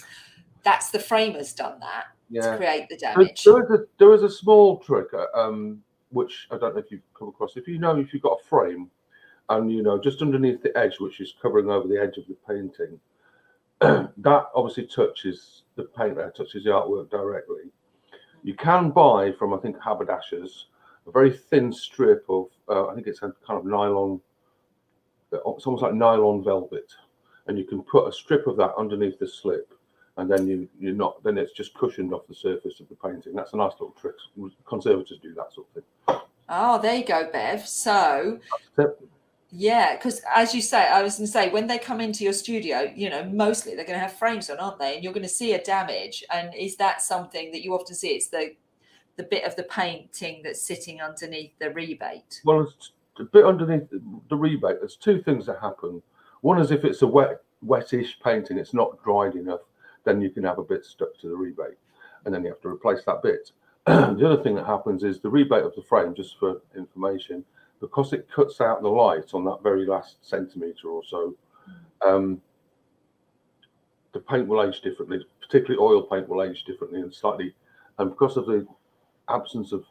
that's 0.63 0.91
the 0.91 1.01
framers 1.01 1.53
done 1.53 1.81
that 1.81 2.05
yeah. 2.31 2.53
to 2.53 2.57
create 2.57 2.89
the 2.89 2.97
damage? 2.97 3.43
There, 3.43 3.55
there 3.55 3.65
is 3.65 3.81
a 3.81 3.85
there 3.99 4.15
is 4.15 4.23
a 4.23 4.31
small 4.31 4.79
trick, 4.79 5.09
uh, 5.13 5.27
um, 5.35 5.83
which 6.11 6.47
I 6.53 6.59
don't 6.59 6.75
know 6.75 6.81
if 6.81 6.93
you've 6.93 7.03
come 7.19 7.29
across. 7.29 7.57
If 7.57 7.67
you 7.67 7.79
know 7.79 7.99
if 7.99 8.13
you've 8.13 8.23
got 8.23 8.39
a 8.41 8.45
frame 8.45 8.91
and 9.51 9.71
you 9.71 9.83
know 9.83 9.99
just 9.99 10.23
underneath 10.23 10.63
the 10.63 10.77
edge 10.77 11.01
which 11.01 11.21
is 11.21 11.35
covering 11.41 11.71
over 11.71 11.87
the 11.89 12.01
edge 12.01 12.17
of 12.17 12.27
the 12.27 12.37
painting 12.49 12.99
that 14.17 14.47
obviously 14.55 14.87
touches 14.87 15.63
the 15.77 15.85
paint 15.85 16.17
there 16.17 16.31
touches 16.31 16.65
the 16.65 16.71
artwork 16.71 17.11
directly 17.11 17.65
you 18.43 18.55
can 18.55 18.91
buy 18.91 19.33
from 19.33 19.53
i 19.53 19.59
think 19.59 19.77
haberdashers 19.83 20.67
a 21.07 21.11
very 21.11 21.33
thin 21.33 21.73
strip 21.73 22.25
of 22.29 22.47
uh, 22.69 22.87
i 22.89 22.95
think 22.95 23.07
it's 23.07 23.23
a 23.23 23.33
kind 23.47 23.59
of 23.59 23.65
nylon 23.65 24.21
uh, 25.33 25.39
it's 25.51 25.67
almost 25.67 25.83
like 25.83 25.95
nylon 25.95 26.43
velvet 26.43 26.91
and 27.47 27.59
you 27.59 27.65
can 27.65 27.83
put 27.83 28.09
a 28.09 28.13
strip 28.13 28.47
of 28.47 28.57
that 28.57 28.73
underneath 28.79 29.19
the 29.19 29.27
slip 29.27 29.73
and 30.17 30.31
then 30.31 30.47
you 30.47 30.69
you're 30.79 30.93
not 30.93 31.23
then 31.25 31.39
it's 31.39 31.53
just 31.53 31.75
cushioned 31.75 32.13
off 32.13 32.27
the 32.29 32.35
surface 32.35 32.81
of 32.81 32.89
the 32.89 32.97
painting 32.97 33.35
that's 33.35 33.53
a 33.53 33.57
nice 33.57 33.73
little 33.73 33.95
trick 34.01 34.15
conservators 34.67 35.19
do 35.23 35.35
that 35.35 35.53
sort 35.53 35.67
of 35.69 35.83
thing 35.83 36.21
oh 36.49 36.81
there 36.81 36.97
you 36.97 37.05
go 37.05 37.29
bev 37.33 37.67
so 37.67 38.39
yeah, 39.57 39.97
because 39.97 40.21
as 40.35 40.53
you 40.53 40.61
say, 40.61 40.89
I 40.89 41.01
was 41.01 41.17
going 41.17 41.27
to 41.27 41.33
say, 41.33 41.49
when 41.49 41.69
they 41.69 41.79
come 41.79 42.01
into 42.01 42.25
your 42.25 42.33
studio, 42.33 42.93
you 42.93 43.09
know, 43.09 43.25
mostly 43.25 43.77
they're 43.77 43.85
going 43.85 43.99
to 43.99 44.03
have 44.03 44.13
frames 44.13 44.51
on, 44.51 44.59
aren't 44.59 44.81
they? 44.81 44.97
And 44.97 45.05
you're 45.05 45.13
going 45.13 45.23
to 45.23 45.29
see 45.29 45.53
a 45.53 45.63
damage. 45.63 46.25
And 46.33 46.53
is 46.57 46.75
that 46.77 47.03
something 47.03 47.53
that 47.53 47.63
you 47.63 47.73
often 47.73 47.95
see? 47.95 48.09
It's 48.09 48.27
the 48.27 48.57
the 49.17 49.25
bit 49.25 49.45
of 49.45 49.55
the 49.57 49.63
painting 49.65 50.43
that's 50.43 50.63
sitting 50.63 51.01
underneath 51.01 51.53
the 51.59 51.71
rebate. 51.71 52.41
Well, 52.45 52.61
it's 52.63 52.93
a 53.19 53.25
bit 53.25 53.45
underneath 53.45 53.89
the 54.29 54.37
rebate. 54.37 54.77
There's 54.81 54.97
two 54.97 55.23
things 55.23 55.47
that 55.47 55.61
happen. 55.61 56.03
One 56.41 56.61
is 56.61 56.71
if 56.71 56.85
it's 56.85 57.03
a 57.03 57.07
wet, 57.07 57.43
wettish 57.65 58.21
painting, 58.23 58.59
it's 58.59 58.75
not 58.75 59.03
dried 59.05 59.35
enough, 59.37 59.61
then 60.05 60.21
you 60.21 60.31
can 60.31 60.45
have 60.45 60.59
a 60.59 60.65
bit 60.65 60.85
stuck 60.85 61.17
to 61.21 61.29
the 61.29 61.37
rebate, 61.37 61.79
and 62.25 62.35
then 62.35 62.43
you 62.43 62.51
have 62.51 62.61
to 62.63 62.69
replace 62.69 63.05
that 63.05 63.23
bit. 63.23 63.53
the 63.87 64.27
other 64.27 64.43
thing 64.43 64.55
that 64.57 64.67
happens 64.67 65.05
is 65.05 65.21
the 65.21 65.29
rebate 65.29 65.63
of 65.63 65.75
the 65.75 65.83
frame, 65.83 66.15
just 66.15 66.39
for 66.39 66.61
information, 66.77 67.45
because 67.81 68.13
it 68.13 68.29
cuts 68.35 68.61
out 68.61 68.83
the 68.83 68.89
light 68.89 69.33
on 69.35 69.45
that 69.45 69.63
very 69.63 69.87
last 69.87 70.17
centimetre 70.23 70.89
or 70.89 71.03
so, 71.05 71.35
um, 72.05 72.41
the 74.13 74.21
paint 74.21 74.47
will 74.47 74.63
age 74.63 74.81
differently, 74.81 75.25
particularly 75.41 75.79
oil 75.81 76.03
paint 76.03 76.29
will 76.29 76.43
age 76.43 76.65
differently 76.65 77.01
and 77.01 77.15
slightly, 77.15 77.55
and 77.99 78.11
because 78.11 78.37
of 78.37 78.47
the 78.47 78.67
absence 79.29 79.73
of 79.73 79.85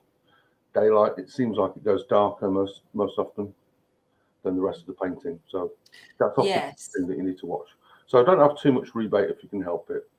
daylight, 0.73 1.13
it 1.17 1.29
seems 1.29 1.57
like 1.57 1.71
it 1.75 1.83
goes 1.83 2.05
darker 2.09 2.49
most 2.49 2.81
most 2.93 3.17
often 3.17 3.53
than 4.43 4.55
the 4.55 4.61
rest 4.61 4.81
of 4.81 4.87
the 4.87 4.93
painting. 4.93 5.39
So 5.49 5.71
that's 6.19 6.37
often 6.37 6.45
yes. 6.45 6.87
the 6.87 6.99
thing 6.99 7.07
that 7.09 7.17
you 7.17 7.23
need 7.23 7.39
to 7.39 7.45
watch. 7.45 7.67
So 8.07 8.19
I 8.19 8.23
don't 8.23 8.39
have 8.39 8.59
too 8.59 8.71
much 8.71 8.93
rebate 8.93 9.29
if 9.29 9.41
you 9.41 9.49
can 9.49 9.61
help 9.61 9.89
it. 9.89 10.09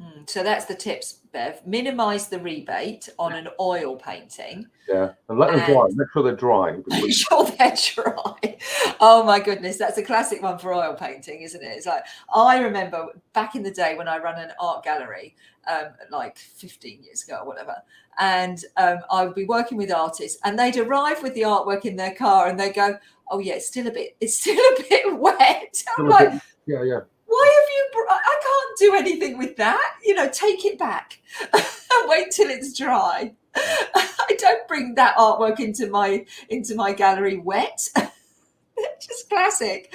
Mm, 0.00 0.28
so 0.28 0.42
that's 0.42 0.66
the 0.66 0.74
tips, 0.74 1.20
Bev. 1.32 1.66
Minimize 1.66 2.28
the 2.28 2.38
rebate 2.38 3.08
on 3.18 3.32
an 3.32 3.48
oil 3.58 3.96
painting. 3.96 4.66
Yeah, 4.86 5.12
and 5.30 5.38
let 5.38 5.52
them 5.52 5.60
and 5.60 5.72
dry. 5.72 5.86
Make 5.94 6.08
sure 6.12 6.22
they're 6.22 6.36
dry. 6.36 6.76
Make 6.86 7.14
sure 7.14 7.44
they're 7.46 7.76
dry. 7.94 8.58
Oh 9.00 9.24
my 9.24 9.40
goodness, 9.40 9.78
that's 9.78 9.96
a 9.96 10.02
classic 10.02 10.42
one 10.42 10.58
for 10.58 10.74
oil 10.74 10.94
painting, 10.94 11.40
isn't 11.40 11.62
it? 11.62 11.68
It's 11.68 11.86
like 11.86 12.04
I 12.34 12.58
remember 12.58 13.06
back 13.32 13.54
in 13.54 13.62
the 13.62 13.70
day 13.70 13.96
when 13.96 14.06
I 14.06 14.18
ran 14.18 14.38
an 14.38 14.52
art 14.60 14.84
gallery, 14.84 15.34
um, 15.66 15.86
like 16.10 16.36
15 16.36 17.02
years 17.02 17.24
ago 17.24 17.38
or 17.40 17.46
whatever, 17.46 17.76
and 18.18 18.62
um, 18.76 18.98
I 19.10 19.24
would 19.24 19.34
be 19.34 19.46
working 19.46 19.78
with 19.78 19.90
artists, 19.90 20.38
and 20.44 20.58
they'd 20.58 20.76
arrive 20.76 21.22
with 21.22 21.32
the 21.32 21.42
artwork 21.42 21.86
in 21.86 21.96
their 21.96 22.14
car, 22.14 22.48
and 22.48 22.60
they 22.60 22.70
go, 22.70 22.98
"Oh 23.30 23.38
yeah, 23.38 23.54
it's 23.54 23.68
still 23.68 23.86
a 23.86 23.92
bit, 23.92 24.14
it's 24.20 24.40
still 24.40 24.58
a 24.58 24.82
bit 24.90 25.18
wet." 25.18 25.82
I'm 25.96 26.06
like, 26.06 26.34
yeah, 26.66 26.82
yeah 26.82 27.00
why 27.36 27.44
have 27.60 27.70
you 27.75 27.75
i 28.08 28.40
can't 28.42 28.78
do 28.78 28.94
anything 28.96 29.38
with 29.38 29.56
that. 29.56 29.96
You 30.04 30.14
know 30.14 30.28
take 30.28 30.64
it 30.64 30.78
back. 30.78 31.20
And 31.52 31.64
wait 32.06 32.30
till 32.30 32.50
it's 32.50 32.76
dry. 32.76 33.34
I 33.54 34.36
don't 34.38 34.66
bring 34.68 34.94
that 34.94 35.16
artwork 35.16 35.60
into 35.60 35.88
my 35.90 36.26
into 36.48 36.74
my 36.74 36.92
gallery 36.92 37.38
wet. 37.38 37.88
Just 39.00 39.28
classic. 39.28 39.94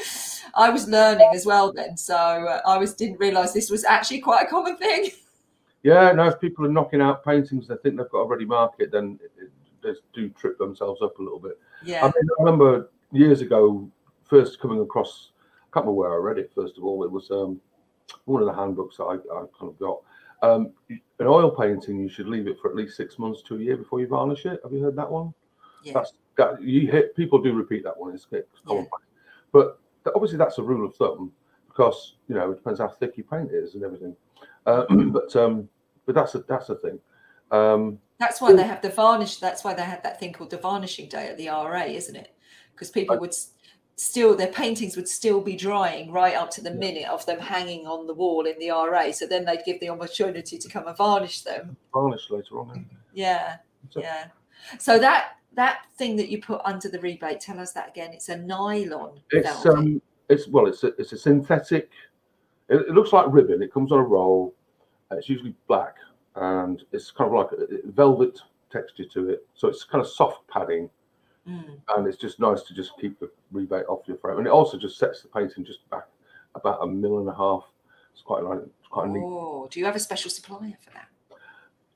I 0.56 0.70
was 0.70 0.88
learning 0.88 1.30
as 1.34 1.46
well 1.46 1.72
then 1.72 1.96
so 1.96 2.16
uh, 2.16 2.62
i 2.66 2.78
was 2.78 2.94
didn't 2.94 3.20
realize 3.20 3.54
this 3.54 3.70
was 3.70 3.86
actually 3.86 4.20
quite 4.20 4.46
a 4.48 4.50
common 4.50 4.78
thing. 4.78 5.12
Yeah 5.84 6.12
no 6.12 6.28
if 6.28 6.40
people 6.40 6.66
are 6.66 6.72
knocking 6.72 7.02
out 7.02 7.24
paintings 7.24 7.68
they 7.68 7.76
think 7.78 7.98
they've 7.98 8.10
got 8.10 8.22
a 8.22 8.28
ready 8.28 8.46
market 8.46 8.92
then 8.92 9.20
they 9.84 9.94
do 10.14 10.30
trip 10.30 10.58
themselves 10.58 11.02
up 11.02 11.18
a 11.20 11.22
little 11.22 11.40
bit. 11.40 11.60
Yeah. 11.84 12.02
I, 12.02 12.06
mean, 12.06 12.30
I 12.40 12.44
remember 12.44 12.90
years 13.12 13.42
ago 13.42 13.90
first 14.24 14.60
coming 14.60 14.82
across 14.82 15.32
I 15.72 15.80
can't 15.80 15.86
remember 15.86 16.02
where 16.02 16.14
I 16.14 16.18
read 16.18 16.38
it. 16.38 16.52
First 16.54 16.78
of 16.78 16.84
all, 16.84 17.06
it 17.06 17.12
was 17.12 17.32
um, 17.32 17.62
one 18.26 18.42
of 18.42 18.48
the 18.48 18.54
handbooks 18.54 18.98
that 18.98 19.04
I, 19.04 19.16
I 19.16 19.46
kind 19.58 19.72
of 19.72 19.80
got. 19.80 20.02
Um, 20.44 20.74
an 20.90 21.28
oil 21.28 21.52
painting, 21.52 22.00
you 22.00 22.10
should 22.10 22.28
leave 22.28 22.48
it 22.48 22.58
for 22.60 22.70
at 22.70 22.76
least 22.76 22.98
six 22.98 23.20
months 23.20 23.44
to 23.44 23.56
a 23.56 23.60
year 23.60 23.78
before 23.78 24.00
you 24.00 24.08
varnish 24.08 24.46
it. 24.46 24.60
Have 24.64 24.74
you 24.74 24.82
heard 24.82 24.96
that 24.96 25.10
one? 25.10 25.34
Yeah. 25.84 25.94
That's 25.94 26.14
that 26.38 26.62
you 26.62 26.90
hit. 26.92 27.16
People 27.16 27.42
do 27.42 27.54
repeat 27.54 27.84
that 27.84 27.98
one. 27.98 28.14
It's, 28.14 28.26
it's 28.32 28.62
common, 28.66 28.84
yeah. 28.84 28.98
but 29.52 29.80
obviously 30.16 30.38
that's 30.38 30.58
a 30.58 30.64
rule 30.64 30.86
of 30.86 30.96
thumb 30.96 31.32
because 31.68 32.16
you 32.28 32.36
know 32.36 32.52
it 32.52 32.56
depends 32.56 32.80
how 32.80 32.88
thick 32.88 33.14
your 33.18 33.26
paint 33.26 33.52
is 33.52 33.76
and 33.76 33.84
everything. 33.84 34.16
Uh, 34.66 34.86
but 34.90 35.36
um, 35.36 35.70
but 36.06 36.16
that's 36.16 36.36
a 36.36 36.40
that's 36.40 36.70
a 36.70 36.76
thing. 36.76 37.00
Um, 37.52 38.00
that's 38.20 38.40
why 38.40 38.54
they 38.54 38.64
have 38.64 38.82
the 38.82 38.90
varnish. 38.90 39.38
That's 39.38 39.64
why 39.64 39.74
they 39.74 39.84
had 39.84 40.04
that 40.04 40.20
thing 40.20 40.34
called 40.34 40.52
the 40.52 40.58
varnishing 40.58 41.10
day 41.10 41.28
at 41.28 41.38
the 41.38 41.48
RA, 41.48 41.84
isn't 41.84 42.16
it? 42.16 42.34
Because 42.74 42.90
people 42.90 43.16
I, 43.16 43.20
would 43.20 43.34
still 44.02 44.36
their 44.36 44.48
paintings 44.48 44.96
would 44.96 45.08
still 45.08 45.40
be 45.40 45.56
drying 45.56 46.12
right 46.12 46.36
up 46.36 46.50
to 46.50 46.60
the 46.60 46.72
minute 46.72 47.08
of 47.08 47.24
them 47.28 47.40
hanging 47.40 47.86
on 47.86 48.08
the 48.08 48.14
wall 48.14 48.48
in 48.48 48.58
the 48.58 48.70
RA. 48.70 49.12
So 49.12 49.28
then 49.28 49.46
they'd 49.46 49.64
give 49.64 49.80
the 49.80 49.90
opportunity 49.90 50.58
to 50.58 50.70
come 50.70 50.88
and 50.88 50.98
varnish 50.98 51.42
them. 51.42 51.78
Varnish 51.94 52.32
later 52.32 52.60
on. 52.60 52.90
Yeah, 53.14 53.58
yeah. 53.96 54.28
So 54.80 54.98
that 54.98 55.34
that 55.54 55.86
thing 55.98 56.16
that 56.16 56.30
you 56.30 56.42
put 56.42 56.62
under 56.66 56.90
the 56.90 57.00
rebate, 57.00 57.42
tell 57.42 57.60
us 57.60 57.74
that 57.74 57.90
again. 57.90 58.12
It's 58.12 58.30
a 58.30 58.38
nylon. 58.38 59.20
It's 59.30 59.66
um, 59.68 60.02
it's 60.30 60.48
well, 60.48 60.66
it's 60.66 60.84
a 60.84 60.88
it's 60.98 61.14
a 61.14 61.18
synthetic. 61.18 61.92
It, 62.70 62.78
it, 62.78 62.90
looks 62.92 63.14
like 63.14 63.28
ribbon. 63.30 63.62
It 63.62 63.72
comes 63.72 63.92
on 63.92 64.00
a 64.00 64.04
roll. 64.04 64.56
It's 65.12 65.30
usually 65.30 65.54
black, 65.68 65.98
and 66.36 66.82
it's 66.92 67.12
kind 67.12 67.30
of 67.30 67.36
like 67.36 67.52
a 67.52 67.92
velvet 67.92 68.40
texture 68.72 69.06
to 69.06 69.30
it. 69.30 69.46
So 69.54 69.68
it's 69.68 69.84
kind 69.84 70.04
of 70.04 70.10
soft 70.10 70.48
padding 70.48 70.90
Mm. 71.48 71.80
And 71.96 72.08
it's 72.08 72.18
just 72.18 72.40
nice 72.40 72.62
to 72.64 72.74
just 72.74 72.92
keep 73.00 73.20
the 73.20 73.30
rebate 73.52 73.86
off 73.88 74.08
your 74.08 74.18
frame. 74.18 74.38
And 74.38 74.48
it 74.48 74.52
also 74.52 74.78
just 74.78 74.98
sets 74.98 75.22
the 75.22 75.28
painting 75.30 75.66
just 75.66 75.90
back 75.90 76.08
about 76.56 76.80
a 76.82 76.88
mil 76.88 77.20
and 77.20 77.30
a 77.30 77.34
half. 77.34 77.64
It's 78.14 78.22
quite 78.22 78.44
like 78.44 78.60
it's 78.60 78.88
quite 78.90 79.10
neat. 79.10 79.24
Oh, 79.24 79.68
do 79.72 79.80
you 79.80 79.86
have 79.86 79.96
a 79.96 80.00
special 80.00 80.30
supplier 80.30 80.78
for 80.84 80.92
that? 80.92 81.08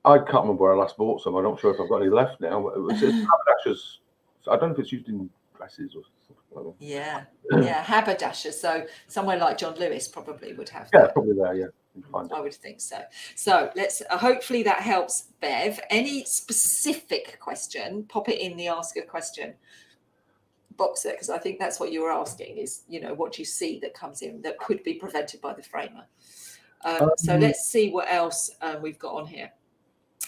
I 0.04 0.18
can't 0.18 0.44
remember 0.44 0.62
where 0.62 0.74
I 0.74 0.76
last 0.76 0.96
bought 0.96 1.22
some. 1.22 1.34
I'm 1.34 1.42
not 1.42 1.60
sure 1.60 1.74
if 1.74 1.80
I've 1.80 1.88
got 1.88 2.00
any 2.00 2.10
left 2.10 2.40
now. 2.40 2.62
But 2.62 2.76
it 2.76 2.80
was, 2.80 3.02
it's 3.02 3.12
haberdashers. 3.12 4.00
I 4.48 4.56
don't 4.56 4.68
know 4.68 4.74
if 4.74 4.78
it's 4.78 4.92
used 4.92 5.08
in 5.08 5.28
dresses 5.56 5.96
or 5.96 6.02
something 6.26 6.44
like 6.52 6.64
that. 6.64 6.84
Yeah, 6.84 7.24
yeah, 7.50 7.82
haberdashers. 7.82 8.60
So 8.60 8.86
somewhere 9.08 9.36
like 9.36 9.58
John 9.58 9.74
Lewis 9.74 10.06
probably 10.06 10.52
would 10.52 10.68
have. 10.68 10.88
Yeah, 10.94 11.02
that. 11.02 11.12
probably 11.12 11.34
there. 11.34 11.54
Yeah. 11.54 11.66
Can 12.02 12.10
find 12.10 12.32
I 12.32 12.40
would 12.40 12.54
think 12.54 12.80
so. 12.80 13.02
So 13.34 13.70
let's 13.76 14.02
uh, 14.10 14.18
hopefully 14.18 14.62
that 14.64 14.80
helps, 14.80 15.28
Bev. 15.40 15.80
Any 15.90 16.24
specific 16.24 17.38
question, 17.40 18.04
pop 18.08 18.28
it 18.28 18.40
in 18.40 18.56
the 18.56 18.68
ask 18.68 18.96
a 18.96 19.02
question 19.02 19.54
box 20.76 21.02
there 21.02 21.12
because 21.12 21.30
I 21.30 21.38
think 21.38 21.58
that's 21.58 21.80
what 21.80 21.90
you 21.90 22.02
were 22.02 22.12
asking 22.12 22.58
is 22.58 22.82
you 22.88 23.00
know 23.00 23.14
what 23.14 23.38
you 23.38 23.44
see 23.44 23.78
that 23.80 23.94
comes 23.94 24.22
in 24.22 24.42
that 24.42 24.58
could 24.58 24.82
be 24.82 24.94
prevented 24.94 25.40
by 25.40 25.54
the 25.54 25.62
framer. 25.62 26.06
Um, 26.84 27.10
so 27.16 27.34
Um, 27.34 27.40
let's 27.40 27.66
see 27.66 27.90
what 27.90 28.10
else 28.10 28.50
um, 28.60 28.82
we've 28.82 28.98
got 28.98 29.14
on 29.14 29.26
here. 29.26 29.50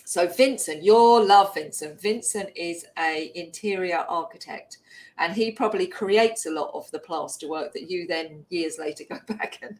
So 0.05 0.27
Vincent, 0.27 0.83
you'll 0.83 1.25
love 1.25 1.53
Vincent. 1.53 2.01
Vincent 2.01 2.49
is 2.57 2.87
a 2.99 3.31
interior 3.35 4.07
architect, 4.09 4.79
and 5.19 5.35
he 5.35 5.51
probably 5.51 5.87
creates 5.87 6.47
a 6.47 6.51
lot 6.51 6.71
of 6.73 6.91
the 6.93 6.99
plaster 6.99 7.47
work 7.47 7.75
that 7.75 7.91
you 7.91 8.07
then 8.07 8.47
years 8.49 8.79
later 8.79 9.05
go 9.09 9.19
back 9.37 9.59
and 9.62 9.79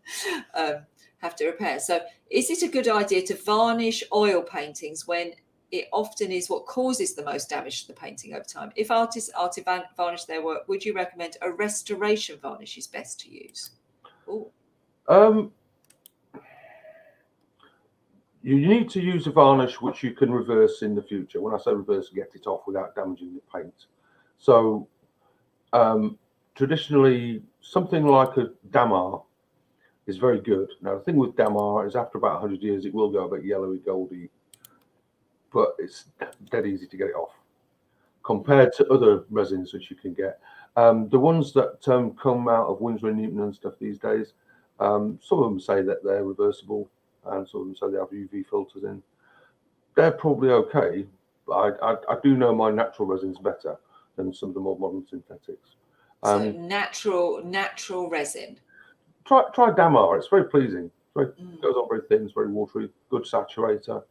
um, 0.55 0.83
have 1.19 1.37
to 1.37 1.47
repair. 1.47 1.81
So, 1.81 2.01
is 2.31 2.51
it 2.51 2.63
a 2.63 2.69
good 2.69 2.89
idea 2.89 3.27
to 3.27 3.35
varnish 3.35 4.03
oil 4.13 4.43
paintings 4.43 5.07
when 5.07 5.33
it 5.71 5.89
often 5.93 6.33
is 6.33 6.49
what 6.49 6.67
causes 6.67 7.15
the 7.15 7.25
most 7.25 7.51
damage 7.51 7.83
to 7.83 7.89
the 7.89 7.95
painting 7.95 8.35
over 8.35 8.45
time? 8.45 8.73
If 8.77 8.91
artists 8.91 9.31
are 9.37 9.51
to 9.51 9.85
varnish 9.97 10.25
their 10.25 10.45
work, 10.45 10.69
would 10.69 10.85
you 10.85 10.95
recommend 10.95 11.37
a 11.43 11.51
restoration 11.51 12.39
varnish 12.41 12.79
is 12.79 12.87
best 12.87 13.21
to 13.21 13.31
use? 13.31 13.71
Oh, 14.29 14.51
Um, 15.09 15.53
you 18.43 18.67
need 18.67 18.89
to 18.91 19.01
use 19.01 19.27
a 19.27 19.31
varnish 19.31 19.81
which 19.81 20.03
you 20.03 20.13
can 20.13 20.31
reverse 20.31 20.83
in 20.83 20.95
the 20.95 21.03
future. 21.03 21.41
When 21.41 21.55
I 21.55 21.59
say 21.59 21.73
reverse, 21.73 22.09
get 22.11 22.31
it 22.35 22.47
off 22.47 22.67
without 22.67 22.95
damaging 22.95 23.35
the 23.35 23.43
paint. 23.53 23.75
So, 24.39 24.87
um, 25.73 26.19
traditionally, 26.55 27.43
something 27.61 28.07
like 28.07 28.37
a 28.37 28.51
Damar 28.71 29.23
is 30.09 30.17
very 30.17 30.41
good. 30.41 30.71
Now, 30.81 30.95
the 30.95 31.05
thing 31.05 31.17
with 31.17 31.37
Damar 31.37 31.87
is 31.87 31.95
after 31.95 32.19
about 32.19 32.41
100 32.41 32.63
years, 32.63 32.87
it 32.87 32.95
will 32.95 33.11
go 33.11 33.27
a 33.27 33.37
bit 33.37 33.45
yellowy, 33.45 33.79
goldy, 33.79 34.31
but 35.53 35.77
it's 35.79 36.07
dead 36.51 36.67
easy 36.67 36.87
to 36.87 36.97
get 36.97 37.09
it 37.09 37.15
off 37.15 37.35
compared 38.25 38.73
to 38.75 38.87
other 38.89 39.25
resins 39.31 39.73
which 39.73 39.91
you 39.91 39.97
can 39.97 40.15
get. 40.15 40.41
Um, 40.77 41.09
the 41.11 41.19
ones 41.19 41.53
that 41.53 41.87
um, 41.89 42.13
come 42.13 42.49
out 42.49 42.67
of 42.67 42.81
Winsor 42.81 43.09
and 43.09 43.19
Newton 43.19 43.41
and 43.41 43.55
stuff 43.55 43.75
these 43.79 43.99
days, 43.99 44.33
um, 44.81 45.19
some 45.23 45.39
of 45.39 45.45
them 45.45 45.61
say 45.61 45.83
that 45.83 46.03
they're 46.03 46.25
reversible, 46.25 46.89
and 47.27 47.47
some 47.49 47.63
of 47.63 47.67
them 47.67 47.77
say 47.77 47.91
they 47.91 47.99
have 47.99 48.11
UV 48.11 48.47
filters 48.49 48.85
in. 48.85 49.03
They're 49.95 50.13
probably 50.13 50.51
okay, 50.51 51.07
but 51.47 51.53
I, 51.53 51.93
I, 51.93 51.97
I 52.11 52.17
do 52.23 52.37
know 52.37 52.55
my 52.55 52.71
natural 52.71 53.09
resins 53.09 53.39
better 53.39 53.77
than 54.17 54.33
some 54.33 54.51
of 54.51 54.55
the 54.55 54.61
more 54.61 54.79
modern 54.79 55.07
synthetics. 55.09 55.77
so 56.25 56.37
Um, 56.37 56.69
natural, 56.69 57.43
natural 57.45 58.09
resin. 58.09 58.59
Try 59.29 59.45
try 59.55 59.71
Damar; 59.73 60.17
it's 60.17 60.29
very 60.29 60.45
pleasing. 60.49 60.91
Mm, 61.17 61.61
goes 61.61 61.75
on 61.75 61.89
very 61.89 62.03
thin, 62.09 62.25
it's 62.25 62.33
very 62.33 62.49
watery, 62.49 62.89
good 63.11 63.25
saturator. 63.25 64.05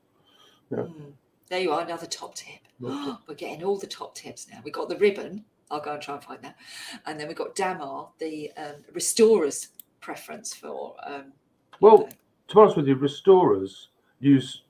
Yeah. 0.69 0.79
mm. 0.79 1.13
There 1.49 1.61
you 1.61 1.71
are, 1.71 1.81
another 1.81 2.05
top 2.05 2.35
tip. 2.35 2.59
We're 2.79 3.35
getting 3.37 3.63
all 3.63 3.77
the 3.77 3.87
top 3.87 4.13
tips 4.13 4.47
now. 4.51 4.59
We've 4.63 4.73
got 4.73 4.89
the 4.89 4.97
ribbon. 4.97 5.45
I'll 5.71 5.79
go 5.79 5.93
and 5.93 6.01
try 6.01 6.15
and 6.15 6.23
find 6.23 6.41
that. 6.41 6.57
And 7.05 7.17
then 7.17 7.27
we've 7.27 7.37
got 7.37 7.55
Damar, 7.55 8.09
the 8.19 8.51
um, 8.57 8.75
restorer's 8.93 9.69
preference 10.01 10.53
for. 10.53 10.95
Um, 11.05 11.31
Well, 11.79 12.09
to 12.49 12.55
be 12.55 12.61
honest 12.61 12.75
with 12.75 12.87
you, 12.87 12.95
restorers 12.95 13.87
use 14.19 14.63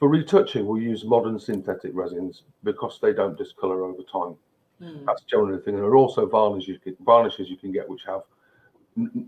for 0.00 0.08
retouching 0.08 0.66
will 0.66 0.80
use 0.80 1.04
modern 1.04 1.38
synthetic 1.38 1.92
resins 1.94 2.42
because 2.64 2.98
they 3.00 3.12
don't 3.12 3.38
discolor 3.38 3.84
over 3.84 4.02
time. 4.02 4.34
mm, 4.82 5.04
That's 5.06 5.22
generally 5.22 5.56
the 5.56 5.62
thing. 5.62 5.74
And 5.74 5.82
there 5.84 5.90
are 5.90 5.96
also 5.96 6.26
varnishes 6.26 6.68
you 6.68 6.78
can, 6.78 6.96
varnishes 7.04 7.48
you 7.48 7.56
can 7.56 7.70
get 7.70 7.88
which 7.88 8.02
have 8.04 8.22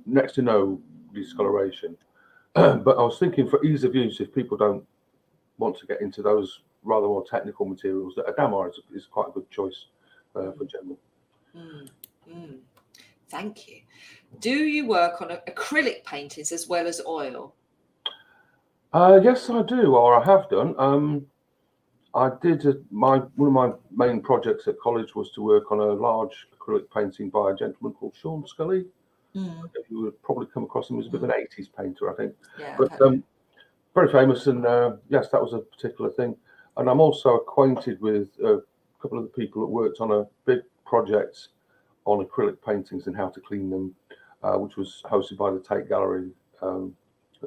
next 0.07 0.33
to 0.35 0.43
no 0.43 0.81
discoloration. 1.15 1.97
but 2.55 2.99
I 2.99 3.03
was 3.03 3.19
thinking 3.19 3.49
for 3.49 3.65
ease 3.65 3.85
of 3.85 3.95
use, 3.95 4.21
if 4.21 4.35
people 4.35 4.57
don't 4.57 4.85
want 5.59 5.79
to 5.79 5.87
get 5.87 6.01
into 6.01 6.23
those 6.23 6.61
rather 6.83 7.07
more 7.07 7.25
technical 7.25 7.67
materials, 7.67 8.15
that 8.17 8.29
a 8.29 8.33
Damar 8.33 8.69
is, 8.69 8.81
is 8.95 9.07
quite 9.07 9.29
a 9.29 9.33
good 9.33 9.49
choice 9.51 9.87
uh, 10.35 10.53
for 10.53 10.65
general. 10.65 10.99
mm, 11.57 11.89
mm. 12.31 12.59
Thank 13.29 13.67
you. 13.67 13.79
Do 14.41 14.51
you 14.51 14.87
work 14.87 15.23
on 15.23 15.29
acrylic 15.29 16.05
paintings 16.05 16.53
as 16.53 16.69
well 16.69 16.87
as 16.87 17.01
oil? 17.07 17.55
Uh, 18.93 19.21
yes, 19.23 19.49
I 19.49 19.63
do, 19.63 19.97
or 19.97 20.21
I 20.21 20.25
have 20.25 20.51
done. 20.51 20.75
Um, 20.77 21.27
I 22.15 22.31
did 22.43 22.67
a, 22.67 22.75
my 22.91 23.19
one 23.37 23.49
of 23.49 23.55
my 23.55 24.07
main 24.07 24.21
projects 24.21 24.69
at 24.69 24.79
college 24.81 25.15
was 25.15 25.31
to 25.33 25.43
work 25.43 25.73
on 25.73 25.81
a 25.81 25.93
large 25.95 26.47
acrylic 26.55 26.85
painting 26.95 27.31
by 27.31 27.53
a 27.53 27.57
gentleman 27.57 27.95
called 27.95 28.15
Sean 28.21 28.47
Scully. 28.47 28.85
Mm, 29.35 29.71
You 29.89 30.01
would 30.03 30.23
probably 30.23 30.47
come 30.53 30.65
across 30.65 30.91
him 30.91 30.99
as 31.01 31.07
a 31.07 31.11
bit 31.11 31.23
of 31.23 31.31
an 31.31 31.37
80s 31.37 31.69
painter, 31.77 32.11
I 32.13 32.15
think. 32.15 32.35
yeah. 32.59 32.77
But 32.79 33.01
um, 33.01 33.23
very 33.95 34.11
famous, 34.11 34.47
and 34.47 34.67
uh, 34.67 34.97
yes, 35.09 35.29
that 35.31 35.41
was 35.43 35.53
a 35.55 35.59
particular 35.59 36.11
thing. 36.11 36.37
And 36.77 36.89
I'm 36.89 37.01
also 37.01 37.37
acquainted 37.37 38.01
with 38.01 38.29
a 38.45 38.63
couple 39.01 39.19
of 39.19 39.25
the 39.25 39.31
people 39.31 39.61
that 39.63 39.69
worked 39.69 40.01
on 40.01 40.11
a 40.11 40.27
big 40.45 40.61
project 40.85 41.49
on 42.05 42.25
acrylic 42.25 42.57
paintings 42.65 43.07
and 43.07 43.17
how 43.17 43.29
to 43.29 43.41
clean 43.41 43.71
them, 43.71 43.95
uh, 44.43 44.55
which 44.55 44.77
was 44.77 45.03
hosted 45.07 45.37
by 45.37 45.51
the 45.51 45.61
Tate 45.61 45.89
Gallery 45.89 46.31
um, 46.63 46.95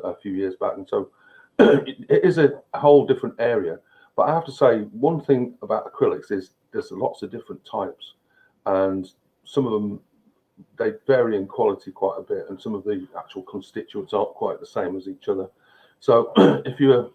a 0.04 0.16
few 0.16 0.32
years 0.34 0.56
back. 0.56 0.74
And 0.78 0.88
so 0.88 1.10
it 1.60 1.98
it 2.10 2.24
is 2.24 2.38
a 2.38 2.62
whole 2.74 3.06
different 3.06 3.36
area. 3.40 3.80
But 4.16 4.30
I 4.30 4.34
have 4.34 4.46
to 4.46 4.52
say, 4.52 4.82
one 4.92 5.20
thing 5.22 5.56
about 5.62 5.92
acrylics 5.92 6.32
is 6.32 6.52
there's 6.72 6.92
lots 6.92 7.22
of 7.22 7.32
different 7.32 7.66
types, 7.66 8.14
and 8.66 9.12
some 9.44 9.66
of 9.66 9.74
them 9.74 10.00
they 10.78 10.94
vary 11.06 11.38
in 11.38 11.48
quality 11.48 11.92
quite 11.92 12.18
a 12.20 12.24
bit, 12.24 12.46
and 12.50 12.60
some 12.60 12.76
of 12.76 12.84
the 12.84 13.08
actual 13.18 13.44
constituents 13.44 14.14
aren't 14.14 14.34
quite 14.36 14.60
the 14.60 14.66
same 14.66 14.96
as 14.96 15.08
each 15.08 15.28
other. 15.28 15.50
So 16.00 16.32
if 16.66 16.80
you're 16.80 17.12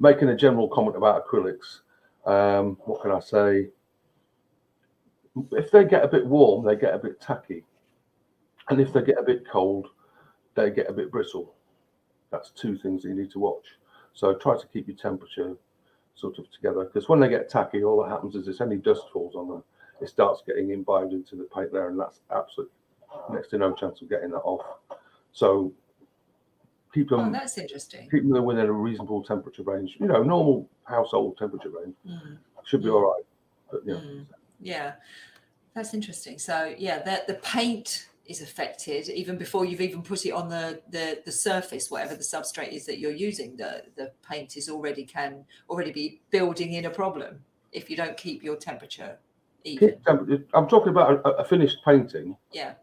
making 0.00 0.28
a 0.28 0.36
general 0.36 0.68
comment 0.68 0.96
about 0.96 1.26
acrylics, 1.26 1.80
um, 2.26 2.76
what 2.84 3.02
can 3.02 3.10
I 3.10 3.20
say? 3.20 3.68
If 5.52 5.70
they 5.70 5.84
get 5.84 6.04
a 6.04 6.08
bit 6.08 6.26
warm, 6.26 6.64
they 6.64 6.76
get 6.76 6.94
a 6.94 6.98
bit 6.98 7.20
tacky, 7.20 7.64
and 8.68 8.80
if 8.80 8.92
they 8.92 9.02
get 9.02 9.18
a 9.18 9.22
bit 9.22 9.48
cold, 9.48 9.88
they 10.54 10.70
get 10.70 10.90
a 10.90 10.92
bit 10.92 11.10
brittle. 11.10 11.54
That's 12.30 12.50
two 12.50 12.76
things 12.76 13.02
that 13.02 13.10
you 13.10 13.14
need 13.14 13.30
to 13.32 13.38
watch. 13.38 13.66
So 14.14 14.34
try 14.34 14.58
to 14.58 14.66
keep 14.66 14.88
your 14.88 14.96
temperature 14.96 15.56
sort 16.14 16.38
of 16.38 16.50
together 16.50 16.84
because 16.84 17.08
when 17.08 17.20
they 17.20 17.28
get 17.28 17.48
tacky, 17.48 17.82
all 17.82 18.02
that 18.02 18.10
happens 18.10 18.34
is 18.34 18.48
if 18.48 18.60
any 18.60 18.76
dust 18.76 19.04
falls 19.12 19.34
on 19.34 19.48
them, 19.48 19.64
it 20.02 20.08
starts 20.08 20.42
getting 20.46 20.70
imbibed 20.70 21.12
into 21.12 21.36
the 21.36 21.44
paint 21.44 21.72
there, 21.72 21.88
and 21.88 21.98
that's 21.98 22.20
absolutely 22.34 22.74
next 23.30 23.48
to 23.48 23.58
no 23.58 23.72
chance 23.74 24.00
of 24.02 24.08
getting 24.08 24.30
that 24.30 24.38
off. 24.38 24.64
So 25.32 25.72
keep 26.92 27.08
them 27.08 27.20
oh, 27.20 27.32
that's 27.32 27.56
interesting. 27.58 28.08
keep 28.10 28.28
them 28.28 28.44
within 28.44 28.66
a 28.66 28.72
reasonable 28.72 29.22
temperature 29.22 29.62
range. 29.62 29.96
You 29.98 30.06
know, 30.06 30.22
normal 30.22 30.68
household 30.84 31.36
temperature 31.38 31.70
range 31.70 31.94
Mm. 32.06 32.38
should 32.64 32.82
be 32.82 32.90
all 32.90 33.02
right. 33.02 33.24
But 33.70 33.82
yeah, 33.86 33.94
Mm, 33.94 34.26
yeah, 34.60 34.92
that's 35.74 35.94
interesting. 35.94 36.38
So 36.38 36.74
yeah, 36.76 37.02
the 37.02 37.22
the 37.26 37.38
paint 37.40 38.08
is 38.26 38.40
affected 38.40 39.08
even 39.08 39.36
before 39.36 39.64
you've 39.64 39.80
even 39.80 40.00
put 40.02 40.24
it 40.26 40.30
on 40.30 40.48
the 40.48 40.80
the 40.90 41.22
the 41.24 41.32
surface, 41.32 41.90
whatever 41.90 42.14
the 42.14 42.22
substrate 42.22 42.72
is 42.72 42.86
that 42.86 42.98
you're 42.98 43.10
using. 43.28 43.56
The 43.56 43.84
the 43.96 44.12
paint 44.28 44.56
is 44.56 44.68
already 44.68 45.04
can 45.04 45.44
already 45.70 45.92
be 45.92 46.20
building 46.30 46.72
in 46.74 46.84
a 46.86 46.90
problem 46.90 47.44
if 47.72 47.88
you 47.88 47.96
don't 47.96 48.16
keep 48.16 48.42
your 48.42 48.56
temperature 48.56 49.18
temperature. 50.04 50.44
I'm 50.54 50.68
talking 50.68 50.90
about 50.90 51.24
a, 51.24 51.30
a 51.36 51.44
finished 51.44 51.78
painting. 51.84 52.36
Yeah. 52.52 52.74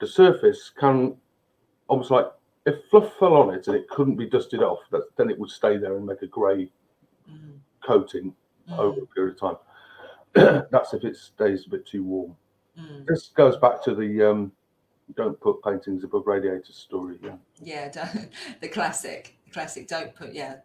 The 0.00 0.06
surface 0.06 0.70
can 0.78 1.16
almost 1.88 2.10
like 2.10 2.26
if 2.66 2.76
fluff 2.90 3.12
fell 3.18 3.34
on 3.34 3.54
it 3.54 3.66
and 3.66 3.76
it 3.76 3.88
couldn't 3.88 4.16
be 4.16 4.26
dusted 4.26 4.62
off, 4.62 4.80
that, 4.90 5.02
then 5.16 5.30
it 5.30 5.38
would 5.38 5.50
stay 5.50 5.76
there 5.76 5.96
and 5.96 6.06
make 6.06 6.22
a 6.22 6.26
grey 6.26 6.70
Mm, 7.30 7.58
coating 7.84 8.34
mm, 8.68 8.78
over 8.78 9.02
a 9.02 9.06
period 9.06 9.34
of 9.34 9.40
time. 9.40 10.64
That's 10.70 10.94
if 10.94 11.04
it 11.04 11.16
stays 11.16 11.66
a 11.66 11.70
bit 11.70 11.86
too 11.86 12.02
warm. 12.04 12.36
mm. 12.78 13.06
This 13.06 13.28
goes 13.28 13.56
back 13.56 13.82
to 13.84 13.94
the 13.94 14.30
um, 14.30 14.52
don't 15.16 15.40
put 15.40 15.62
paintings 15.62 16.04
above 16.04 16.26
radiators 16.26 16.76
story. 16.76 17.18
Yeah. 17.22 17.36
Yeah, 17.62 17.88
the 18.60 18.68
classic, 18.68 19.36
classic. 19.52 19.88
Don't 19.88 20.14
put 20.14 20.32
yeah, 20.32 20.56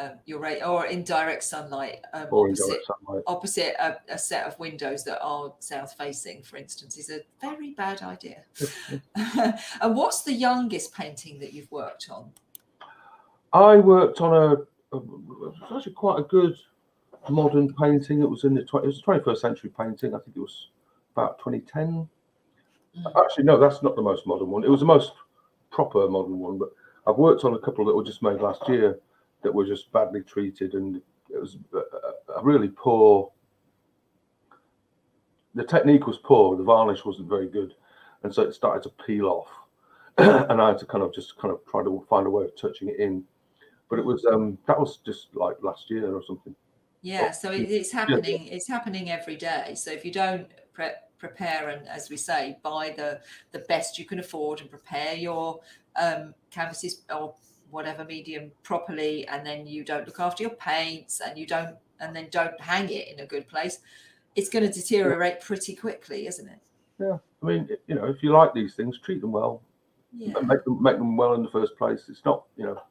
um, 0.00 0.12
your 0.24 0.38
rate 0.38 0.62
or 0.62 0.86
in 0.86 1.04
direct 1.04 1.42
sunlight 1.44 1.98
um, 2.14 2.26
opposite 2.32 2.64
indirect 2.64 2.86
sunlight. 2.86 3.22
opposite 3.26 3.74
a, 3.78 3.98
a 4.08 4.18
set 4.18 4.46
of 4.46 4.58
windows 4.58 5.04
that 5.04 5.20
are 5.22 5.52
south 5.58 5.94
facing, 5.98 6.42
for 6.42 6.56
instance, 6.56 6.96
is 6.96 7.10
a 7.10 7.20
very 7.40 7.72
bad 7.72 8.02
idea. 8.02 8.42
and 9.14 9.96
what's 9.96 10.22
the 10.22 10.32
youngest 10.32 10.94
painting 10.94 11.38
that 11.40 11.52
you've 11.52 11.70
worked 11.70 12.08
on? 12.10 12.30
I 13.52 13.76
worked 13.76 14.20
on 14.20 14.34
a, 14.34 14.96
a 14.96 15.76
actually 15.76 15.92
quite 15.92 16.20
a 16.20 16.24
good 16.24 16.56
modern 17.28 17.74
painting. 17.74 18.22
It 18.22 18.30
was 18.30 18.44
in 18.44 18.54
the 18.54 18.64
20, 18.64 18.84
it 18.84 18.86
was 18.86 18.98
a 19.00 19.02
21st 19.02 19.38
century 19.38 19.70
painting. 19.76 20.14
I 20.14 20.18
think 20.18 20.36
it 20.36 20.40
was 20.40 20.68
about 21.14 21.38
2010. 21.40 22.08
Mm. 22.98 23.22
Actually, 23.22 23.44
no, 23.44 23.58
that's 23.58 23.82
not 23.82 23.96
the 23.96 24.02
most 24.02 24.26
modern 24.26 24.50
one. 24.50 24.64
It 24.64 24.70
was 24.70 24.80
the 24.80 24.86
most 24.86 25.12
proper 25.70 26.08
modern 26.08 26.38
one. 26.38 26.58
But 26.58 26.70
I've 27.06 27.16
worked 27.16 27.44
on 27.44 27.54
a 27.54 27.58
couple 27.58 27.84
that 27.84 27.94
were 27.94 28.04
just 28.04 28.22
made 28.22 28.40
last 28.40 28.68
year 28.68 28.98
that 29.42 29.54
were 29.54 29.66
just 29.66 29.92
badly 29.92 30.22
treated, 30.22 30.74
and 30.74 31.00
it 31.30 31.40
was 31.40 31.56
a, 31.74 32.38
a- 32.38 32.42
really 32.42 32.68
poor. 32.68 33.30
The 35.54 35.64
technique 35.64 36.06
was 36.06 36.18
poor. 36.18 36.56
The 36.56 36.62
varnish 36.62 37.04
wasn't 37.04 37.28
very 37.28 37.48
good, 37.48 37.74
and 38.22 38.34
so 38.34 38.42
it 38.42 38.54
started 38.54 38.82
to 38.84 39.04
peel 39.04 39.26
off. 39.26 39.48
and 40.18 40.60
I 40.60 40.68
had 40.68 40.78
to 40.78 40.86
kind 40.86 41.02
of 41.02 41.14
just 41.14 41.38
kind 41.38 41.52
of 41.52 41.60
try 41.70 41.82
to 41.82 42.04
find 42.08 42.26
a 42.26 42.30
way 42.30 42.44
of 42.44 42.56
touching 42.56 42.88
it 42.88 42.98
in. 42.98 43.24
But 43.88 43.98
it 43.98 44.04
was 44.04 44.24
um 44.26 44.58
that 44.66 44.78
was 44.78 44.98
just 44.98 45.34
like 45.34 45.56
last 45.62 45.90
year 45.90 46.14
or 46.14 46.22
something. 46.26 46.54
Yeah, 47.02 47.30
so 47.30 47.50
it's 47.50 47.90
happening. 47.90 48.46
It's 48.46 48.68
happening 48.68 49.10
every 49.10 49.36
day. 49.36 49.74
So 49.74 49.90
if 49.90 50.04
you 50.04 50.12
don't 50.12 50.48
pre- 50.72 50.90
prepare 51.18 51.70
and, 51.70 51.88
as 51.88 52.10
we 52.10 52.16
say, 52.16 52.58
buy 52.62 52.94
the 52.96 53.20
the 53.52 53.60
best 53.60 53.98
you 53.98 54.04
can 54.04 54.18
afford 54.18 54.60
and 54.60 54.70
prepare 54.70 55.14
your 55.14 55.60
um, 55.96 56.34
canvases 56.50 57.02
or 57.14 57.34
whatever 57.70 58.04
medium 58.04 58.50
properly, 58.62 59.26
and 59.28 59.46
then 59.46 59.66
you 59.66 59.84
don't 59.84 60.06
look 60.06 60.20
after 60.20 60.42
your 60.42 60.54
paints 60.54 61.20
and 61.20 61.38
you 61.38 61.46
don't 61.46 61.76
and 62.00 62.16
then 62.16 62.28
don't 62.30 62.58
hang 62.60 62.88
it 62.88 63.08
in 63.08 63.20
a 63.20 63.26
good 63.26 63.46
place, 63.46 63.80
it's 64.34 64.48
going 64.48 64.66
to 64.66 64.72
deteriorate 64.72 65.40
pretty 65.40 65.74
quickly, 65.74 66.26
isn't 66.26 66.48
it? 66.48 66.60
Yeah, 66.98 67.18
I 67.42 67.46
mean, 67.46 67.68
you 67.86 67.94
know, 67.94 68.06
if 68.06 68.22
you 68.22 68.32
like 68.32 68.54
these 68.54 68.74
things, 68.74 68.98
treat 68.98 69.20
them 69.20 69.32
well. 69.32 69.62
Yeah. 70.16 70.32
make 70.40 70.64
them 70.64 70.82
make 70.82 70.96
them 70.98 71.16
well 71.16 71.34
in 71.34 71.42
the 71.42 71.50
first 71.50 71.76
place. 71.76 72.04
It's 72.08 72.24
not, 72.24 72.44
you 72.56 72.64
know, 72.64 72.82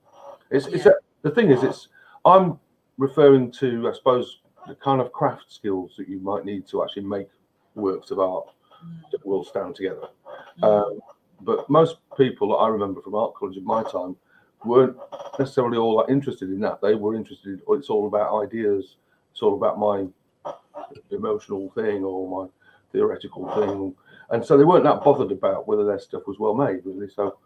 it's 0.51 0.67
it's 0.67 0.86
a, 0.86 0.93
the 1.21 1.32
thing 1.32 1.51
is, 1.51 1.63
it's 1.63 1.88
I'm 2.23 2.59
referring 2.97 3.51
to, 3.53 3.89
I 3.89 3.93
suppose, 3.93 4.41
the 4.67 4.75
kind 4.75 5.01
of 5.01 5.11
craft 5.11 5.51
skills 5.51 5.95
that 5.97 6.07
you 6.07 6.19
might 6.19 6.45
need 6.45 6.67
to 6.67 6.84
actually 6.84 7.03
make 7.05 7.27
works 7.75 8.11
of 8.11 8.19
art 8.19 8.47
Mm, 8.86 9.11
that 9.11 9.25
will 9.25 9.43
stand 9.43 9.75
together. 9.75 10.07
mm, 10.61 10.63
Um, 10.63 10.99
but 11.41 11.69
most 11.69 11.97
people 12.17 12.49
that 12.49 12.55
I 12.55 12.69
remember 12.69 13.01
from 13.01 13.15
art 13.15 13.34
college 13.36 13.57
at 13.57 13.63
my 13.63 13.84
time 13.84 14.15
weren't 14.66 14.97
necessarily 15.38 15.78
all 15.78 15.97
that 15.97 16.12
interested 16.12 16.49
in 16.49 16.60
that. 16.62 16.82
They 16.82 16.95
were 16.95 17.16
interested. 17.16 17.60
In, 17.60 17.62
it's 17.78 17.89
all 17.89 18.07
about 18.07 18.43
ideas. 18.43 18.95
It's 19.32 19.41
all 19.41 19.55
about 19.55 19.80
my 19.80 20.07
emotional 21.12 21.72
thing 21.76 22.03
or 22.03 22.45
my 22.45 22.49
theoretical 22.91 23.47
thing, 23.55 23.95
and 24.32 24.45
so 24.45 24.57
they 24.57 24.64
weren't 24.64 24.84
that 24.84 25.03
bothered 25.03 25.32
about 25.32 25.68
whether 25.68 25.86
their 25.86 25.99
stuff 25.99 26.24
was 26.28 26.39
well 26.39 26.55
made, 26.55 26.82
really. 26.84 27.10
So 27.10 27.38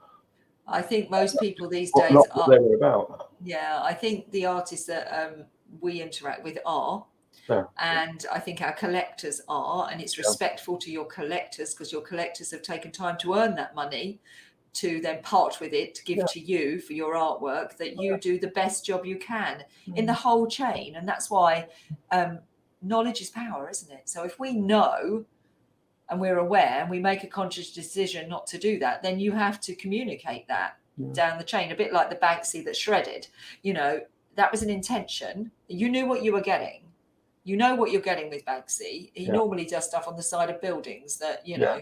I 0.68 0.82
think 0.82 1.09
most 1.09 1.39
people 1.39 1.70
these 1.70 1.91
days 1.93 2.11
not 2.11 2.28
are. 2.32 2.49
they 2.49 2.59
were 2.59 2.76
about. 2.76 3.32
Yeah, 3.43 3.82
I 3.84 3.93
think 3.93 4.32
the 4.32 4.45
artists 4.45 4.86
that 4.88 5.07
um, 5.14 5.45
we 5.82 6.01
interact 6.01 6.43
with 6.43 6.57
are. 6.66 7.05
Yeah. 7.49 7.64
And 7.80 8.26
I 8.32 8.39
think 8.39 8.61
our 8.61 8.72
collectors 8.72 9.41
are, 9.49 9.89
and 9.91 9.99
it's 9.99 10.18
Yeah. 10.18 10.24
respectful 10.26 10.78
to 10.78 10.89
your 10.89 11.05
collectors 11.05 11.74
because 11.74 11.91
your 11.91 12.01
collectors 12.01 12.51
have 12.51 12.61
taken 12.61 12.91
time 12.91 13.18
to 13.18 13.34
earn 13.34 13.55
that 13.55 13.76
money 13.76 14.22
to 14.74 14.99
then 15.01 15.21
part 15.21 15.59
with 15.59 15.74
it 15.74 15.93
to 15.95 16.03
give 16.03 16.17
Yeah. 16.17 16.26
to 16.30 16.39
you 16.39 16.80
for 16.80 16.93
your 16.93 17.13
artwork 17.13 17.78
that 17.78 17.97
you 18.01 18.17
do 18.17 18.39
the 18.39 18.47
best 18.47 18.86
job 18.86 19.05
you 19.05 19.17
can 19.17 19.63
in 19.88 20.03
Mm. 20.03 20.07
the 20.07 20.13
whole 20.13 20.47
chain. 20.47 20.95
And 20.95 21.07
that's 21.07 21.30
why 21.30 21.67
um, 22.11 22.39
knowledge 22.82 23.21
is 23.21 23.30
power, 23.30 23.69
isn't 23.69 23.91
it? 23.91 24.09
So 24.09 24.24
if 24.24 24.39
we 24.39 24.53
know 24.53 25.26
and 26.09 26.19
we're 26.19 26.38
aware 26.39 26.80
and 26.82 26.89
we 26.89 26.99
make 26.99 27.24
a 27.24 27.28
conscious 27.28 27.71
decision 27.74 28.28
not 28.30 28.45
to 28.47 28.57
do 28.57 28.78
that, 28.80 29.01
then 29.01 29.19
you 29.19 29.32
have 29.32 29.59
to 29.61 29.76
communicate 29.76 30.47
that 30.47 30.78
Yeah. 30.97 31.13
down 31.13 31.38
the 31.38 31.43
chain, 31.43 31.71
a 31.71 31.76
bit 31.76 31.91
like 31.93 32.09
the 32.09 32.15
Banksy 32.15 32.63
that 32.65 32.76
shredded. 32.76 33.28
You 33.63 33.74
know, 33.74 34.01
that 34.36 34.51
was 34.51 34.61
an 34.63 34.69
intention. 34.69 35.51
You 35.67 35.89
knew 35.89 36.05
what 36.07 36.24
you 36.24 36.34
were 36.34 36.41
getting. 36.41 36.82
You 37.45 37.57
know 37.57 37.76
what 37.76 37.91
you're 37.91 38.01
getting 38.01 38.30
with 38.30 38.45
Banksy. 38.45 39.11
He 39.13 39.26
Yeah. 39.26 39.32
normally 39.34 39.65
does 39.65 39.86
stuff 39.88 40.07
on 40.07 40.15
the 40.15 40.24
side 40.24 40.49
of 40.49 40.61
buildings 40.61 41.17
that, 41.17 41.45
you 41.47 41.55
Yeah. 41.57 41.59
know, 41.65 41.82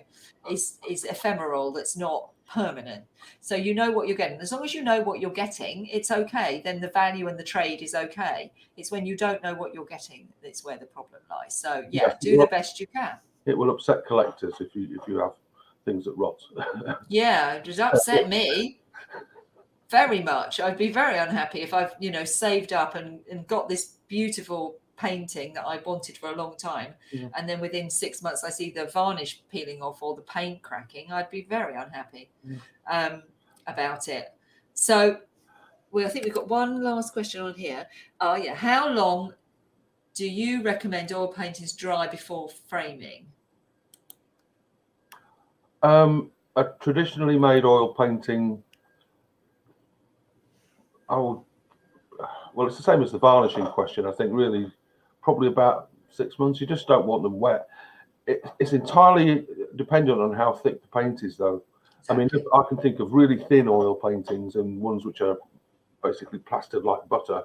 is 0.49 0.77
is 0.89 1.03
ephemeral, 1.03 1.71
that's 1.71 1.95
not 1.97 2.31
permanent. 2.51 3.03
So 3.39 3.55
you 3.55 3.73
know 3.73 3.91
what 3.91 4.07
you're 4.07 4.17
getting. 4.17 4.39
As 4.39 4.51
long 4.51 4.63
as 4.63 4.73
you 4.73 4.83
know 4.83 5.01
what 5.01 5.19
you're 5.19 5.31
getting, 5.31 5.85
it's 5.87 6.11
okay. 6.11 6.61
Then 6.63 6.81
the 6.81 6.89
value 6.89 7.27
and 7.27 7.37
the 7.39 7.43
trade 7.43 7.81
is 7.81 7.95
okay. 7.95 8.51
It's 8.77 8.91
when 8.91 9.05
you 9.05 9.15
don't 9.15 9.41
know 9.43 9.53
what 9.53 9.73
you're 9.73 9.85
getting 9.85 10.27
that's 10.43 10.63
where 10.63 10.77
the 10.77 10.85
problem 10.85 11.21
lies. 11.29 11.55
So 11.55 11.85
yeah, 11.91 12.07
Yeah, 12.07 12.13
do 12.19 12.31
the 12.31 12.37
well- 12.39 12.47
best 12.47 12.79
you 12.79 12.87
can. 12.87 13.17
It 13.45 13.57
will 13.57 13.71
upset 13.71 14.05
collectors 14.05 14.53
if 14.59 14.75
you 14.75 14.87
if 15.01 15.07
you 15.07 15.17
have 15.17 15.33
things 15.85 16.05
that 16.05 16.13
rot. 16.15 16.39
Yeah, 17.09 17.53
it 17.53 17.63
does 17.63 17.79
upset 17.79 18.29
me 18.29 18.79
very 19.89 20.21
much. 20.21 20.59
I'd 20.59 20.77
be 20.77 20.91
very 20.91 21.17
unhappy 21.17 21.61
if 21.61 21.73
I've, 21.73 21.93
you 21.99 22.11
know, 22.11 22.23
saved 22.23 22.71
up 22.71 22.95
and, 22.95 23.19
and 23.29 23.45
got 23.47 23.67
this 23.67 23.97
beautiful 24.07 24.75
painting 25.01 25.53
that 25.53 25.65
I 25.65 25.77
wanted 25.77 26.17
for 26.17 26.29
a 26.29 26.35
long 26.35 26.55
time. 26.57 26.93
Yeah. 27.11 27.29
And 27.35 27.49
then 27.49 27.59
within 27.59 27.89
six 27.89 28.21
months, 28.21 28.43
I 28.43 28.49
see 28.49 28.69
the 28.69 28.85
varnish 28.85 29.41
peeling 29.51 29.81
off 29.81 30.01
or 30.03 30.15
the 30.15 30.21
paint 30.21 30.61
cracking. 30.61 31.11
I'd 31.11 31.29
be 31.29 31.43
very 31.43 31.75
unhappy 31.75 32.29
Yeah. 32.43 32.57
um, 32.89 33.23
about 33.65 34.07
it. 34.07 34.33
So, 34.73 35.17
well, 35.91 36.05
I 36.05 36.09
think 36.09 36.25
we've 36.25 36.33
got 36.33 36.47
one 36.47 36.83
last 36.83 37.13
question 37.13 37.41
on 37.41 37.53
here. 37.55 37.87
Oh, 38.19 38.35
yeah. 38.35 38.55
How 38.55 38.89
long 38.89 39.33
do 40.13 40.27
you 40.29 40.61
recommend 40.61 41.11
oil 41.11 41.27
paintings 41.27 41.73
dry 41.73 42.07
before 42.07 42.49
framing? 42.69 43.25
Um, 45.83 46.31
a 46.55 46.65
traditionally 46.79 47.39
made 47.39 47.65
oil 47.65 47.93
painting, 47.95 48.61
I 51.09 51.17
would, 51.17 51.39
well, 52.53 52.67
it's 52.67 52.77
the 52.77 52.83
same 52.83 53.01
as 53.01 53.11
the 53.11 53.17
varnishing 53.17 53.65
question. 53.65 54.05
I 54.05 54.11
think 54.11 54.31
really, 54.31 54.71
probably 55.21 55.47
about 55.47 55.89
six 56.09 56.37
months. 56.39 56.59
You 56.61 56.67
just 56.67 56.87
don't 56.87 57.05
want 57.05 57.23
them 57.23 57.39
wet. 57.39 57.67
It, 58.27 58.43
it's 58.59 58.73
entirely 58.73 59.45
dependent 59.75 60.19
on 60.19 60.33
how 60.33 60.53
thick 60.53 60.81
the 60.81 60.87
paint 60.87 61.23
is, 61.23 61.37
though. 61.37 61.63
I 62.09 62.15
mean, 62.15 62.29
I 62.53 62.63
can 62.67 62.77
think 62.77 62.99
of 62.99 63.13
really 63.13 63.37
thin 63.37 63.67
oil 63.67 63.95
paintings 63.95 64.55
and 64.55 64.79
ones 64.81 65.05
which 65.05 65.21
are 65.21 65.37
basically 66.03 66.39
plastered 66.39 66.83
like 66.83 67.07
butter. 67.07 67.43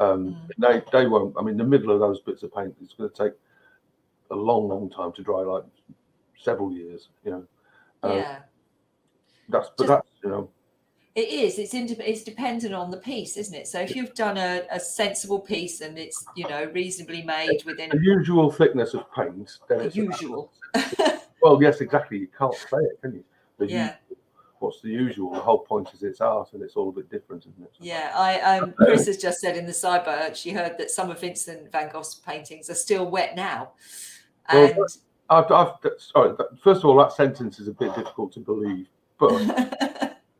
Um, 0.00 0.36
They 0.58 0.82
they 0.92 1.06
won't. 1.06 1.34
I 1.38 1.42
mean, 1.42 1.56
the 1.56 1.64
middle 1.64 1.90
of 1.92 2.00
those 2.00 2.20
bits 2.20 2.42
of 2.42 2.52
paint 2.52 2.74
is 2.82 2.92
going 2.94 3.10
to 3.10 3.24
take 3.24 3.32
a 4.30 4.34
long, 4.34 4.68
long 4.68 4.90
time 4.90 5.12
to 5.12 5.22
dry, 5.22 5.40
like 5.40 5.64
several 6.36 6.72
years. 6.72 7.08
You 7.24 7.30
know. 7.30 7.46
Uh, 8.02 8.14
yeah. 8.14 8.38
That's 9.48 9.70
but 9.76 9.86
Just- 9.86 9.88
that's 9.88 10.08
you 10.24 10.30
know 10.30 10.50
It 11.14 11.28
is. 11.28 11.58
It's 11.58 11.74
inde- 11.74 12.00
it's 12.00 12.22
dependent 12.22 12.72
on 12.74 12.90
the 12.90 12.96
piece, 12.96 13.36
isn't 13.36 13.54
it? 13.54 13.66
So 13.68 13.80
if 13.80 13.94
you've 13.94 14.14
done 14.14 14.38
a, 14.38 14.62
a 14.70 14.80
sensible 14.80 15.38
piece 15.40 15.82
and 15.82 15.98
it's 15.98 16.24
you 16.36 16.48
know 16.48 16.64
reasonably 16.74 17.22
made 17.22 17.62
within 17.66 17.90
the 17.90 18.00
usual 18.02 18.50
thickness 18.50 18.94
of 18.94 19.04
paint. 19.14 19.58
Then 19.68 19.78
the 19.78 19.84
it's 19.84 19.96
usual, 19.96 20.50
Well, 21.42 21.62
yes, 21.62 21.80
exactly. 21.80 22.18
You 22.18 22.28
can't 22.36 22.54
say 22.54 22.78
it, 22.78 23.00
can 23.02 23.12
you? 23.14 23.24
The 23.58 23.66
Yeah. 23.68 23.84
usual. 24.08 24.18
What's 24.60 24.80
the 24.80 24.90
usual? 24.90 25.32
The 25.32 25.40
whole 25.40 25.58
point 25.58 25.88
is 25.92 26.02
it's 26.04 26.20
art, 26.20 26.52
and 26.52 26.62
it's 26.62 26.76
all 26.76 26.88
a 26.88 26.92
bit 26.92 27.10
different, 27.10 27.42
isn't 27.46 27.62
it? 27.64 27.72
yeah. 27.80 28.12
I 28.14 28.40
um, 28.58 28.72
Chris 28.72 29.06
has 29.06 29.16
just 29.18 29.40
said 29.40 29.56
in 29.56 29.66
the 29.66 29.72
sidebar 29.72 30.34
she 30.36 30.50
heard 30.52 30.78
that 30.78 30.90
some 30.90 31.10
of 31.10 31.20
Vincent 31.20 31.70
Van 31.72 31.90
Gogh's 31.92 32.14
paintings 32.24 32.70
are 32.70 32.74
still 32.74 33.10
wet 33.10 33.34
now, 33.36 33.72
Well, 34.52 34.64
and 34.66 34.78
I've, 35.28 35.50
I've 35.50 35.72
sorry. 35.98 36.34
First 36.62 36.78
of 36.78 36.84
all, 36.86 36.96
that 36.98 37.12
sentence 37.12 37.58
is 37.58 37.66
a 37.68 37.72
bit 37.72 37.94
difficult 37.96 38.32
to 38.34 38.40
believe, 38.40 38.86
but 39.18 39.32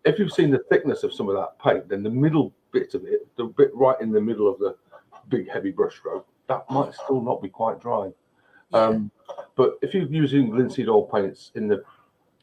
if 0.05 0.19
you've 0.19 0.33
seen 0.33 0.51
the 0.51 0.59
thickness 0.71 1.03
of 1.03 1.13
some 1.13 1.29
of 1.29 1.37
that 1.37 1.59
paint, 1.63 1.89
then 1.89 2.03
the 2.03 2.11
middle 2.11 2.53
bit 2.73 2.95
of 2.95 3.05
it, 3.05 3.27
the 3.37 3.45
bit 3.45 3.71
right 3.75 4.01
in 4.01 4.11
the 4.11 4.21
middle 4.21 4.49
of 4.49 4.59
the 4.59 4.75
big 5.29 5.49
heavy 5.51 5.73
brushstroke, 5.73 6.25
that 6.49 6.65
might 6.71 6.93
still 6.95 7.21
not 7.21 7.41
be 7.43 7.49
quite 7.49 7.81
dry. 7.81 8.11
Um, 8.73 9.11
but 9.55 9.79
if 9.83 9.95
you're 9.95 10.05
using 10.05 10.57
linseed 10.57 10.89
oil 10.89 11.05
paints 11.07 11.53
in 11.55 11.69
the 11.69 11.85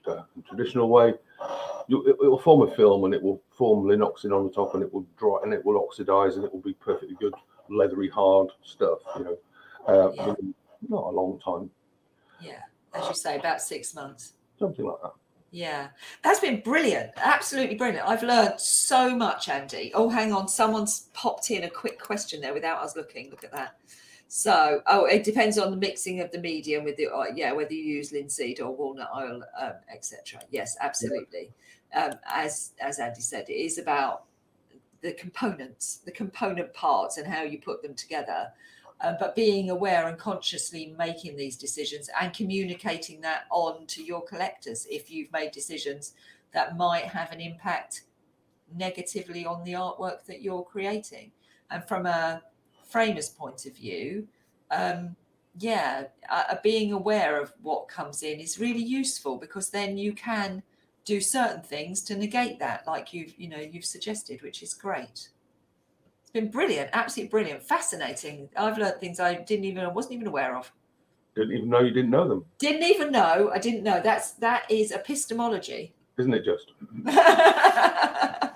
uh, 0.08 0.24
traditional 0.48 0.90
way, 0.90 1.14
you, 1.88 2.06
it, 2.06 2.12
it 2.12 2.30
will 2.30 2.40
form 2.40 2.62
a 2.70 2.76
film 2.76 3.04
and 3.06 3.14
it 3.14 3.22
will 3.22 3.42
form 3.50 3.86
linoxyn 3.86 4.32
on 4.36 4.46
the 4.46 4.52
top 4.52 4.76
and 4.76 4.84
it 4.84 4.94
will 4.94 5.06
dry 5.18 5.40
and 5.44 5.54
it 5.54 5.66
will 5.66 5.84
oxidize 5.84 6.36
and 6.36 6.46
it 6.46 6.54
will 6.54 6.62
be 6.62 6.74
perfectly 6.74 7.16
good, 7.20 7.34
leathery, 7.70 8.10
hard 8.10 8.50
stuff. 8.64 9.00
You 9.18 9.24
know, 9.24 9.38
uh, 9.88 10.12
Yeah. 10.14 10.36
not 10.88 11.06
a 11.06 11.10
long 11.10 11.40
time, 11.40 11.72
yeah. 12.40 12.62
As 12.94 13.08
you 13.08 13.14
say, 13.14 13.38
about 13.38 13.62
six 13.62 13.94
months. 13.94 14.34
something 14.60 14.86
like 14.86 15.02
that. 15.02 15.14
Yeah, 15.52 15.88
that's 16.24 16.40
been 16.40 16.62
brilliant. 16.62 17.12
Absolutely 17.18 17.76
brilliant. 17.76 18.08
I've 18.08 18.24
learned 18.24 18.60
so 18.60 19.16
much, 19.16 19.50
Andy. 19.50 19.92
Oh, 19.96 20.10
hang 20.10 20.32
on. 20.32 20.48
Someone's 20.48 21.10
popped 21.14 21.50
in 21.50 21.64
a 21.64 21.70
quick 21.70 22.00
question 22.00 22.42
there 22.42 22.54
without 22.54 22.84
us 22.84 22.96
looking. 22.96 23.30
Look 23.32 23.44
at 23.44 23.52
that. 23.52 23.76
So, 24.28 24.84
oh, 24.86 25.06
it 25.06 25.24
depends 25.24 25.58
on 25.58 25.72
the 25.72 25.78
mixing 25.78 26.22
of 26.22 26.32
the 26.32 26.38
medium 26.38 26.84
with 26.84 26.98
the, 26.98 27.08
uh, 27.08 27.26
yeah, 27.34 27.52
whether 27.52 27.74
you 27.74 27.82
use 27.84 28.12
linseed 28.12 28.62
or 28.62 28.72
walnut 28.72 29.10
oil, 29.18 29.42
um, 29.60 29.74
etc. 29.92 30.40
Yes, 30.52 30.78
absolutely. 30.80 31.50
Um, 31.96 32.12
as 32.28 32.74
as 32.80 33.00
Andy 33.00 33.22
said, 33.22 33.50
it 33.50 33.54
is 33.54 33.80
about 33.80 34.26
the 35.02 35.14
components, 35.14 36.02
the 36.06 36.12
component 36.12 36.72
parts, 36.76 37.18
and 37.18 37.26
how 37.26 37.42
you 37.42 37.58
put 37.60 37.82
them 37.82 37.96
together. 37.96 38.52
Um, 39.02 39.16
but 39.18 39.34
being 39.34 39.70
aware 39.70 40.08
and 40.08 40.18
consciously 40.18 40.94
making 40.98 41.38
these 41.38 41.56
decisions 41.56 42.10
and 42.20 42.34
communicating 42.34 43.22
that 43.22 43.46
on 43.50 43.86
to 43.88 44.04
your 44.04 44.22
collectors 44.22 44.86
if 44.90 45.10
you've 45.10 45.32
made 45.32 45.52
decisions 45.52 46.14
that 46.54 46.76
might 46.76 47.06
have 47.06 47.32
an 47.32 47.40
impact 47.40 48.02
negatively 48.76 49.46
on 49.46 49.64
the 49.64 49.74
artwork 49.74 50.26
that 50.26 50.42
you're 50.42 50.64
creating. 50.64 51.32
And 51.72 51.84
from 51.88 52.06
a 52.06 52.42
framer's 52.90 53.30
point 53.30 53.66
of 53.66 53.76
view, 53.76 54.28
um, 54.72 55.16
yeah, 55.58 56.06
uh, 56.30 56.44
uh, 56.52 56.56
being 56.64 56.92
aware 56.94 57.42
of 57.42 57.54
what 57.62 57.88
comes 57.88 58.24
in 58.24 58.40
is 58.40 58.60
really 58.60 58.84
useful 58.84 59.38
because 59.38 59.70
then 59.70 59.98
you 59.98 60.14
can 60.14 60.64
do 61.06 61.20
certain 61.20 61.62
things 61.62 62.02
to 62.04 62.16
negate 62.16 62.60
that, 62.60 62.86
like 62.86 63.14
you've 63.14 63.34
you 63.38 63.50
know 63.50 63.58
you've 63.58 63.86
suggested, 63.86 64.42
which 64.42 64.62
is 64.62 64.74
great. 64.74 65.30
It's 66.30 66.34
been 66.40 66.52
brilliant, 66.52 66.92
absolutely 66.94 67.32
brilliant, 67.32 67.64
fascinating. 67.64 68.50
I've 68.56 68.78
learned 68.78 69.00
things 69.00 69.20
I 69.20 69.34
didn't 69.34 69.66
even, 69.66 69.84
I 69.84 69.88
wasn't 69.88 70.14
even 70.14 70.28
aware 70.28 70.56
of. 70.56 70.72
Didn't 71.36 71.58
even 71.58 71.70
know 71.70 71.80
you 71.80 71.90
didn't 71.90 72.12
know 72.12 72.28
them. 72.28 72.46
Didn't 72.60 72.84
even 72.84 73.12
know. 73.12 73.50
I 73.52 73.58
didn't 73.58 73.82
know. 73.82 74.00
That's 74.00 74.34
that 74.34 74.70
is 74.70 74.92
epistemology. 74.92 75.96
isn't 76.20 76.32
it? 76.32 76.46
Just 76.46 76.72
I 77.08 78.52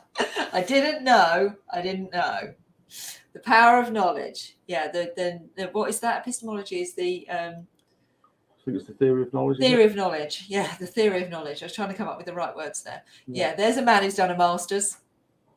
didn't 0.67 1.03
know. 1.03 1.55
I 1.73 1.81
didn't 1.81 2.13
know. 2.13 2.53
The 3.33 3.39
power 3.39 3.81
of 3.81 3.91
knowledge. 3.91 4.55
Yeah. 4.67 4.91
The 4.91 5.11
the, 5.15 5.41
the 5.55 5.65
what 5.71 5.89
is 5.89 5.99
that? 6.01 6.21
Epistemology 6.21 6.79
is 6.81 6.93
the 6.93 7.27
um, 7.27 7.65
I 8.51 8.65
think 8.65 8.77
it's 8.77 8.85
the 8.85 8.93
theory 8.93 9.23
of 9.23 9.33
knowledge. 9.33 9.57
theory 9.57 9.85
of 9.85 9.95
knowledge. 9.95 10.45
Yeah, 10.47 10.75
the 10.79 10.85
theory 10.85 11.23
of 11.23 11.31
knowledge. 11.31 11.63
I 11.63 11.65
was 11.65 11.73
trying 11.73 11.89
to 11.89 11.95
come 11.95 12.07
up 12.07 12.17
with 12.17 12.27
the 12.27 12.35
right 12.35 12.55
words 12.55 12.83
there. 12.83 13.01
Yeah. 13.25 13.47
Yeah, 13.49 13.55
there's 13.55 13.77
a 13.77 13.81
man 13.81 14.03
who's 14.03 14.13
done 14.15 14.29
a 14.29 14.37
master's. 14.37 14.97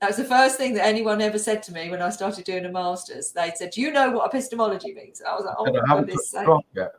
That 0.01 0.09
was 0.09 0.17
the 0.17 0.25
first 0.25 0.59
thing 0.59 0.75
that 0.75 0.85
anyone 0.85 1.23
ever 1.23 1.39
said 1.39 1.63
to 1.65 1.73
me 1.73 1.91
when 1.91 2.03
I 2.03 2.11
started 2.11 2.45
doing 2.45 2.67
a 2.67 2.71
master's. 2.71 3.33
They 3.33 3.53
said, 3.55 3.71
"Do 3.71 3.81
you 3.81 3.91
know 3.91 4.11
what 4.11 4.27
epistemology 4.27 4.93
means?" 4.93 5.21
And 5.21 5.29
I 5.29 5.35
was 5.35 5.45
like, 5.45 5.55
"Oh 5.59 5.67
I 5.67 5.89
haven't 5.89 6.07
goodness 6.07 6.31
touched 6.31 6.43
a 6.43 6.45
drop 6.45 6.65
yet. 6.75 6.93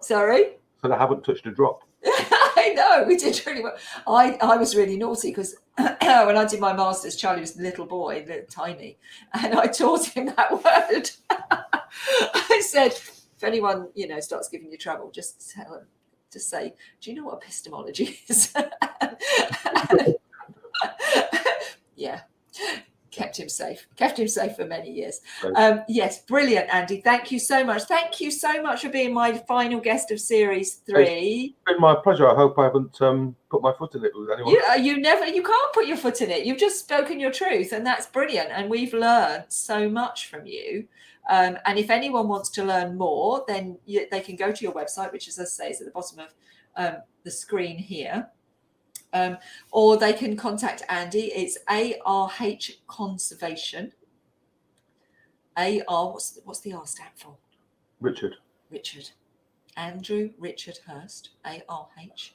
Sorry. 0.00 0.44
So 0.82 0.92
I 0.92 0.98
haven't 0.98 1.24
touched 1.24 1.46
a 1.46 1.50
drop. 1.50 1.82
I 2.04 2.72
know 2.74 3.04
we 3.06 3.16
did 3.16 3.40
really 3.46 3.62
well. 3.62 3.76
I, 4.06 4.36
I 4.40 4.56
was 4.56 4.76
really 4.76 4.96
naughty 4.96 5.30
because 5.30 5.56
when 5.76 6.36
I 6.36 6.44
did 6.44 6.60
my 6.60 6.72
masters, 6.72 7.16
Charlie 7.16 7.40
was 7.40 7.58
a 7.58 7.62
little 7.62 7.86
boy, 7.86 8.24
little, 8.26 8.46
tiny, 8.50 8.98
and 9.34 9.54
I 9.54 9.66
taught 9.66 10.06
him 10.06 10.26
that 10.26 10.52
word. 10.52 11.10
I 11.30 12.62
said, 12.64 12.92
if 12.92 13.44
anyone 13.44 13.88
you 13.94 14.08
know 14.08 14.20
starts 14.20 14.48
giving 14.48 14.70
you 14.70 14.78
trouble, 14.78 15.10
just 15.10 15.50
tell 15.50 15.70
them, 15.70 15.86
just 16.32 16.48
say, 16.48 16.74
"Do 17.00 17.10
you 17.10 17.16
know 17.16 17.24
what 17.24 17.42
epistemology 17.42 18.18
is?" 18.28 18.54
yeah. 21.96 22.20
Kept 23.16 23.38
him 23.38 23.48
safe. 23.48 23.86
Kept 23.96 24.18
him 24.18 24.28
safe 24.28 24.56
for 24.56 24.66
many 24.66 24.90
years. 24.90 25.22
Um, 25.54 25.80
yes, 25.88 26.22
brilliant, 26.24 26.68
Andy. 26.70 27.00
Thank 27.00 27.32
you 27.32 27.38
so 27.38 27.64
much. 27.64 27.84
Thank 27.84 28.20
you 28.20 28.30
so 28.30 28.60
much 28.62 28.82
for 28.82 28.90
being 28.90 29.14
my 29.14 29.38
final 29.48 29.80
guest 29.80 30.10
of 30.10 30.20
series 30.20 30.74
three. 30.86 31.54
It's 31.56 31.72
been 31.72 31.80
my 31.80 31.94
pleasure. 31.94 32.28
I 32.28 32.34
hope 32.34 32.58
I 32.58 32.64
haven't 32.64 33.00
um, 33.00 33.34
put 33.48 33.62
my 33.62 33.72
foot 33.72 33.94
in 33.94 34.04
it 34.04 34.12
with 34.14 34.30
anyone. 34.30 34.52
You, 34.52 34.62
uh, 34.70 34.74
you 34.74 34.98
never, 34.98 35.24
you 35.24 35.42
can't 35.42 35.72
put 35.72 35.86
your 35.86 35.96
foot 35.96 36.20
in 36.20 36.30
it. 36.30 36.44
You've 36.44 36.58
just 36.58 36.78
spoken 36.78 37.18
your 37.18 37.32
truth, 37.32 37.72
and 37.72 37.86
that's 37.86 38.04
brilliant. 38.04 38.50
And 38.50 38.68
we've 38.68 38.92
learned 38.92 39.44
so 39.48 39.88
much 39.88 40.26
from 40.28 40.44
you. 40.44 40.86
Um, 41.30 41.56
and 41.64 41.78
if 41.78 41.88
anyone 41.88 42.28
wants 42.28 42.50
to 42.50 42.64
learn 42.64 42.98
more, 42.98 43.44
then 43.48 43.78
you, 43.86 44.06
they 44.10 44.20
can 44.20 44.36
go 44.36 44.52
to 44.52 44.62
your 44.62 44.74
website, 44.74 45.10
which, 45.10 45.26
as 45.26 45.38
I 45.38 45.44
say, 45.44 45.70
is 45.70 45.80
at 45.80 45.86
the 45.86 45.92
bottom 45.92 46.18
of 46.18 46.34
um, 46.76 46.96
the 47.24 47.30
screen 47.30 47.78
here. 47.78 48.28
Um, 49.12 49.38
or 49.70 49.96
they 49.96 50.12
can 50.12 50.36
contact 50.36 50.82
Andy. 50.88 51.32
It's 51.34 51.58
ARH 51.68 52.70
Conservation. 52.86 53.92
AR, 55.56 56.12
what's 56.12 56.32
the, 56.32 56.40
what's 56.44 56.60
the 56.60 56.74
R 56.74 56.86
stand 56.86 57.10
for? 57.14 57.36
Richard. 58.00 58.34
Richard. 58.70 59.10
Andrew 59.76 60.30
Richard 60.38 60.78
Hurst, 60.86 61.30
ARH 61.44 62.32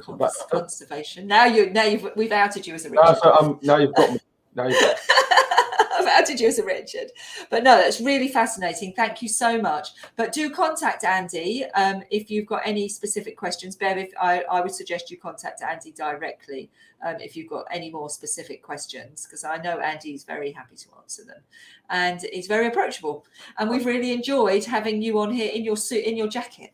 Cons- 0.00 0.44
conservation. 0.50 1.26
Now 1.26 1.44
you 1.44 1.70
now 1.70 1.84
you've 1.84 2.10
we've 2.16 2.32
outed 2.32 2.66
you 2.66 2.74
as 2.74 2.86
a 2.86 2.90
No, 2.90 3.14
so, 3.22 3.32
um, 3.34 3.58
now 3.62 3.76
you've 3.76 3.94
got 3.94 4.12
me. 4.12 4.20
Now 4.54 4.66
you've 4.66 4.80
got 4.80 4.96
I've 5.92 6.06
outed 6.06 6.40
you 6.40 6.48
as 6.48 6.58
a 6.58 6.64
Richard. 6.64 7.10
But 7.50 7.64
no, 7.64 7.76
that's 7.76 8.00
really 8.00 8.28
fascinating. 8.28 8.92
Thank 8.92 9.22
you 9.22 9.28
so 9.28 9.60
much. 9.60 9.88
But 10.16 10.32
do 10.32 10.50
contact 10.50 11.04
Andy 11.04 11.64
um, 11.74 12.02
if 12.10 12.30
you've 12.30 12.46
got 12.46 12.62
any 12.64 12.88
specific 12.88 13.36
questions. 13.36 13.76
Bev, 13.76 13.98
if 13.98 14.12
I, 14.20 14.42
I 14.50 14.60
would 14.60 14.74
suggest 14.74 15.10
you 15.10 15.18
contact 15.18 15.62
Andy 15.62 15.92
directly 15.92 16.70
um, 17.04 17.16
if 17.20 17.36
you've 17.36 17.48
got 17.48 17.66
any 17.70 17.90
more 17.90 18.10
specific 18.10 18.62
questions, 18.62 19.26
because 19.26 19.44
I 19.44 19.56
know 19.56 19.80
Andy's 19.80 20.24
very 20.24 20.52
happy 20.52 20.76
to 20.76 20.86
answer 21.00 21.24
them, 21.24 21.42
and 21.88 22.20
he's 22.32 22.46
very 22.46 22.66
approachable. 22.66 23.24
And 23.58 23.70
we've 23.70 23.86
really 23.86 24.12
enjoyed 24.12 24.64
having 24.64 25.00
you 25.02 25.18
on 25.18 25.32
here 25.32 25.50
in 25.52 25.64
your 25.64 25.76
suit, 25.76 26.04
in 26.04 26.16
your 26.16 26.28
jacket. 26.28 26.72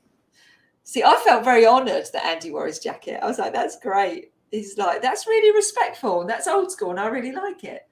See, 0.82 1.02
I 1.02 1.16
felt 1.24 1.44
very 1.44 1.66
honoured 1.66 2.06
that 2.12 2.24
Andy 2.24 2.50
wore 2.50 2.66
his 2.66 2.78
jacket. 2.78 3.20
I 3.22 3.26
was 3.26 3.38
like, 3.38 3.52
that's 3.52 3.78
great. 3.78 4.32
He's 4.50 4.78
like, 4.78 5.02
that's 5.02 5.26
really 5.26 5.54
respectful. 5.54 6.24
That's 6.24 6.46
old 6.46 6.70
school, 6.70 6.90
and 6.90 7.00
I 7.00 7.06
really 7.06 7.32
like 7.32 7.64
it. 7.64 7.82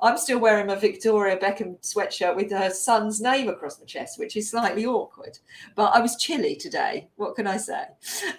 I'm 0.00 0.16
still 0.16 0.38
wearing 0.38 0.68
my 0.68 0.76
Victoria 0.76 1.36
Beckham 1.36 1.76
sweatshirt 1.80 2.36
with 2.36 2.52
her 2.52 2.70
son's 2.70 3.20
name 3.20 3.48
across 3.48 3.80
my 3.80 3.84
chest, 3.84 4.18
which 4.18 4.36
is 4.36 4.50
slightly 4.50 4.86
awkward. 4.86 5.38
But 5.74 5.94
I 5.94 6.00
was 6.00 6.16
chilly 6.16 6.54
today. 6.54 7.08
What 7.16 7.34
can 7.34 7.48
I 7.48 7.56
say? 7.56 7.84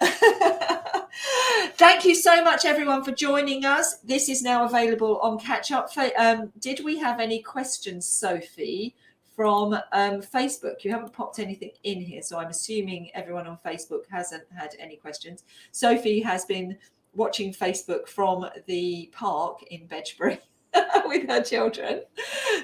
Thank 1.74 2.04
you 2.06 2.14
so 2.14 2.42
much, 2.42 2.64
everyone, 2.64 3.04
for 3.04 3.12
joining 3.12 3.66
us. 3.66 3.98
This 3.98 4.30
is 4.30 4.42
now 4.42 4.64
available 4.64 5.18
on 5.18 5.38
Catch 5.38 5.70
Up. 5.70 5.90
Um, 6.18 6.50
did 6.60 6.82
we 6.82 6.98
have 6.98 7.20
any 7.20 7.42
questions, 7.42 8.06
Sophie, 8.06 8.94
from 9.36 9.74
um, 9.92 10.22
Facebook? 10.22 10.82
You 10.82 10.92
haven't 10.92 11.12
popped 11.12 11.38
anything 11.38 11.72
in 11.84 12.00
here, 12.00 12.22
so 12.22 12.38
I'm 12.38 12.48
assuming 12.48 13.10
everyone 13.14 13.46
on 13.46 13.58
Facebook 13.64 14.04
hasn't 14.10 14.44
had 14.56 14.74
any 14.78 14.96
questions. 14.96 15.44
Sophie 15.72 16.20
has 16.20 16.46
been 16.46 16.78
watching 17.14 17.52
Facebook 17.52 18.08
from 18.08 18.46
the 18.66 19.10
park 19.12 19.62
in 19.70 19.86
Bedgebury. 19.86 20.38
with 21.06 21.28
her 21.28 21.42
children. 21.42 22.02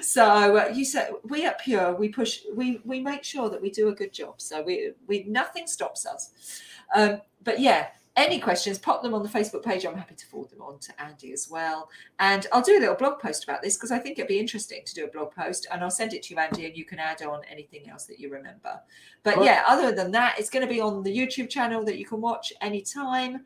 So 0.01 0.57
uh, 0.57 0.71
you 0.73 0.85
said 0.85 1.11
we 1.25 1.45
at 1.45 1.59
Pure 1.59 1.95
we 1.95 2.09
push 2.09 2.41
we 2.55 2.81
we 2.85 2.99
make 2.99 3.23
sure 3.23 3.49
that 3.49 3.61
we 3.61 3.69
do 3.69 3.89
a 3.89 3.93
good 3.93 4.13
job. 4.13 4.41
So 4.41 4.61
we 4.61 4.91
we 5.07 5.23
nothing 5.27 5.67
stops 5.67 6.05
us. 6.05 6.61
Um, 6.95 7.21
but 7.43 7.59
yeah, 7.59 7.87
any 8.17 8.39
questions, 8.39 8.79
pop 8.79 9.03
them 9.03 9.13
on 9.13 9.21
the 9.21 9.29
Facebook 9.29 9.63
page. 9.63 9.85
I'm 9.85 9.95
happy 9.95 10.15
to 10.15 10.25
forward 10.25 10.49
them 10.49 10.63
on 10.63 10.79
to 10.79 11.01
Andy 11.01 11.33
as 11.33 11.47
well. 11.49 11.87
And 12.19 12.47
I'll 12.51 12.63
do 12.63 12.77
a 12.77 12.79
little 12.79 12.95
blog 12.95 13.19
post 13.19 13.43
about 13.43 13.61
this 13.61 13.77
because 13.77 13.91
I 13.91 13.99
think 13.99 14.17
it'd 14.17 14.27
be 14.27 14.39
interesting 14.39 14.81
to 14.85 14.95
do 14.95 15.05
a 15.05 15.07
blog 15.07 15.31
post. 15.35 15.67
And 15.71 15.83
I'll 15.83 15.91
send 15.91 16.13
it 16.13 16.23
to 16.23 16.33
you, 16.33 16.39
Andy, 16.39 16.65
and 16.65 16.75
you 16.75 16.83
can 16.83 16.97
add 16.97 17.21
on 17.21 17.41
anything 17.49 17.87
else 17.89 18.05
that 18.05 18.19
you 18.19 18.31
remember. 18.31 18.79
But 19.21 19.43
yeah, 19.43 19.63
other 19.67 19.91
than 19.91 20.11
that, 20.13 20.39
it's 20.39 20.49
going 20.49 20.67
to 20.67 20.73
be 20.73 20.81
on 20.81 21.03
the 21.03 21.15
YouTube 21.15 21.47
channel 21.47 21.85
that 21.85 21.99
you 21.99 22.05
can 22.05 22.19
watch 22.19 22.51
anytime. 22.59 23.45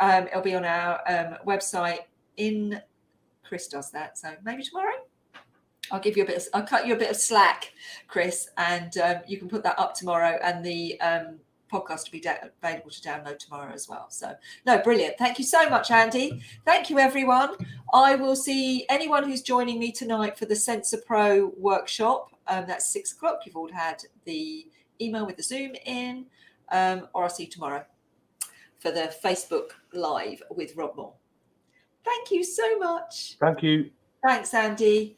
Um, 0.00 0.28
it'll 0.28 0.40
be 0.40 0.54
on 0.54 0.64
our 0.64 1.00
um, 1.06 1.36
website 1.46 2.00
in 2.38 2.80
Chris 3.50 3.66
does 3.66 3.90
that. 3.90 4.16
So 4.16 4.32
maybe 4.44 4.62
tomorrow. 4.62 4.94
I'll 5.90 5.98
give 5.98 6.16
you 6.16 6.22
a 6.22 6.26
bit. 6.26 6.36
Of, 6.36 6.44
I'll 6.54 6.62
cut 6.62 6.86
you 6.86 6.94
a 6.94 6.96
bit 6.96 7.10
of 7.10 7.16
slack, 7.16 7.72
Chris, 8.06 8.48
and 8.56 8.96
um, 8.98 9.16
you 9.26 9.38
can 9.38 9.48
put 9.48 9.64
that 9.64 9.76
up 9.76 9.92
tomorrow, 9.92 10.38
and 10.40 10.64
the 10.64 11.00
um, 11.00 11.40
podcast 11.68 12.04
will 12.04 12.12
be 12.12 12.20
da- 12.20 12.46
available 12.62 12.90
to 12.90 13.00
download 13.00 13.40
tomorrow 13.40 13.72
as 13.74 13.88
well. 13.88 14.06
So, 14.08 14.32
no, 14.66 14.78
brilliant. 14.78 15.18
Thank 15.18 15.40
you 15.40 15.44
so 15.44 15.68
much, 15.68 15.90
Andy. 15.90 16.40
Thank 16.64 16.90
you, 16.90 17.00
everyone. 17.00 17.56
I 17.92 18.14
will 18.14 18.36
see 18.36 18.86
anyone 18.88 19.24
who's 19.24 19.42
joining 19.42 19.80
me 19.80 19.90
tonight 19.90 20.38
for 20.38 20.46
the 20.46 20.54
Sensor 20.54 20.98
Pro 21.04 21.52
workshop. 21.56 22.30
Um, 22.46 22.66
that's 22.68 22.92
six 22.92 23.10
o'clock. 23.10 23.40
You've 23.44 23.56
all 23.56 23.72
had 23.72 24.00
the 24.26 24.64
email 25.00 25.26
with 25.26 25.38
the 25.38 25.42
Zoom 25.42 25.72
in, 25.86 26.26
um, 26.70 27.08
or 27.14 27.24
I'll 27.24 27.30
see 27.30 27.46
you 27.46 27.50
tomorrow 27.50 27.84
for 28.78 28.92
the 28.92 29.12
Facebook 29.24 29.70
Live 29.92 30.40
with 30.52 30.76
Rob 30.76 30.94
Moore. 30.94 31.14
Thank 32.04 32.30
you 32.30 32.44
so 32.44 32.78
much. 32.78 33.36
Thank 33.40 33.62
you. 33.62 33.90
Thanks, 34.22 34.52
Andy. 34.52 35.16